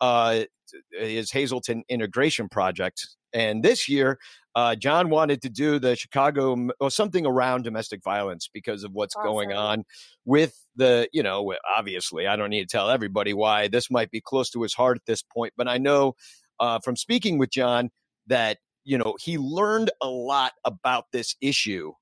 uh, 0.00 0.44
his 0.92 1.30
Hazleton 1.30 1.82
integration 1.88 2.48
project 2.48 3.06
and 3.32 3.62
this 3.62 3.88
year, 3.88 4.18
uh, 4.54 4.74
John 4.74 5.10
wanted 5.10 5.42
to 5.42 5.48
do 5.48 5.78
the 5.78 5.94
Chicago 5.94 6.68
or 6.80 6.90
something 6.90 7.26
around 7.26 7.62
domestic 7.62 8.02
violence 8.02 8.48
because 8.52 8.84
of 8.84 8.92
what's 8.92 9.14
awesome. 9.16 9.30
going 9.30 9.52
on 9.52 9.84
with 10.24 10.58
the, 10.76 11.08
you 11.12 11.22
know, 11.22 11.54
obviously, 11.76 12.26
I 12.26 12.36
don't 12.36 12.50
need 12.50 12.68
to 12.68 12.76
tell 12.76 12.90
everybody 12.90 13.34
why 13.34 13.68
this 13.68 13.90
might 13.90 14.10
be 14.10 14.20
close 14.20 14.50
to 14.50 14.62
his 14.62 14.74
heart 14.74 14.96
at 14.96 15.06
this 15.06 15.22
point, 15.22 15.52
but 15.56 15.68
I 15.68 15.78
know 15.78 16.14
uh, 16.60 16.80
from 16.80 16.96
speaking 16.96 17.38
with 17.38 17.50
John 17.50 17.90
that, 18.26 18.58
you 18.84 18.98
know, 18.98 19.16
he 19.20 19.38
learned 19.38 19.90
a 20.02 20.08
lot 20.08 20.52
about 20.64 21.04
this 21.12 21.36
issue 21.40 21.92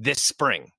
this 0.00 0.22
spring. 0.22 0.70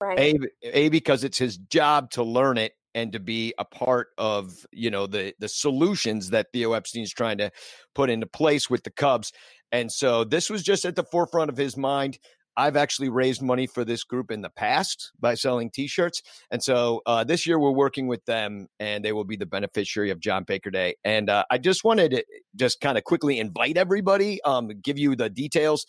Right. 0.00 0.18
A, 0.18 0.38
a 0.62 0.88
because 0.88 1.24
it's 1.24 1.38
his 1.38 1.56
job 1.56 2.10
to 2.12 2.22
learn 2.22 2.58
it 2.58 2.72
and 2.96 3.12
to 3.12 3.20
be 3.20 3.54
a 3.58 3.64
part 3.64 4.08
of 4.18 4.66
you 4.72 4.90
know 4.90 5.06
the 5.06 5.34
the 5.38 5.48
solutions 5.48 6.30
that 6.30 6.48
Theo 6.52 6.72
Epstein's 6.72 7.12
trying 7.12 7.38
to 7.38 7.52
put 7.94 8.10
into 8.10 8.26
place 8.26 8.68
with 8.68 8.82
the 8.82 8.90
Cubs. 8.90 9.32
And 9.70 9.92
so 9.92 10.24
this 10.24 10.50
was 10.50 10.62
just 10.64 10.84
at 10.84 10.96
the 10.96 11.04
forefront 11.04 11.50
of 11.50 11.56
his 11.56 11.76
mind. 11.76 12.18
I've 12.58 12.76
actually 12.76 13.10
raised 13.10 13.42
money 13.42 13.66
for 13.66 13.84
this 13.84 14.02
group 14.02 14.30
in 14.30 14.40
the 14.40 14.48
past 14.48 15.12
by 15.20 15.34
selling 15.34 15.70
T-shirts, 15.70 16.22
and 16.50 16.62
so 16.62 17.02
uh, 17.04 17.22
this 17.22 17.46
year 17.46 17.58
we're 17.58 17.70
working 17.70 18.06
with 18.06 18.24
them, 18.24 18.68
and 18.80 19.04
they 19.04 19.12
will 19.12 19.24
be 19.24 19.36
the 19.36 19.44
beneficiary 19.44 20.10
of 20.10 20.20
John 20.20 20.44
Baker 20.44 20.70
Day. 20.70 20.94
And 21.04 21.28
uh, 21.28 21.44
I 21.50 21.58
just 21.58 21.84
wanted 21.84 22.12
to 22.12 22.24
just 22.54 22.80
kind 22.80 22.96
of 22.96 23.04
quickly 23.04 23.38
invite 23.38 23.76
everybody, 23.76 24.40
um, 24.42 24.70
give 24.82 24.98
you 24.98 25.14
the 25.14 25.28
details. 25.28 25.84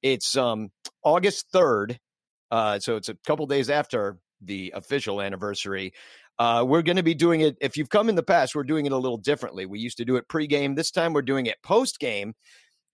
It's 0.00 0.36
um, 0.36 0.68
August 1.02 1.46
third, 1.52 1.98
uh, 2.52 2.78
so 2.78 2.94
it's 2.94 3.08
a 3.08 3.16
couple 3.26 3.46
days 3.46 3.68
after 3.68 4.18
the 4.44 4.72
official 4.76 5.20
anniversary. 5.20 5.92
Uh, 6.42 6.64
we're 6.64 6.82
going 6.82 6.96
to 6.96 7.04
be 7.04 7.14
doing 7.14 7.42
it. 7.42 7.56
If 7.60 7.76
you've 7.76 7.88
come 7.88 8.08
in 8.08 8.16
the 8.16 8.22
past, 8.24 8.56
we're 8.56 8.64
doing 8.64 8.84
it 8.84 8.90
a 8.90 8.96
little 8.96 9.16
differently. 9.16 9.64
We 9.64 9.78
used 9.78 9.98
to 9.98 10.04
do 10.04 10.16
it 10.16 10.26
pregame. 10.26 10.74
This 10.74 10.90
time 10.90 11.12
we're 11.12 11.22
doing 11.22 11.46
it 11.46 11.56
postgame. 11.64 12.32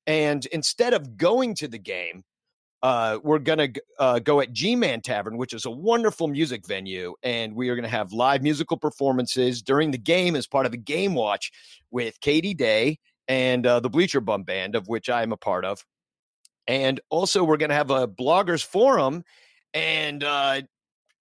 And 0.07 0.45
instead 0.47 0.93
of 0.93 1.17
going 1.17 1.55
to 1.55 1.67
the 1.67 1.79
game, 1.79 2.25
uh, 2.83 3.21
we're 3.23 3.39
going 3.39 3.73
to 3.73 3.83
uh, 3.99 4.19
go 4.19 4.43
at 4.43 4.53
G 4.53 4.77
Man 4.77 5.01
Tavern, 5.01 5.39
which 5.39 5.55
is 5.55 5.65
a 5.65 5.71
wonderful 5.71 6.29
music 6.29 6.67
venue. 6.67 7.15
And 7.23 7.55
we 7.55 7.71
are 7.71 7.75
going 7.75 7.85
to 7.85 7.89
have 7.89 8.13
live 8.13 8.43
musical 8.43 8.77
performances 8.77 9.63
during 9.63 9.93
the 9.93 9.99
game 9.99 10.37
as 10.37 10.47
part 10.47 10.67
of 10.67 10.75
a 10.75 10.77
game 10.77 11.15
watch 11.15 11.51
with 11.91 12.21
Katie 12.21 12.53
Day 12.53 12.99
and 13.29 13.67
uh, 13.67 13.81
the 13.81 13.89
Bleacher 13.89 14.21
Bum 14.21 14.43
Band, 14.43 14.75
of 14.75 14.89
which 14.89 15.09
I 15.09 15.23
am 15.23 15.33
a 15.33 15.39
part 15.39 15.65
of. 15.65 15.83
And 16.67 17.01
also, 17.09 17.45
we're 17.45 17.57
going 17.57 17.71
to 17.71 17.75
have 17.77 17.91
a 17.91 18.07
bloggers 18.07 18.63
forum 18.63 19.25
And 19.75 20.25
uh, 20.25 20.63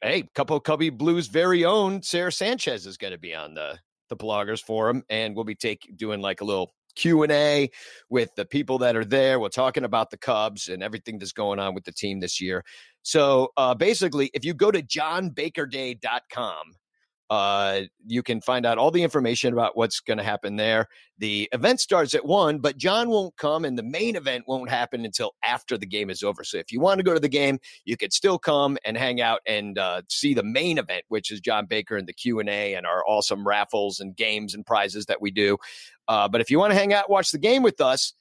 hey, 0.01 0.29
couple 0.35 0.59
Cubby 0.59 0.89
Blues 0.89 1.27
very 1.27 1.65
own 1.65 2.01
Sarah 2.01 2.31
Sanchez 2.31 2.85
is 2.85 2.97
going 2.97 3.13
to 3.13 3.19
be 3.19 3.33
on 3.33 3.53
the 3.53 3.77
the 4.09 4.15
bloggers 4.15 4.63
forum, 4.63 5.03
and 5.09 5.35
we'll 5.35 5.43
be 5.43 5.55
take 5.55 5.91
doing 5.97 6.21
like 6.21 6.39
a 6.41 6.45
little 6.45 6.71
Q 6.95 7.23
and 7.23 7.31
A 7.31 7.69
with 8.09 8.33
the 8.35 8.45
people 8.45 8.77
that 8.79 8.95
are 8.95 9.05
there. 9.05 9.39
We're 9.39 9.49
talking 9.49 9.83
about 9.83 10.09
the 10.11 10.17
Cubs 10.17 10.69
and 10.69 10.81
everything 10.81 11.19
that's 11.19 11.33
going 11.33 11.59
on 11.59 11.75
with 11.75 11.83
the 11.83 11.91
team 11.91 12.19
this 12.19 12.41
year. 12.41 12.63
So 13.03 13.51
uh, 13.57 13.75
basically, 13.75 14.31
if 14.33 14.43
you 14.43 14.53
go 14.53 14.71
to 14.71 14.81
johnbakerday.com, 14.81 16.73
uh, 17.29 17.81
you 18.05 18.23
can 18.23 18.39
find 18.39 18.65
out 18.65 18.77
all 18.77 18.91
the 18.91 19.03
information 19.03 19.51
about 19.51 19.75
what's 19.75 19.99
going 19.99 20.17
to 20.17 20.23
happen 20.23 20.55
there. 20.55 20.87
The 21.17 21.49
event 21.51 21.81
starts 21.81 22.13
at 22.13 22.25
one, 22.25 22.59
but 22.59 22.77
John 22.77 23.09
won't 23.09 23.35
come, 23.35 23.65
and 23.65 23.77
the 23.77 23.83
main 23.83 24.15
event 24.15 24.45
won't 24.47 24.69
happen 24.69 25.03
until 25.03 25.33
after 25.43 25.77
the 25.77 25.85
game 25.85 26.09
is 26.09 26.23
over. 26.23 26.43
So 26.43 26.57
if 26.57 26.71
you 26.71 26.79
want 26.79 26.99
to 26.99 27.03
go 27.03 27.13
to 27.13 27.19
the 27.19 27.27
game, 27.27 27.59
you 27.85 27.97
could 27.97 28.13
still 28.13 28.39
come 28.39 28.77
and 28.85 28.95
hang 28.95 29.19
out 29.19 29.41
and 29.45 29.77
uh, 29.77 30.03
see 30.09 30.33
the 30.33 30.43
main 30.43 30.77
event, 30.77 31.03
which 31.09 31.31
is 31.31 31.41
John 31.41 31.65
Baker 31.65 31.97
and 31.97 32.07
the 32.07 32.13
Q 32.13 32.39
and 32.39 32.49
A 32.49 32.75
and 32.75 32.85
our 32.85 33.03
awesome 33.07 33.45
raffles 33.45 33.99
and 33.99 34.15
games 34.15 34.53
and 34.53 34.65
prizes 34.65 35.05
that 35.07 35.21
we 35.21 35.31
do. 35.31 35.57
Uh, 36.07 36.29
but 36.29 36.39
if 36.39 36.49
you 36.49 36.59
want 36.59 36.71
to 36.71 36.79
hang 36.79 36.93
out, 36.93 37.09
watch 37.09 37.31
the 37.31 37.37
game 37.37 37.63
with 37.63 37.81
us, 37.81 38.13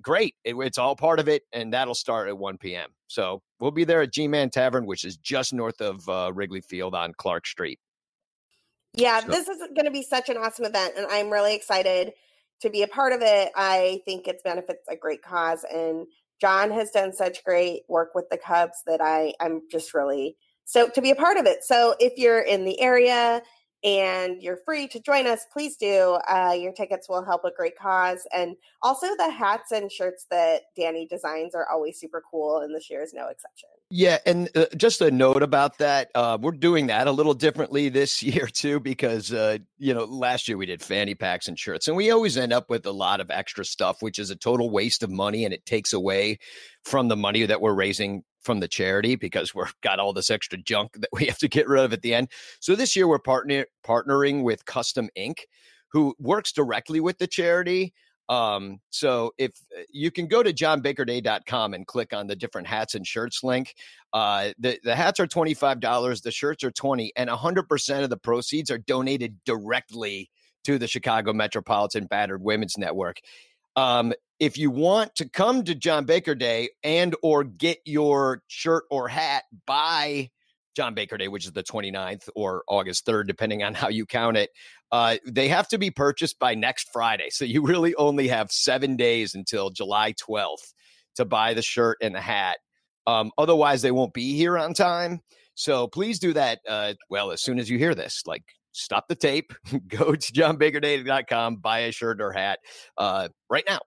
great. 0.00 0.34
It, 0.44 0.54
it's 0.56 0.78
all 0.78 0.96
part 0.96 1.20
of 1.20 1.28
it, 1.28 1.42
and 1.52 1.74
that'll 1.74 1.94
start 1.94 2.28
at 2.28 2.38
1 2.38 2.56
p.m. 2.58 2.90
So 3.08 3.42
we'll 3.60 3.72
be 3.72 3.84
there 3.84 4.00
at 4.00 4.12
G 4.12 4.26
Man 4.26 4.48
Tavern, 4.48 4.86
which 4.86 5.04
is 5.04 5.18
just 5.18 5.52
north 5.52 5.80
of 5.82 6.08
uh, 6.08 6.32
Wrigley 6.34 6.62
Field 6.62 6.94
on 6.94 7.12
Clark 7.14 7.46
Street. 7.46 7.78
Yeah, 8.94 9.20
so. 9.20 9.28
this 9.28 9.48
is 9.48 9.58
going 9.74 9.84
to 9.84 9.90
be 9.90 10.02
such 10.02 10.28
an 10.28 10.36
awesome 10.36 10.64
event, 10.64 10.94
and 10.96 11.06
I'm 11.10 11.30
really 11.30 11.54
excited 11.54 12.12
to 12.60 12.70
be 12.70 12.82
a 12.82 12.88
part 12.88 13.12
of 13.12 13.20
it. 13.22 13.52
I 13.54 14.00
think 14.04 14.26
it 14.26 14.42
benefits 14.44 14.84
a 14.88 14.96
great 14.96 15.22
cause, 15.22 15.64
and 15.70 16.06
John 16.40 16.70
has 16.70 16.90
done 16.90 17.12
such 17.12 17.44
great 17.44 17.82
work 17.88 18.14
with 18.14 18.28
the 18.30 18.38
Cubs 18.38 18.82
that 18.86 19.00
I 19.00 19.34
I'm 19.40 19.62
just 19.70 19.94
really 19.94 20.36
stoked 20.64 20.94
to 20.96 21.02
be 21.02 21.10
a 21.10 21.16
part 21.16 21.36
of 21.36 21.46
it. 21.46 21.64
So 21.64 21.94
if 21.98 22.14
you're 22.16 22.40
in 22.40 22.64
the 22.64 22.80
area 22.80 23.42
and 23.84 24.42
you're 24.42 24.58
free 24.64 24.88
to 24.88 25.00
join 25.00 25.26
us, 25.26 25.46
please 25.52 25.76
do. 25.76 26.18
Uh, 26.28 26.56
your 26.58 26.72
tickets 26.72 27.08
will 27.08 27.24
help 27.24 27.44
a 27.44 27.50
great 27.56 27.78
cause. 27.78 28.26
And 28.32 28.56
also, 28.82 29.06
the 29.16 29.30
hats 29.30 29.70
and 29.72 29.90
shirts 29.90 30.26
that 30.30 30.62
Danny 30.76 31.06
designs 31.06 31.54
are 31.54 31.68
always 31.70 31.98
super 31.98 32.22
cool, 32.30 32.58
and 32.58 32.74
this 32.74 32.90
year 32.90 33.02
is 33.02 33.14
no 33.14 33.28
exception. 33.28 33.68
Yeah. 33.90 34.18
And 34.26 34.50
uh, 34.54 34.66
just 34.76 35.00
a 35.00 35.10
note 35.10 35.42
about 35.42 35.78
that 35.78 36.10
uh, 36.14 36.36
we're 36.40 36.52
doing 36.52 36.88
that 36.88 37.06
a 37.06 37.12
little 37.12 37.32
differently 37.32 37.88
this 37.88 38.22
year, 38.22 38.46
too, 38.46 38.80
because, 38.80 39.32
uh, 39.32 39.58
you 39.78 39.94
know, 39.94 40.04
last 40.04 40.46
year 40.46 40.58
we 40.58 40.66
did 40.66 40.82
fanny 40.82 41.14
packs 41.14 41.48
and 41.48 41.58
shirts, 41.58 41.88
and 41.88 41.96
we 41.96 42.10
always 42.10 42.36
end 42.36 42.52
up 42.52 42.68
with 42.68 42.84
a 42.84 42.92
lot 42.92 43.20
of 43.20 43.30
extra 43.30 43.64
stuff, 43.64 44.02
which 44.02 44.18
is 44.18 44.30
a 44.30 44.36
total 44.36 44.68
waste 44.68 45.02
of 45.02 45.10
money 45.10 45.44
and 45.44 45.54
it 45.54 45.64
takes 45.64 45.94
away 45.94 46.38
from 46.84 47.08
the 47.08 47.16
money 47.16 47.46
that 47.46 47.60
we're 47.62 47.74
raising 47.74 48.22
from 48.42 48.60
the 48.60 48.68
charity 48.68 49.16
because 49.16 49.54
we've 49.54 49.72
got 49.82 49.98
all 49.98 50.12
this 50.12 50.30
extra 50.30 50.58
junk 50.58 50.92
that 50.94 51.10
we 51.12 51.24
have 51.24 51.38
to 51.38 51.48
get 51.48 51.66
rid 51.66 51.82
of 51.84 51.92
at 51.92 52.02
the 52.02 52.14
end. 52.14 52.30
So 52.60 52.74
this 52.74 52.94
year 52.94 53.08
we're 53.08 53.18
partner 53.18 53.64
partnering 53.86 54.42
with 54.42 54.66
Custom 54.66 55.08
Ink, 55.14 55.46
who 55.92 56.14
works 56.18 56.52
directly 56.52 57.00
with 57.00 57.18
the 57.18 57.26
charity. 57.26 57.94
Um, 58.28 58.80
so 58.90 59.32
if 59.38 59.52
uh, 59.76 59.82
you 59.90 60.10
can 60.10 60.26
go 60.26 60.42
to 60.42 60.52
johnbakerday.com 60.52 61.74
and 61.74 61.86
click 61.86 62.12
on 62.12 62.26
the 62.26 62.36
different 62.36 62.66
hats 62.66 62.94
and 62.94 63.06
shirts 63.06 63.42
link, 63.42 63.74
uh, 64.12 64.50
the, 64.58 64.78
the 64.84 64.94
hats 64.94 65.18
are 65.18 65.26
$25, 65.26 66.22
the 66.22 66.30
shirts 66.30 66.62
are 66.62 66.70
20 66.70 67.12
and 67.16 67.30
100% 67.30 68.02
of 68.02 68.10
the 68.10 68.16
proceeds 68.16 68.70
are 68.70 68.78
donated 68.78 69.38
directly 69.44 70.30
to 70.64 70.78
the 70.78 70.86
Chicago 70.86 71.32
Metropolitan 71.32 72.06
Battered 72.06 72.42
Women's 72.42 72.76
Network. 72.76 73.20
Um, 73.76 74.12
if 74.38 74.58
you 74.58 74.70
want 74.70 75.14
to 75.16 75.28
come 75.28 75.64
to 75.64 75.74
John 75.74 76.04
Baker 76.04 76.34
Day 76.34 76.70
and 76.82 77.16
or 77.22 77.44
get 77.44 77.78
your 77.84 78.42
shirt 78.46 78.84
or 78.90 79.08
hat 79.08 79.44
by 79.66 80.30
John 80.74 80.94
Baker 80.94 81.16
Day, 81.16 81.28
which 81.28 81.44
is 81.44 81.52
the 81.52 81.62
29th 81.62 82.28
or 82.34 82.62
August 82.68 83.06
3rd, 83.06 83.26
depending 83.26 83.62
on 83.62 83.74
how 83.74 83.88
you 83.88 84.06
count 84.06 84.36
it, 84.36 84.50
uh, 84.92 85.16
they 85.26 85.48
have 85.48 85.68
to 85.68 85.78
be 85.78 85.90
purchased 85.90 86.38
by 86.38 86.54
next 86.54 86.88
Friday. 86.92 87.30
So 87.30 87.44
you 87.44 87.64
really 87.64 87.94
only 87.96 88.28
have 88.28 88.50
seven 88.50 88.96
days 88.96 89.34
until 89.34 89.70
July 89.70 90.14
12th 90.14 90.72
to 91.16 91.24
buy 91.24 91.54
the 91.54 91.62
shirt 91.62 91.98
and 92.00 92.14
the 92.14 92.20
hat. 92.20 92.58
Um, 93.06 93.30
otherwise, 93.38 93.82
they 93.82 93.90
won't 93.90 94.12
be 94.12 94.36
here 94.36 94.58
on 94.58 94.74
time. 94.74 95.20
So 95.54 95.88
please 95.88 96.18
do 96.18 96.32
that. 96.34 96.60
Uh, 96.68 96.94
well, 97.10 97.32
as 97.32 97.42
soon 97.42 97.58
as 97.58 97.68
you 97.68 97.78
hear 97.78 97.94
this, 97.94 98.22
like 98.26 98.44
stop 98.72 99.08
the 99.08 99.16
tape, 99.16 99.52
go 99.88 100.14
to 100.14 100.32
johnbakerday.com, 100.32 101.56
buy 101.56 101.80
a 101.80 101.92
shirt 101.92 102.20
or 102.20 102.32
hat 102.32 102.60
uh, 102.96 103.28
right 103.50 103.64
now 103.68 103.80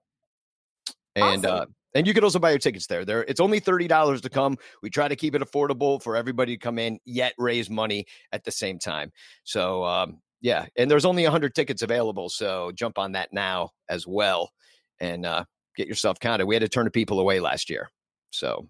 and 1.16 1.46
awesome. 1.46 1.76
And 1.94 2.08
you 2.08 2.14
can 2.14 2.24
also 2.24 2.40
buy 2.40 2.50
your 2.50 2.60
tickets 2.60 2.88
there. 2.88 3.06
There, 3.06 3.24
it's 3.24 3.40
only 3.40 3.60
thirty 3.60 3.88
dollars 3.88 4.22
to 4.22 4.30
come. 4.30 4.58
We 4.82 4.90
try 4.90 5.08
to 5.08 5.16
keep 5.16 5.36
it 5.36 5.42
affordable 5.42 6.02
for 6.02 6.16
everybody 6.16 6.56
to 6.56 6.60
come 6.60 6.80
in, 6.80 7.00
yet 7.06 7.34
raise 7.38 7.70
money 7.70 8.06
at 8.32 8.44
the 8.44 8.52
same 8.52 8.80
time. 8.80 9.12
So, 9.44 9.84
um, 9.84 10.20
yeah, 10.42 10.66
and 10.78 10.90
there's 10.90 11.06
only 11.06 11.24
hundred 11.26 11.56
tickets 11.56 11.82
available, 11.82 12.30
so 12.30 12.72
jump 12.74 12.98
on 12.98 13.12
that 13.14 13.30
now 13.32 13.72
as 13.90 14.08
well, 14.08 14.52
and 15.00 15.26
uh, 15.26 15.46
get 15.76 15.88
yourself 15.88 16.20
counted. 16.20 16.46
We 16.46 16.56
had 16.56 16.62
to 16.62 16.70
turn 16.70 16.90
people 16.92 17.20
away 17.20 17.40
last 17.40 17.70
year, 17.70 17.90
so 18.32 18.68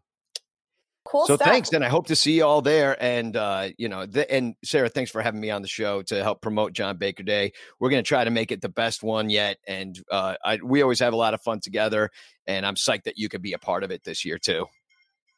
Cool. 1.03 1.25
So 1.25 1.35
stuff. 1.35 1.47
thanks, 1.47 1.73
and 1.73 1.83
I 1.83 1.89
hope 1.89 2.07
to 2.07 2.15
see 2.15 2.33
you 2.33 2.45
all 2.45 2.61
there. 2.61 2.95
And 3.03 3.35
uh, 3.35 3.69
you 3.77 3.89
know, 3.89 4.05
and 4.29 4.55
Sarah, 4.63 4.89
thanks 4.89 5.09
for 5.09 5.21
having 5.21 5.41
me 5.41 5.49
on 5.49 5.61
the 5.61 5.67
show 5.67 6.03
to 6.03 6.21
help 6.21 6.41
promote 6.41 6.73
John 6.73 6.97
Baker 6.97 7.23
Day. 7.23 7.51
We're 7.79 7.89
going 7.89 8.03
to 8.03 8.07
try 8.07 8.23
to 8.23 8.29
make 8.29 8.51
it 8.51 8.61
the 8.61 8.69
best 8.69 9.01
one 9.01 9.29
yet, 9.29 9.57
and 9.67 9.99
uh, 10.11 10.35
I, 10.45 10.59
we 10.63 10.81
always 10.81 10.99
have 10.99 11.13
a 11.13 11.17
lot 11.17 11.33
of 11.33 11.41
fun 11.41 11.59
together. 11.59 12.09
And 12.47 12.65
I'm 12.65 12.75
psyched 12.75 13.03
that 13.03 13.17
you 13.17 13.29
could 13.29 13.41
be 13.41 13.53
a 13.53 13.59
part 13.59 13.83
of 13.83 13.91
it 13.91 14.03
this 14.03 14.23
year 14.23 14.37
too. 14.37 14.65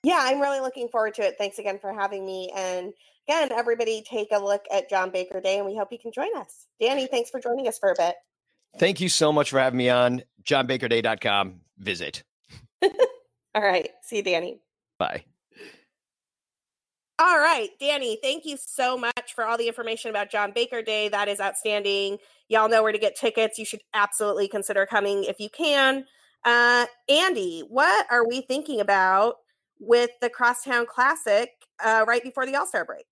Yeah, 0.03 0.20
I'm 0.20 0.41
really 0.41 0.59
looking 0.59 0.89
forward 0.89 1.14
to 1.16 1.22
it. 1.22 1.36
Thanks 1.38 1.59
again 1.59 1.80
for 1.80 1.93
having 1.93 2.26
me. 2.26 2.51
And 2.55 2.93
again, 3.28 3.51
everybody, 3.53 4.03
take 4.09 4.30
a 4.32 4.39
look 4.39 4.66
at 4.72 4.89
John 4.89 5.11
Baker 5.11 5.39
Day, 5.39 5.57
and 5.57 5.66
we 5.66 5.78
hope 5.78 5.91
you 5.91 5.99
can 5.99 6.11
join 6.11 6.36
us. 6.38 6.68
Danny, 6.80 7.07
thanks 7.07 7.30
for 7.30 7.39
joining 7.39 7.68
us 7.68 7.80
for 7.80 7.91
a 7.91 7.95
bit. 7.97 8.16
Thank 8.78 8.99
you 8.99 9.07
so 9.07 9.32
much 9.32 9.49
for 9.49 9.59
having 9.59 9.78
me 9.78 9.89
on. 9.89 10.24
JohnBakerDay.com. 10.43 11.61
Visit. 11.78 12.24
all 12.84 13.61
right. 13.61 13.89
See 14.01 14.18
you, 14.18 14.24
Danny. 14.24 14.59
Bye. 14.97 15.24
All 17.20 17.38
right, 17.38 17.70
Danny, 17.80 18.18
thank 18.24 18.43
you 18.43 18.57
so 18.57 18.97
much 18.97 19.34
for 19.36 19.45
all 19.45 19.57
the 19.57 19.68
information 19.68 20.09
about 20.09 20.32
John 20.32 20.51
Baker 20.51 20.82
Day. 20.82 21.09
That 21.09 21.28
is 21.28 21.39
outstanding. 21.39 22.18
Y'all 22.49 22.68
know 22.68 22.82
where 22.82 22.91
to 22.91 22.97
get 22.97 23.16
tickets. 23.16 23.59
You 23.59 23.66
should 23.66 23.82
absolutely 23.93 24.47
consider 24.47 24.88
coming 24.88 25.24
if 25.24 25.39
you 25.39 25.49
can. 25.49 26.05
Uh, 26.43 26.88
Andy, 27.07 27.64
what 27.70 28.07
are 28.09 28.28
we 28.28 28.41
thinking 28.41 28.82
about 28.82 29.36
with 29.80 30.09
the 30.22 30.30
Crosstown 30.30 30.88
Classic 30.88 31.51
uh, 31.84 32.03
right 32.07 32.24
before 32.24 32.47
the 32.47 32.55
All 32.55 32.66
Star 32.66 32.84
break? 32.84 33.05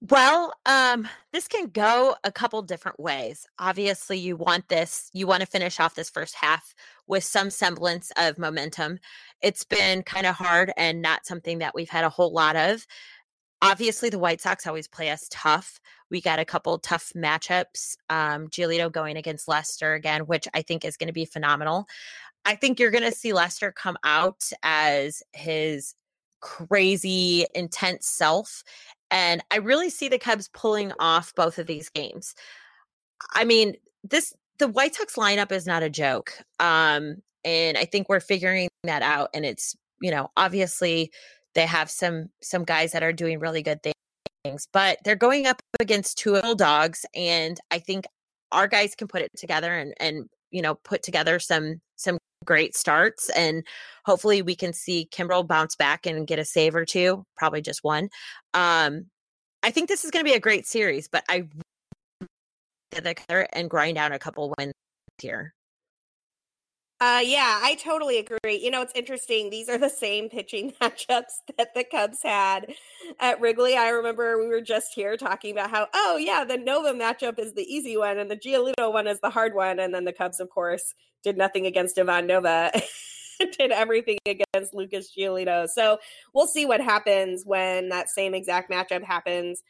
Well, 0.00 0.52
um, 0.64 1.08
this 1.32 1.48
can 1.48 1.66
go 1.66 2.14
a 2.22 2.30
couple 2.30 2.62
different 2.62 3.00
ways. 3.00 3.46
Obviously, 3.58 4.16
you 4.16 4.36
want 4.36 4.68
this, 4.68 5.10
you 5.12 5.26
want 5.26 5.40
to 5.40 5.46
finish 5.46 5.80
off 5.80 5.96
this 5.96 6.08
first 6.08 6.36
half 6.36 6.72
with 7.08 7.24
some 7.24 7.50
semblance 7.50 8.12
of 8.16 8.38
momentum. 8.38 9.00
It's 9.42 9.64
been 9.64 10.02
kind 10.02 10.26
of 10.26 10.34
hard 10.34 10.72
and 10.76 11.02
not 11.02 11.26
something 11.26 11.58
that 11.58 11.74
we've 11.74 11.88
had 11.88 12.04
a 12.04 12.08
whole 12.08 12.32
lot 12.32 12.56
of. 12.56 12.86
Obviously, 13.60 14.08
the 14.08 14.18
White 14.18 14.40
Sox 14.40 14.66
always 14.66 14.86
play 14.86 15.10
us 15.10 15.26
tough. 15.30 15.80
We 16.10 16.20
got 16.20 16.38
a 16.38 16.44
couple 16.44 16.78
tough 16.78 17.12
matchups. 17.16 17.96
Um, 18.08 18.48
Giolito 18.48 18.90
going 18.90 19.16
against 19.16 19.48
Lester 19.48 19.94
again, 19.94 20.22
which 20.22 20.46
I 20.54 20.62
think 20.62 20.84
is 20.84 20.96
going 20.96 21.08
to 21.08 21.12
be 21.12 21.24
phenomenal. 21.24 21.86
I 22.44 22.54
think 22.54 22.78
you're 22.78 22.92
going 22.92 23.02
to 23.04 23.12
see 23.12 23.32
Lester 23.32 23.72
come 23.72 23.96
out 24.04 24.44
as 24.62 25.22
his 25.32 25.94
crazy, 26.40 27.46
intense 27.54 28.06
self 28.06 28.62
and 29.10 29.42
I 29.50 29.56
really 29.56 29.90
see 29.90 30.08
the 30.08 30.18
Cubs 30.18 30.48
pulling 30.52 30.92
off 30.98 31.34
both 31.34 31.58
of 31.58 31.66
these 31.66 31.88
games. 31.88 32.34
I 33.32 33.44
mean, 33.44 33.74
this 34.04 34.34
the 34.58 34.68
White 34.68 34.94
Sox 34.94 35.14
lineup 35.16 35.52
is 35.52 35.66
not 35.66 35.82
a 35.82 35.90
joke. 35.90 36.32
Um, 36.58 37.22
and 37.44 37.76
I 37.76 37.84
think 37.84 38.08
we're 38.08 38.20
figuring 38.20 38.68
that 38.84 39.02
out. 39.02 39.30
And 39.34 39.44
it's, 39.44 39.74
you 40.00 40.10
know, 40.10 40.30
obviously 40.36 41.10
they 41.54 41.66
have 41.66 41.90
some 41.90 42.28
some 42.42 42.64
guys 42.64 42.92
that 42.92 43.02
are 43.02 43.12
doing 43.12 43.38
really 43.38 43.62
good 43.62 43.80
things, 44.44 44.68
but 44.72 44.98
they're 45.04 45.16
going 45.16 45.46
up 45.46 45.60
against 45.80 46.18
two 46.18 46.32
little 46.32 46.54
dogs. 46.54 47.04
And 47.14 47.58
I 47.70 47.78
think 47.78 48.06
our 48.52 48.68
guys 48.68 48.94
can 48.94 49.08
put 49.08 49.22
it 49.22 49.30
together 49.36 49.74
and 49.74 49.94
and 50.00 50.28
you 50.50 50.62
know 50.62 50.74
put 50.76 51.02
together 51.02 51.38
some 51.38 51.80
some 51.96 52.18
great 52.44 52.76
starts 52.76 53.28
and 53.30 53.66
hopefully 54.06 54.40
we 54.42 54.54
can 54.54 54.72
see 54.72 55.08
Kimbrel 55.12 55.46
bounce 55.46 55.76
back 55.76 56.06
and 56.06 56.26
get 56.26 56.38
a 56.38 56.44
save 56.44 56.74
or 56.74 56.84
two, 56.84 57.24
probably 57.36 57.60
just 57.60 57.84
one. 57.84 58.08
Um, 58.54 59.06
I 59.62 59.70
think 59.70 59.88
this 59.88 60.04
is 60.04 60.10
going 60.10 60.24
to 60.24 60.30
be 60.30 60.36
a 60.36 60.40
great 60.40 60.66
series, 60.66 61.08
but 61.08 61.24
I 61.28 61.48
and 63.52 63.68
grind 63.68 63.98
out 63.98 64.12
a 64.12 64.18
couple 64.18 64.54
wins 64.58 64.72
here. 65.20 65.54
Uh, 67.00 67.20
yeah, 67.24 67.60
I 67.62 67.76
totally 67.76 68.18
agree. 68.18 68.58
You 68.58 68.72
know, 68.72 68.82
it's 68.82 68.92
interesting. 68.96 69.50
These 69.50 69.68
are 69.68 69.78
the 69.78 69.88
same 69.88 70.28
pitching 70.28 70.72
matchups 70.80 71.42
that 71.56 71.72
the 71.74 71.84
Cubs 71.84 72.18
had 72.24 72.74
at 73.20 73.40
Wrigley. 73.40 73.76
I 73.76 73.90
remember 73.90 74.38
we 74.38 74.48
were 74.48 74.60
just 74.60 74.94
here 74.94 75.16
talking 75.16 75.52
about 75.52 75.70
how, 75.70 75.86
oh, 75.94 76.16
yeah, 76.16 76.44
the 76.44 76.56
Nova 76.56 76.92
matchup 76.92 77.38
is 77.38 77.54
the 77.54 77.62
easy 77.62 77.96
one 77.96 78.18
and 78.18 78.28
the 78.28 78.36
Giolito 78.36 78.92
one 78.92 79.06
is 79.06 79.20
the 79.20 79.30
hard 79.30 79.54
one. 79.54 79.78
And 79.78 79.94
then 79.94 80.04
the 80.04 80.12
Cubs, 80.12 80.40
of 80.40 80.50
course, 80.50 80.94
did 81.22 81.36
nothing 81.36 81.66
against 81.66 81.98
Ivan 81.98 82.26
Nova 82.26 82.72
did 83.58 83.70
everything 83.70 84.18
against 84.26 84.74
Lucas 84.74 85.12
Giolito. 85.16 85.68
So 85.68 85.98
we'll 86.34 86.46
see 86.48 86.66
what 86.66 86.80
happens 86.80 87.44
when 87.46 87.90
that 87.90 88.10
same 88.10 88.34
exact 88.34 88.70
matchup 88.70 89.04
happens 89.04 89.62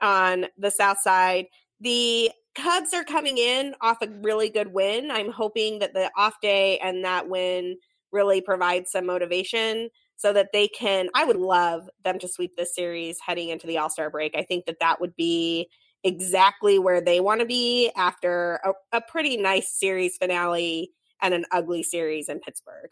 on 0.00 0.46
the 0.56 0.70
South 0.70 0.98
Side. 1.00 1.46
The 1.80 2.30
Cubs 2.56 2.94
are 2.94 3.04
coming 3.04 3.36
in 3.36 3.74
off 3.82 3.98
a 4.00 4.08
really 4.22 4.48
good 4.48 4.72
win. 4.72 5.10
I'm 5.10 5.30
hoping 5.30 5.78
that 5.80 5.92
the 5.92 6.10
off 6.16 6.40
day 6.40 6.78
and 6.78 7.04
that 7.04 7.28
win 7.28 7.76
really 8.12 8.40
provides 8.40 8.90
some 8.90 9.06
motivation 9.06 9.90
so 10.16 10.32
that 10.32 10.48
they 10.52 10.66
can. 10.68 11.08
I 11.14 11.24
would 11.24 11.36
love 11.36 11.88
them 12.02 12.18
to 12.18 12.28
sweep 12.28 12.56
this 12.56 12.74
series 12.74 13.18
heading 13.24 13.50
into 13.50 13.66
the 13.66 13.76
All 13.76 13.90
Star 13.90 14.08
break. 14.08 14.34
I 14.34 14.42
think 14.42 14.64
that 14.64 14.80
that 14.80 15.00
would 15.00 15.14
be 15.16 15.68
exactly 16.02 16.78
where 16.78 17.00
they 17.02 17.20
want 17.20 17.40
to 17.40 17.46
be 17.46 17.90
after 17.94 18.58
a, 18.64 18.72
a 18.96 19.00
pretty 19.02 19.36
nice 19.36 19.70
series 19.70 20.16
finale 20.16 20.92
and 21.20 21.34
an 21.34 21.44
ugly 21.52 21.82
series 21.82 22.28
in 22.28 22.40
Pittsburgh. 22.40 22.90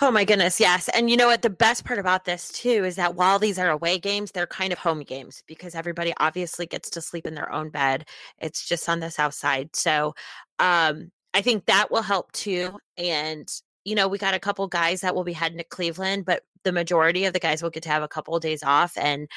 Oh 0.00 0.10
my 0.12 0.24
goodness, 0.24 0.60
yes. 0.60 0.88
And 0.90 1.10
you 1.10 1.16
know 1.16 1.26
what? 1.26 1.42
The 1.42 1.50
best 1.50 1.84
part 1.84 1.98
about 1.98 2.24
this 2.24 2.50
too 2.52 2.84
is 2.84 2.94
that 2.96 3.16
while 3.16 3.38
these 3.38 3.58
are 3.58 3.70
away 3.70 3.98
games, 3.98 4.30
they're 4.30 4.46
kind 4.46 4.72
of 4.72 4.78
home 4.78 5.00
games 5.02 5.42
because 5.48 5.74
everybody 5.74 6.12
obviously 6.18 6.66
gets 6.66 6.88
to 6.90 7.00
sleep 7.00 7.26
in 7.26 7.34
their 7.34 7.50
own 7.52 7.70
bed. 7.70 8.06
It's 8.38 8.66
just 8.66 8.88
on 8.88 9.00
the 9.00 9.10
south 9.10 9.34
side. 9.34 9.74
So 9.74 10.14
um 10.60 11.10
I 11.34 11.42
think 11.42 11.66
that 11.66 11.90
will 11.90 12.02
help 12.02 12.30
too. 12.32 12.78
And 12.96 13.48
you 13.84 13.94
know, 13.96 14.06
we 14.08 14.18
got 14.18 14.34
a 14.34 14.38
couple 14.38 14.66
guys 14.68 15.00
that 15.00 15.14
will 15.14 15.24
be 15.24 15.32
heading 15.32 15.58
to 15.58 15.64
Cleveland, 15.64 16.24
but 16.26 16.42
the 16.64 16.72
majority 16.72 17.24
of 17.24 17.32
the 17.32 17.40
guys 17.40 17.62
will 17.62 17.70
get 17.70 17.82
to 17.84 17.88
have 17.88 18.02
a 18.02 18.08
couple 18.08 18.36
of 18.36 18.42
days 18.42 18.62
off 18.62 18.96
and 18.96 19.28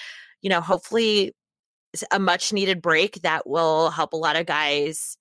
you 0.41 0.49
know, 0.49 0.61
hopefully 0.61 1.33
a 2.11 2.19
much 2.19 2.53
needed 2.53 2.81
break 2.81 3.21
that 3.23 3.47
will 3.47 3.89
help 3.91 4.13
a 4.13 4.17
lot 4.17 4.35
of 4.35 4.45
guys 4.45 5.17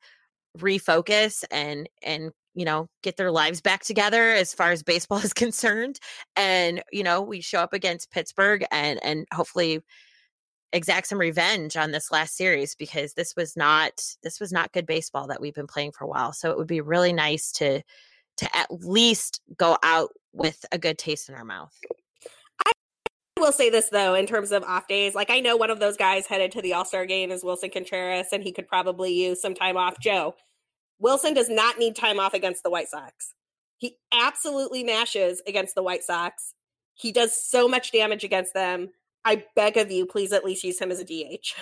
refocus 0.58 1.44
and 1.50 1.88
and 2.02 2.32
you 2.60 2.66
know 2.66 2.86
get 3.02 3.16
their 3.16 3.30
lives 3.30 3.62
back 3.62 3.82
together 3.82 4.32
as 4.32 4.52
far 4.52 4.70
as 4.70 4.82
baseball 4.82 5.18
is 5.24 5.32
concerned 5.32 5.98
and 6.36 6.82
you 6.92 7.02
know 7.02 7.22
we 7.22 7.40
show 7.40 7.58
up 7.58 7.72
against 7.72 8.10
pittsburgh 8.10 8.62
and 8.70 9.02
and 9.02 9.26
hopefully 9.32 9.80
exact 10.74 11.06
some 11.06 11.18
revenge 11.18 11.74
on 11.74 11.90
this 11.90 12.12
last 12.12 12.36
series 12.36 12.74
because 12.74 13.14
this 13.14 13.34
was 13.34 13.56
not 13.56 13.92
this 14.22 14.38
was 14.38 14.52
not 14.52 14.72
good 14.72 14.84
baseball 14.84 15.26
that 15.26 15.40
we've 15.40 15.54
been 15.54 15.66
playing 15.66 15.90
for 15.90 16.04
a 16.04 16.06
while 16.06 16.34
so 16.34 16.50
it 16.50 16.58
would 16.58 16.66
be 16.66 16.82
really 16.82 17.14
nice 17.14 17.50
to 17.50 17.80
to 18.36 18.56
at 18.56 18.68
least 18.70 19.40
go 19.56 19.78
out 19.82 20.10
with 20.34 20.62
a 20.70 20.78
good 20.78 20.98
taste 20.98 21.30
in 21.30 21.34
our 21.34 21.46
mouth 21.46 21.74
I 22.66 22.72
will 23.40 23.52
say 23.52 23.70
this 23.70 23.88
though, 23.88 24.12
in 24.12 24.26
terms 24.26 24.52
of 24.52 24.62
off 24.64 24.86
days, 24.86 25.14
like 25.14 25.30
I 25.30 25.40
know 25.40 25.56
one 25.56 25.70
of 25.70 25.80
those 25.80 25.96
guys 25.96 26.26
headed 26.26 26.52
to 26.52 26.60
the 26.60 26.74
All 26.74 26.84
Star 26.84 27.06
game 27.06 27.30
is 27.30 27.42
Willson 27.42 27.72
Contreras, 27.72 28.26
and 28.32 28.42
he 28.42 28.52
could 28.52 28.68
probably 28.68 29.14
use 29.14 29.40
some 29.40 29.54
time 29.54 29.78
off. 29.78 29.98
Joe, 29.98 30.34
Willson 31.02 31.34
does 31.34 31.48
not 31.48 31.78
need 31.78 31.96
time 31.96 32.20
off 32.20 32.34
against 32.34 32.62
the 32.62 32.70
White 32.70 32.88
Sox. 32.88 33.34
He 33.78 33.96
absolutely 34.12 34.84
mashes 34.84 35.42
against 35.46 35.74
the 35.74 35.82
White 35.82 36.02
Sox. 36.02 36.54
He 36.94 37.12
does 37.12 37.34
so 37.42 37.66
much 37.66 37.92
damage 37.92 38.24
against 38.24 38.52
them. 38.52 38.90
I 39.24 39.44
beg 39.56 39.76
of 39.76 39.90
you, 39.90 40.06
please 40.06 40.32
at 40.32 40.44
least 40.44 40.64
use 40.64 40.78
him 40.78 40.90
as 40.90 41.00
a 41.00 41.04
DH. 41.04 41.54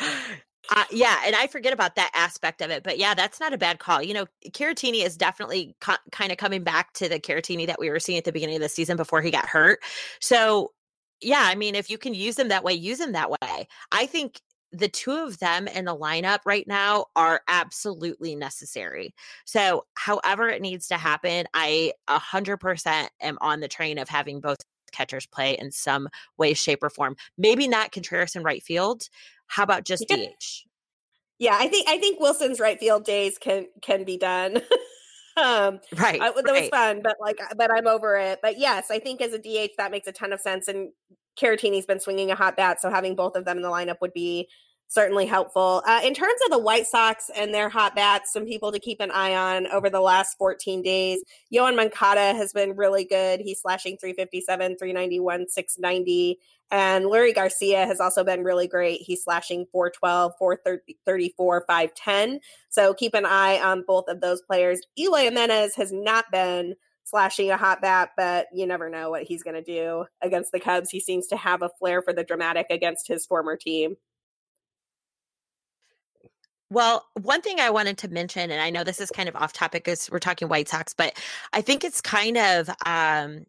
Uh, 0.68 0.84
yeah, 0.90 1.16
and 1.24 1.36
I 1.36 1.46
forget 1.46 1.72
about 1.72 1.94
that 1.94 2.10
aspect 2.14 2.60
of 2.60 2.70
it, 2.70 2.82
but 2.82 2.98
yeah, 2.98 3.14
that's 3.14 3.38
not 3.38 3.52
a 3.52 3.58
bad 3.58 3.78
call. 3.78 4.02
You 4.02 4.14
know, 4.14 4.26
Caratini 4.48 5.04
is 5.04 5.16
definitely 5.16 5.76
co- 5.80 5.94
kind 6.10 6.32
of 6.32 6.38
coming 6.38 6.64
back 6.64 6.92
to 6.94 7.08
the 7.08 7.20
Caratini 7.20 7.66
that 7.66 7.78
we 7.78 7.88
were 7.88 8.00
seeing 8.00 8.18
at 8.18 8.24
the 8.24 8.32
beginning 8.32 8.56
of 8.56 8.62
the 8.62 8.68
season 8.68 8.96
before 8.96 9.22
he 9.22 9.30
got 9.30 9.46
hurt. 9.46 9.78
So, 10.20 10.72
yeah, 11.20 11.42
I 11.42 11.54
mean, 11.54 11.74
if 11.74 11.88
you 11.88 11.98
can 11.98 12.14
use 12.14 12.38
him 12.38 12.48
that 12.48 12.64
way, 12.64 12.72
use 12.74 13.00
him 13.00 13.12
that 13.12 13.30
way. 13.30 13.68
I 13.92 14.06
think 14.06 14.40
the 14.72 14.88
two 14.88 15.12
of 15.12 15.38
them 15.38 15.68
in 15.68 15.84
the 15.84 15.96
lineup 15.96 16.40
right 16.44 16.66
now 16.66 17.06
are 17.14 17.40
absolutely 17.48 18.34
necessary. 18.34 19.14
So, 19.44 19.86
however 19.94 20.48
it 20.48 20.60
needs 20.62 20.88
to 20.88 20.96
happen, 20.96 21.46
I 21.54 21.92
100% 22.08 23.08
am 23.20 23.38
on 23.40 23.60
the 23.60 23.68
train 23.68 23.98
of 23.98 24.08
having 24.08 24.40
both 24.40 24.58
catchers 24.92 25.26
play 25.26 25.56
in 25.58 25.70
some 25.70 26.08
way, 26.38 26.54
shape, 26.54 26.82
or 26.82 26.90
form. 26.90 27.16
Maybe 27.38 27.68
not 27.68 27.92
Contreras 27.92 28.36
in 28.36 28.42
right 28.42 28.62
field. 28.62 29.08
How 29.46 29.62
about 29.62 29.84
just 29.84 30.04
Yeah. 30.08 30.16
DH? 30.16 30.66
Yeah, 31.38 31.56
I 31.58 31.68
think 31.68 31.86
I 31.88 31.98
think 31.98 32.18
Willson's 32.18 32.60
right 32.60 32.78
field 32.78 33.04
days 33.04 33.36
can 33.38 33.66
can 33.82 34.04
be 34.04 34.16
done. 34.16 34.56
um, 35.36 35.80
Right. 35.94 36.20
I, 36.20 36.30
that 36.30 36.44
was 36.46 36.68
fun, 36.70 37.02
but 37.02 37.16
like, 37.20 37.38
but 37.56 37.70
I'm 37.70 37.86
over 37.86 38.16
it. 38.16 38.38
But 38.42 38.58
yes, 38.58 38.90
I 38.90 38.98
think 38.98 39.20
as 39.20 39.34
a 39.34 39.38
DH 39.38 39.72
that 39.76 39.90
makes 39.90 40.06
a 40.06 40.12
ton 40.12 40.32
of 40.32 40.40
sense. 40.40 40.66
And 40.66 40.92
Caratini's 41.40 41.86
been 41.86 42.00
swinging 42.00 42.30
a 42.30 42.34
hot 42.34 42.56
bat, 42.56 42.80
so 42.80 42.90
having 42.90 43.14
both 43.14 43.36
of 43.36 43.44
them 43.44 43.58
in 43.58 43.62
the 43.62 43.68
lineup 43.68 44.00
would 44.00 44.12
be 44.12 44.48
certainly 44.88 45.26
helpful. 45.26 45.82
Uh, 45.86 46.00
in 46.04 46.14
terms 46.14 46.40
of 46.44 46.50
the 46.50 46.58
White 46.58 46.86
Sox 46.86 47.30
and 47.34 47.52
their 47.52 47.68
hot 47.68 47.94
bats, 47.94 48.32
some 48.32 48.46
people 48.46 48.70
to 48.72 48.78
keep 48.78 49.00
an 49.00 49.10
eye 49.10 49.34
on 49.34 49.66
over 49.68 49.90
the 49.90 50.00
last 50.00 50.36
14 50.38 50.82
days. 50.82 51.22
Yoan 51.52 51.76
Moncada 51.76 52.34
has 52.34 52.52
been 52.52 52.76
really 52.76 53.04
good. 53.04 53.40
He's 53.40 53.60
slashing 53.60 53.96
357, 53.98 54.76
391, 54.78 55.48
690. 55.48 56.38
And 56.70 57.04
Leury 57.06 57.34
Garcia 57.34 57.86
has 57.86 58.00
also 58.00 58.24
been 58.24 58.42
really 58.42 58.66
great. 58.66 59.00
He's 59.00 59.22
slashing 59.22 59.66
412, 59.72 60.32
434, 60.38 61.64
510. 61.66 62.40
So 62.68 62.94
keep 62.94 63.14
an 63.14 63.26
eye 63.26 63.60
on 63.60 63.84
both 63.86 64.08
of 64.08 64.20
those 64.20 64.42
players. 64.42 64.80
Eloy 64.98 65.24
Jimenez 65.24 65.74
has 65.76 65.92
not 65.92 66.24
been 66.32 66.74
slashing 67.06 67.50
a 67.50 67.56
hot 67.56 67.80
bat, 67.80 68.10
but 68.16 68.48
you 68.52 68.66
never 68.66 68.90
know 68.90 69.10
what 69.10 69.22
he's 69.22 69.42
going 69.42 69.54
to 69.54 69.62
do 69.62 70.04
against 70.20 70.52
the 70.52 70.60
Cubs. 70.60 70.90
He 70.90 71.00
seems 71.00 71.28
to 71.28 71.36
have 71.36 71.62
a 71.62 71.70
flair 71.78 72.02
for 72.02 72.12
the 72.12 72.24
dramatic 72.24 72.66
against 72.68 73.08
his 73.08 73.24
former 73.24 73.56
team. 73.56 73.96
Well, 76.68 77.06
one 77.22 77.42
thing 77.42 77.60
I 77.60 77.70
wanted 77.70 77.96
to 77.98 78.08
mention, 78.08 78.50
and 78.50 78.60
I 78.60 78.70
know 78.70 78.82
this 78.82 79.00
is 79.00 79.10
kind 79.10 79.28
of 79.28 79.36
off 79.36 79.52
topic 79.52 79.86
as 79.86 80.10
we're 80.10 80.18
talking 80.18 80.48
White 80.48 80.68
Sox, 80.68 80.94
but 80.94 81.16
I 81.52 81.62
think 81.62 81.84
it's 81.84 82.00
kind 82.00 82.36
of 82.36 82.68
um 82.84 83.46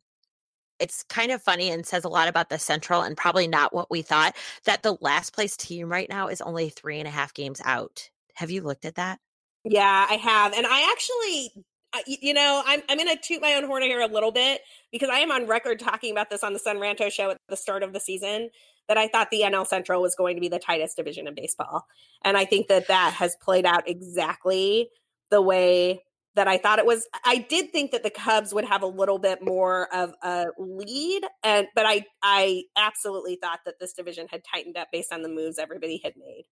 it's 0.80 1.02
kind 1.04 1.32
of 1.32 1.42
funny 1.42 1.72
and 1.72 1.86
says 1.86 2.04
a 2.04 2.10
lot 2.10 2.28
about 2.28 2.50
the 2.50 2.60
central 2.60 3.02
and 3.02 3.18
probably 3.18 3.48
not 3.48 3.74
what 3.74 3.90
we 3.90 4.04
thought 4.04 4.36
that 4.66 4.84
the 4.84 4.96
last 5.02 5.34
place 5.34 5.58
team 5.58 5.90
right 5.90 6.08
now 6.08 6.28
is 6.28 6.42
only 6.42 6.70
three 6.70 7.00
and 7.00 7.08
a 7.08 7.12
half 7.12 7.34
games 7.34 7.60
out. 7.66 8.12
Have 8.36 8.52
you 8.52 8.62
looked 8.62 8.86
at 8.86 8.96
that? 8.96 9.20
Yeah, 9.64 10.06
I 10.08 10.14
have. 10.16 10.54
And 10.54 10.68
I 10.68 10.92
actually, 10.92 11.66
you 12.06 12.34
know, 12.34 12.62
I'm, 12.66 12.82
I'm 12.90 12.98
to 12.98 13.18
toot 13.22 13.42
my 13.42 13.54
own 13.54 13.64
horn 13.66 13.84
here 13.84 14.02
a 14.02 14.08
little 14.08 14.32
bit 14.32 14.62
because 14.92 15.10
I 15.10 15.20
am 15.20 15.32
on 15.32 15.48
record 15.48 15.80
talking 15.80 16.12
about 16.12 16.30
this 16.30 16.44
on 16.44 16.54
the 16.54 16.60
Sun 16.60 16.78
Ranto 16.78 17.12
show 17.12 17.32
at 17.32 17.38
the 17.50 17.58
start 17.58 17.84
of 17.84 17.94
the 17.94 18.00
season 18.00 18.50
that 18.88 18.98
I 18.98 19.08
thought 19.08 19.30
the 19.32 19.42
NL 19.42 19.68
Central 19.68 20.02
was 20.02 20.16
going 20.16 20.36
to 20.36 20.42
be 20.42 20.48
the 20.48 20.60
tightest 20.60 20.98
division 20.98 21.28
in 21.28 21.36
baseball. 21.36 21.86
And 22.24 22.38
I 22.38 22.46
think 22.46 22.68
that 22.68 22.88
that 22.88 23.14
has 23.14 23.36
played 23.36 23.66
out 23.66 23.88
exactly 23.88 24.90
the 25.30 25.42
way 25.42 26.04
that 26.36 26.48
I 26.48 26.58
thought 26.58 26.80
it 26.80 26.86
was. 26.86 27.08
I 27.26 27.40
did 27.50 27.72
think 27.72 27.92
that 27.92 28.04
the 28.04 28.10
Cubs 28.10 28.54
would 28.54 28.66
have 28.66 28.84
a 28.84 28.88
little 28.88 29.18
bit 29.18 29.44
more 29.44 29.94
of 29.94 30.14
a 30.24 30.46
lead 30.58 31.24
and 31.44 31.68
but 31.76 31.86
I 31.86 32.06
I 32.22 32.64
absolutely 32.78 33.38
thought 33.42 33.60
that 33.66 33.80
this 33.80 33.94
division 33.94 34.28
had 34.30 34.44
tightened 34.44 34.78
up 34.78 34.90
based 34.92 35.12
on 35.12 35.24
the 35.24 35.30
moves 35.30 35.58
everybody 35.58 36.00
had 36.04 36.14
made. 36.16 36.46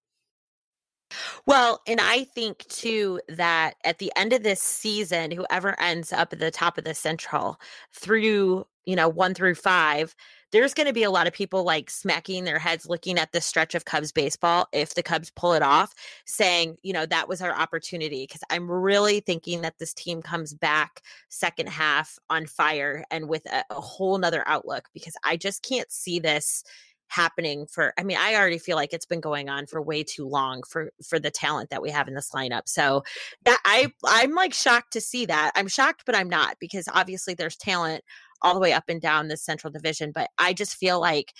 Well, 1.47 1.81
and 1.85 1.99
I 2.01 2.23
think 2.23 2.65
too 2.69 3.21
that 3.29 3.75
at 3.83 3.99
the 3.99 4.11
end 4.15 4.33
of 4.33 4.41
this 4.41 4.61
season, 4.61 5.29
whoever 5.31 5.79
ends 5.79 6.11
up 6.11 6.33
at 6.33 6.39
the 6.39 6.49
top 6.49 6.77
of 6.79 6.85
the 6.85 6.95
central 6.95 7.59
through, 7.93 8.65
you 8.85 8.95
know, 8.95 9.07
one 9.07 9.35
through 9.35 9.53
five, 9.55 10.15
there's 10.51 10.73
going 10.73 10.87
to 10.87 10.93
be 10.93 11.03
a 11.03 11.11
lot 11.11 11.27
of 11.27 11.33
people 11.33 11.63
like 11.63 11.89
smacking 11.91 12.45
their 12.45 12.57
heads 12.57 12.87
looking 12.87 13.19
at 13.19 13.31
this 13.31 13.45
stretch 13.45 13.75
of 13.75 13.85
Cubs 13.85 14.11
baseball 14.11 14.67
if 14.71 14.95
the 14.95 15.03
Cubs 15.03 15.29
pull 15.35 15.53
it 15.53 15.61
off, 15.61 15.93
saying, 16.25 16.77
you 16.81 16.93
know, 16.93 17.05
that 17.05 17.27
was 17.27 17.41
our 17.41 17.53
opportunity. 17.53 18.23
Because 18.23 18.41
I'm 18.49 18.69
really 18.71 19.19
thinking 19.19 19.61
that 19.61 19.77
this 19.77 19.93
team 19.93 20.23
comes 20.23 20.53
back 20.53 21.01
second 21.29 21.69
half 21.69 22.17
on 22.29 22.47
fire 22.47 23.03
and 23.11 23.27
with 23.29 23.45
a, 23.51 23.63
a 23.69 23.81
whole 23.81 24.17
nother 24.17 24.43
outlook 24.47 24.87
because 24.93 25.15
I 25.23 25.37
just 25.37 25.61
can't 25.61 25.91
see 25.91 26.19
this 26.19 26.63
happening 27.07 27.65
for 27.67 27.93
i 27.97 28.03
mean 28.03 28.17
i 28.19 28.35
already 28.35 28.57
feel 28.57 28.75
like 28.75 28.91
it's 28.91 29.05
been 29.05 29.21
going 29.21 29.47
on 29.47 29.65
for 29.65 29.81
way 29.81 30.03
too 30.03 30.27
long 30.27 30.63
for 30.63 30.91
for 31.07 31.19
the 31.19 31.29
talent 31.29 31.69
that 31.69 31.81
we 31.81 31.89
have 31.89 32.07
in 32.07 32.15
this 32.15 32.31
lineup 32.31 32.63
so 32.65 33.03
that 33.43 33.61
i 33.65 33.91
i'm 34.05 34.33
like 34.33 34.53
shocked 34.53 34.91
to 34.91 34.99
see 34.99 35.25
that 35.25 35.51
i'm 35.55 35.67
shocked 35.67 36.03
but 36.05 36.15
i'm 36.15 36.29
not 36.29 36.55
because 36.59 36.87
obviously 36.93 37.33
there's 37.33 37.57
talent 37.57 38.03
all 38.41 38.53
the 38.53 38.59
way 38.59 38.73
up 38.73 38.85
and 38.89 39.01
down 39.01 39.27
the 39.27 39.37
central 39.37 39.71
division 39.71 40.11
but 40.11 40.29
i 40.37 40.51
just 40.51 40.75
feel 40.75 40.99
like 40.99 41.33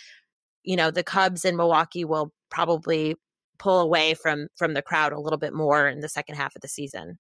you 0.64 0.76
know 0.76 0.92
the 0.92 1.04
cubs 1.04 1.44
and 1.44 1.58
milwaukee 1.58 2.06
will 2.06 2.32
probably 2.50 3.16
pull 3.58 3.80
away 3.80 4.14
from 4.14 4.48
from 4.56 4.74
the 4.74 4.82
crowd 4.82 5.14
a 5.14 5.20
little 5.20 5.40
bit 5.40 5.54
more 5.54 5.88
in 5.88 6.00
the 6.00 6.10
second 6.10 6.36
half 6.36 6.56
of 6.56 6.62
the 6.62 6.68
season 6.68 7.18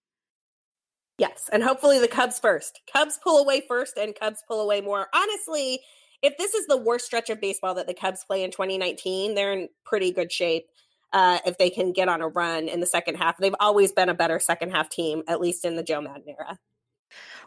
Yes, 1.17 1.49
and 1.53 1.63
hopefully 1.63 1.99
the 1.99 2.09
Cubs 2.09 2.39
first. 2.39 2.81
Cubs 2.91 3.17
pull 3.23 3.37
away 3.37 3.63
first 3.67 3.97
and 3.97 4.13
Cubs 4.13 4.43
pull 4.47 4.59
away 4.61 4.81
more. 4.81 5.07
Honestly, 5.13 5.79
if 6.21 6.37
this 6.37 6.53
is 6.53 6.67
the 6.67 6.77
worst 6.77 7.05
stretch 7.05 7.29
of 7.29 7.41
baseball 7.41 7.75
that 7.75 7.87
the 7.87 7.93
Cubs 7.93 8.23
play 8.23 8.43
in 8.43 8.51
2019, 8.51 9.35
they're 9.35 9.53
in 9.53 9.69
pretty 9.83 10.11
good 10.11 10.31
shape 10.31 10.67
uh, 11.13 11.39
if 11.45 11.57
they 11.57 11.69
can 11.69 11.91
get 11.91 12.09
on 12.09 12.21
a 12.21 12.27
run 12.27 12.67
in 12.67 12.79
the 12.79 12.85
second 12.85 13.15
half. 13.15 13.37
They've 13.37 13.55
always 13.59 13.91
been 13.91 14.09
a 14.09 14.13
better 14.13 14.39
second 14.39 14.71
half 14.71 14.89
team, 14.89 15.23
at 15.27 15.39
least 15.39 15.65
in 15.65 15.75
the 15.75 15.83
Joe 15.83 16.01
Maddon 16.01 16.23
era. 16.27 16.57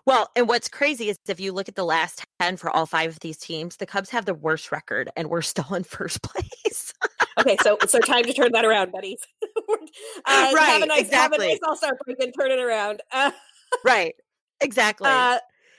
Well, 0.07 0.31
and 0.37 0.49
what's 0.49 0.69
crazy 0.69 1.11
is 1.11 1.19
if 1.29 1.41
you 1.41 1.53
look 1.53 1.69
at 1.69 1.75
the 1.75 1.85
last 1.85 2.25
10 2.41 2.57
for 2.57 2.71
all 2.71 2.87
five 2.87 3.11
of 3.11 3.21
these 3.21 3.37
teams, 3.37 3.77
the 3.77 3.87
Cubs 3.87 4.11
have 4.11 4.25
the 4.25 4.35
worst 4.35 4.73
record 4.73 5.11
and 5.17 5.29
we're 5.29 5.43
still 5.43 5.75
in 5.75 5.85
first 5.85 6.23
place. 6.23 6.95
Okay, 7.39 7.57
so 7.63 7.77
so 7.87 7.99
time 8.01 8.25
to 8.25 8.33
turn 8.33 8.53
that 8.53 8.65
around, 8.65 8.91
buddies. 8.91 9.21
uh, 9.45 10.53
right, 10.55 10.57
have 10.57 10.83
a 10.83 10.87
nice, 10.87 11.01
exactly. 11.03 11.15
Have 11.15 11.33
a 11.33 11.53
nice 11.53 11.59
All 11.67 11.77
Star 11.77 11.97
break 12.05 12.21
and 12.21 12.33
turn 12.39 12.51
it 12.51 12.59
around. 12.59 13.03
Uh, 13.13 13.31
right, 13.85 14.15
exactly. 14.61 15.09
Uh, 15.09 15.39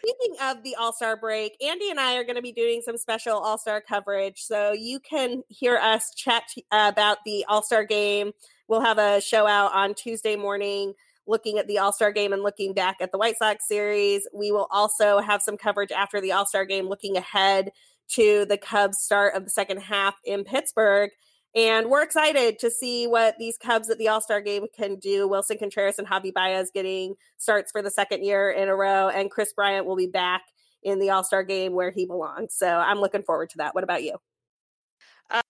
speaking 0.09 0.35
of 0.41 0.63
the 0.63 0.75
All 0.75 0.93
Star 0.93 1.15
break, 1.17 1.55
Andy 1.63 1.89
and 1.89 1.99
I 1.99 2.15
are 2.15 2.23
going 2.23 2.35
to 2.35 2.41
be 2.41 2.51
doing 2.51 2.81
some 2.81 2.97
special 2.97 3.37
All 3.37 3.57
Star 3.57 3.81
coverage, 3.81 4.41
so 4.41 4.71
you 4.71 4.99
can 4.99 5.43
hear 5.49 5.77
us 5.77 6.13
chat 6.15 6.43
about 6.71 7.17
the 7.25 7.45
All 7.47 7.61
Star 7.61 7.83
game. 7.83 8.31
We'll 8.67 8.81
have 8.81 8.97
a 8.97 9.21
show 9.21 9.47
out 9.47 9.73
on 9.73 9.93
Tuesday 9.93 10.35
morning 10.35 10.93
looking 11.27 11.59
at 11.59 11.67
the 11.67 11.79
All 11.79 11.91
Star 11.91 12.11
game 12.11 12.33
and 12.33 12.43
looking 12.43 12.73
back 12.73 12.97
at 13.01 13.11
the 13.11 13.17
White 13.17 13.37
Sox 13.37 13.67
series. 13.67 14.27
We 14.33 14.51
will 14.51 14.67
also 14.71 15.19
have 15.19 15.41
some 15.41 15.57
coverage 15.57 15.91
after 15.91 16.19
the 16.21 16.31
All 16.31 16.45
Star 16.45 16.65
game 16.65 16.87
looking 16.87 17.17
ahead 17.17 17.71
to 18.09 18.45
the 18.45 18.57
Cubs 18.57 18.99
start 18.99 19.35
of 19.35 19.43
the 19.43 19.51
second 19.51 19.77
half 19.77 20.15
in 20.25 20.43
Pittsburgh. 20.43 21.11
And 21.55 21.89
we're 21.89 22.03
excited 22.03 22.59
to 22.59 22.69
see 22.69 23.07
what 23.07 23.35
these 23.39 23.57
Cubs 23.57 23.89
at 23.89 23.97
the 23.97 24.07
All 24.07 24.21
Star 24.21 24.39
game 24.39 24.65
can 24.75 24.97
do. 24.97 25.27
Willson 25.27 25.57
Contreras 25.57 25.97
and 25.97 26.07
Javi 26.07 26.33
Baez 26.33 26.69
getting 26.71 27.15
starts 27.37 27.71
for 27.71 27.81
the 27.81 27.89
second 27.89 28.23
year 28.23 28.51
in 28.51 28.67
a 28.67 28.75
row, 28.75 29.09
and 29.09 29.31
Kris 29.31 29.53
Bryant 29.53 29.85
will 29.85 29.95
be 29.95 30.07
back 30.07 30.43
in 30.83 30.99
the 30.99 31.09
All 31.09 31.23
Star 31.23 31.43
game 31.43 31.73
where 31.73 31.91
he 31.91 32.05
belongs. 32.05 32.53
So 32.53 32.67
I'm 32.67 32.99
looking 32.99 33.23
forward 33.23 33.49
to 33.51 33.57
that. 33.57 33.73
What 33.73 33.83
about 33.83 34.03
you? 34.03 34.17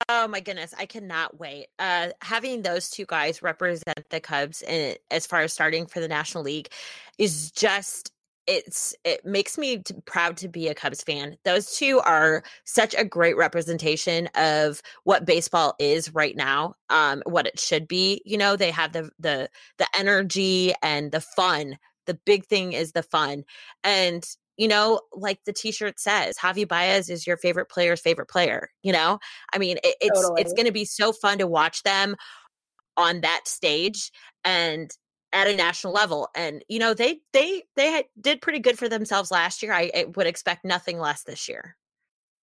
Oh 0.10 0.28
my 0.28 0.42
goodness, 0.42 0.74
I 0.78 0.86
cannot 0.86 1.40
wait. 1.40 1.68
Uh, 1.78 2.10
having 2.22 2.62
those 2.62 2.90
two 2.90 3.06
guys 3.06 3.42
represent 3.42 4.10
the 4.10 4.20
Cubs 4.20 4.62
in, 4.62 4.96
as 5.10 5.26
far 5.26 5.42
as 5.42 5.54
starting 5.54 5.86
for 5.86 6.02
the 6.02 6.08
National 6.08 6.44
League 6.44 6.70
is 7.18 7.52
just 7.52 8.12
it's 8.50 8.96
it 9.04 9.24
makes 9.24 9.58
me 9.58 9.78
t- 9.78 9.94
proud 10.06 10.36
to 10.38 10.48
be 10.48 10.68
a 10.68 10.74
Cubs 10.74 11.04
fan. 11.04 11.38
Those 11.46 11.78
two 11.78 12.00
are 12.00 12.44
such 12.66 12.96
a 12.98 13.06
great 13.06 13.38
representation 13.38 14.28
of 14.36 14.82
what 15.04 15.26
baseball 15.26 15.76
is 15.80 16.14
right 16.16 16.36
now, 16.36 16.74
um, 16.90 17.22
what 17.26 17.46
it 17.46 17.60
should 17.60 17.88
be. 17.88 18.24
You 18.26 18.38
know, 18.38 18.56
they 18.56 18.72
have 18.72 18.92
the 18.92 19.12
the 19.20 19.50
the 19.78 19.88
energy 19.98 20.74
and 20.82 21.12
the 21.12 21.22
fun. 21.22 21.78
The 22.08 22.16
big 22.26 22.46
thing 22.48 22.74
is 22.74 22.92
the 22.92 23.04
fun, 23.04 23.44
and 23.84 24.26
you 24.58 24.68
know, 24.68 25.00
like 25.14 25.40
the 25.46 25.54
T-shirt 25.54 26.00
says, 26.00 26.36
Javi 26.38 26.68
Baez 26.68 27.10
is 27.10 27.26
your 27.26 27.38
favorite 27.38 27.70
player's 27.70 28.02
favorite 28.02 28.30
player. 28.30 28.70
You 28.82 28.92
know, 28.92 29.20
I 29.54 29.60
mean, 29.60 29.78
it, 29.84 29.96
it's 30.02 30.20
totally. 30.20 30.42
it's 30.42 30.54
going 30.54 30.66
to 30.66 30.74
be 30.74 30.86
so 30.86 31.14
fun 31.14 31.38
to 31.38 31.48
watch 31.48 31.84
them 31.84 32.16
on 32.98 33.22
that 33.22 33.42
stage 33.46 34.12
and 34.44 34.92
at 35.34 35.48
a 35.48 35.56
national 35.56 35.94
level 35.94 36.30
and 36.36 36.64
you 36.68 36.80
know 36.80 36.94
they 36.94 37.20
they 37.34 37.64
they 37.76 38.04
did 38.20 38.42
pretty 38.42 38.60
good 38.60 38.80
for 38.80 38.90
themselves 38.90 39.32
last 39.32 39.62
year 39.62 39.74
I, 39.74 39.92
I, 39.96 40.06
would 40.16 40.28
expect 40.28 40.66
nothing 40.66 41.00
less 41.00 41.24
this 41.24 41.48
year. 41.48 41.76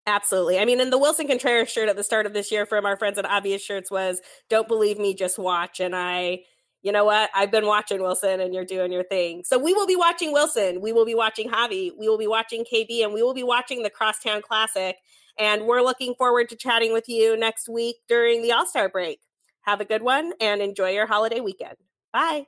Absolutely 0.06 0.58
i 0.58 0.64
mean 0.64 0.80
and 0.80 0.92
the 0.92 0.98
willson 0.98 1.26
contreras 1.26 1.70
shirt 1.70 1.88
at 1.88 1.96
the 1.96 2.04
start 2.04 2.26
of 2.26 2.32
this 2.32 2.52
year 2.52 2.64
from 2.64 2.86
our 2.86 2.96
friends 2.96 3.18
at 3.18 3.26
obvious 3.26 3.62
shirts 3.62 3.90
was 3.90 4.20
don't 4.48 4.68
believe 4.68 4.98
me 4.98 5.14
just 5.14 5.38
watch 5.38 5.80
and 5.80 5.96
i 5.96 6.40
you 6.82 6.92
know 6.92 7.04
what? 7.04 7.30
I've 7.34 7.50
been 7.50 7.66
watching 7.66 7.98
willson 7.98 8.40
and 8.40 8.54
you're 8.54 8.64
doing 8.64 8.92
your 8.92 9.02
thing. 9.02 9.42
So 9.44 9.58
we 9.58 9.74
will 9.74 9.88
be 9.88 9.96
watching 9.96 10.32
willson 10.32 10.80
we 10.80 10.92
will 10.92 11.04
be 11.04 11.16
watching 11.16 11.50
javi 11.50 11.90
we 11.98 12.08
will 12.08 12.18
be 12.18 12.28
watching 12.28 12.64
kb 12.64 13.02
and 13.02 13.12
we 13.12 13.22
will 13.24 13.34
be 13.34 13.42
watching 13.42 13.82
the 13.82 13.90
crosstown 13.90 14.40
classic 14.40 14.96
and 15.36 15.66
we're 15.66 15.82
looking 15.82 16.14
forward 16.14 16.48
to 16.50 16.56
chatting 16.56 16.92
with 16.92 17.08
you 17.08 17.36
next 17.36 17.68
week 17.68 17.96
during 18.08 18.40
the 18.40 18.52
all-star 18.52 18.88
break. 18.88 19.18
Have 19.62 19.80
a 19.80 19.84
good 19.84 20.02
one 20.02 20.32
and 20.40 20.62
enjoy 20.62 20.90
your 20.90 21.06
holiday 21.06 21.40
weekend. 21.40 21.76
Bye 22.12 22.46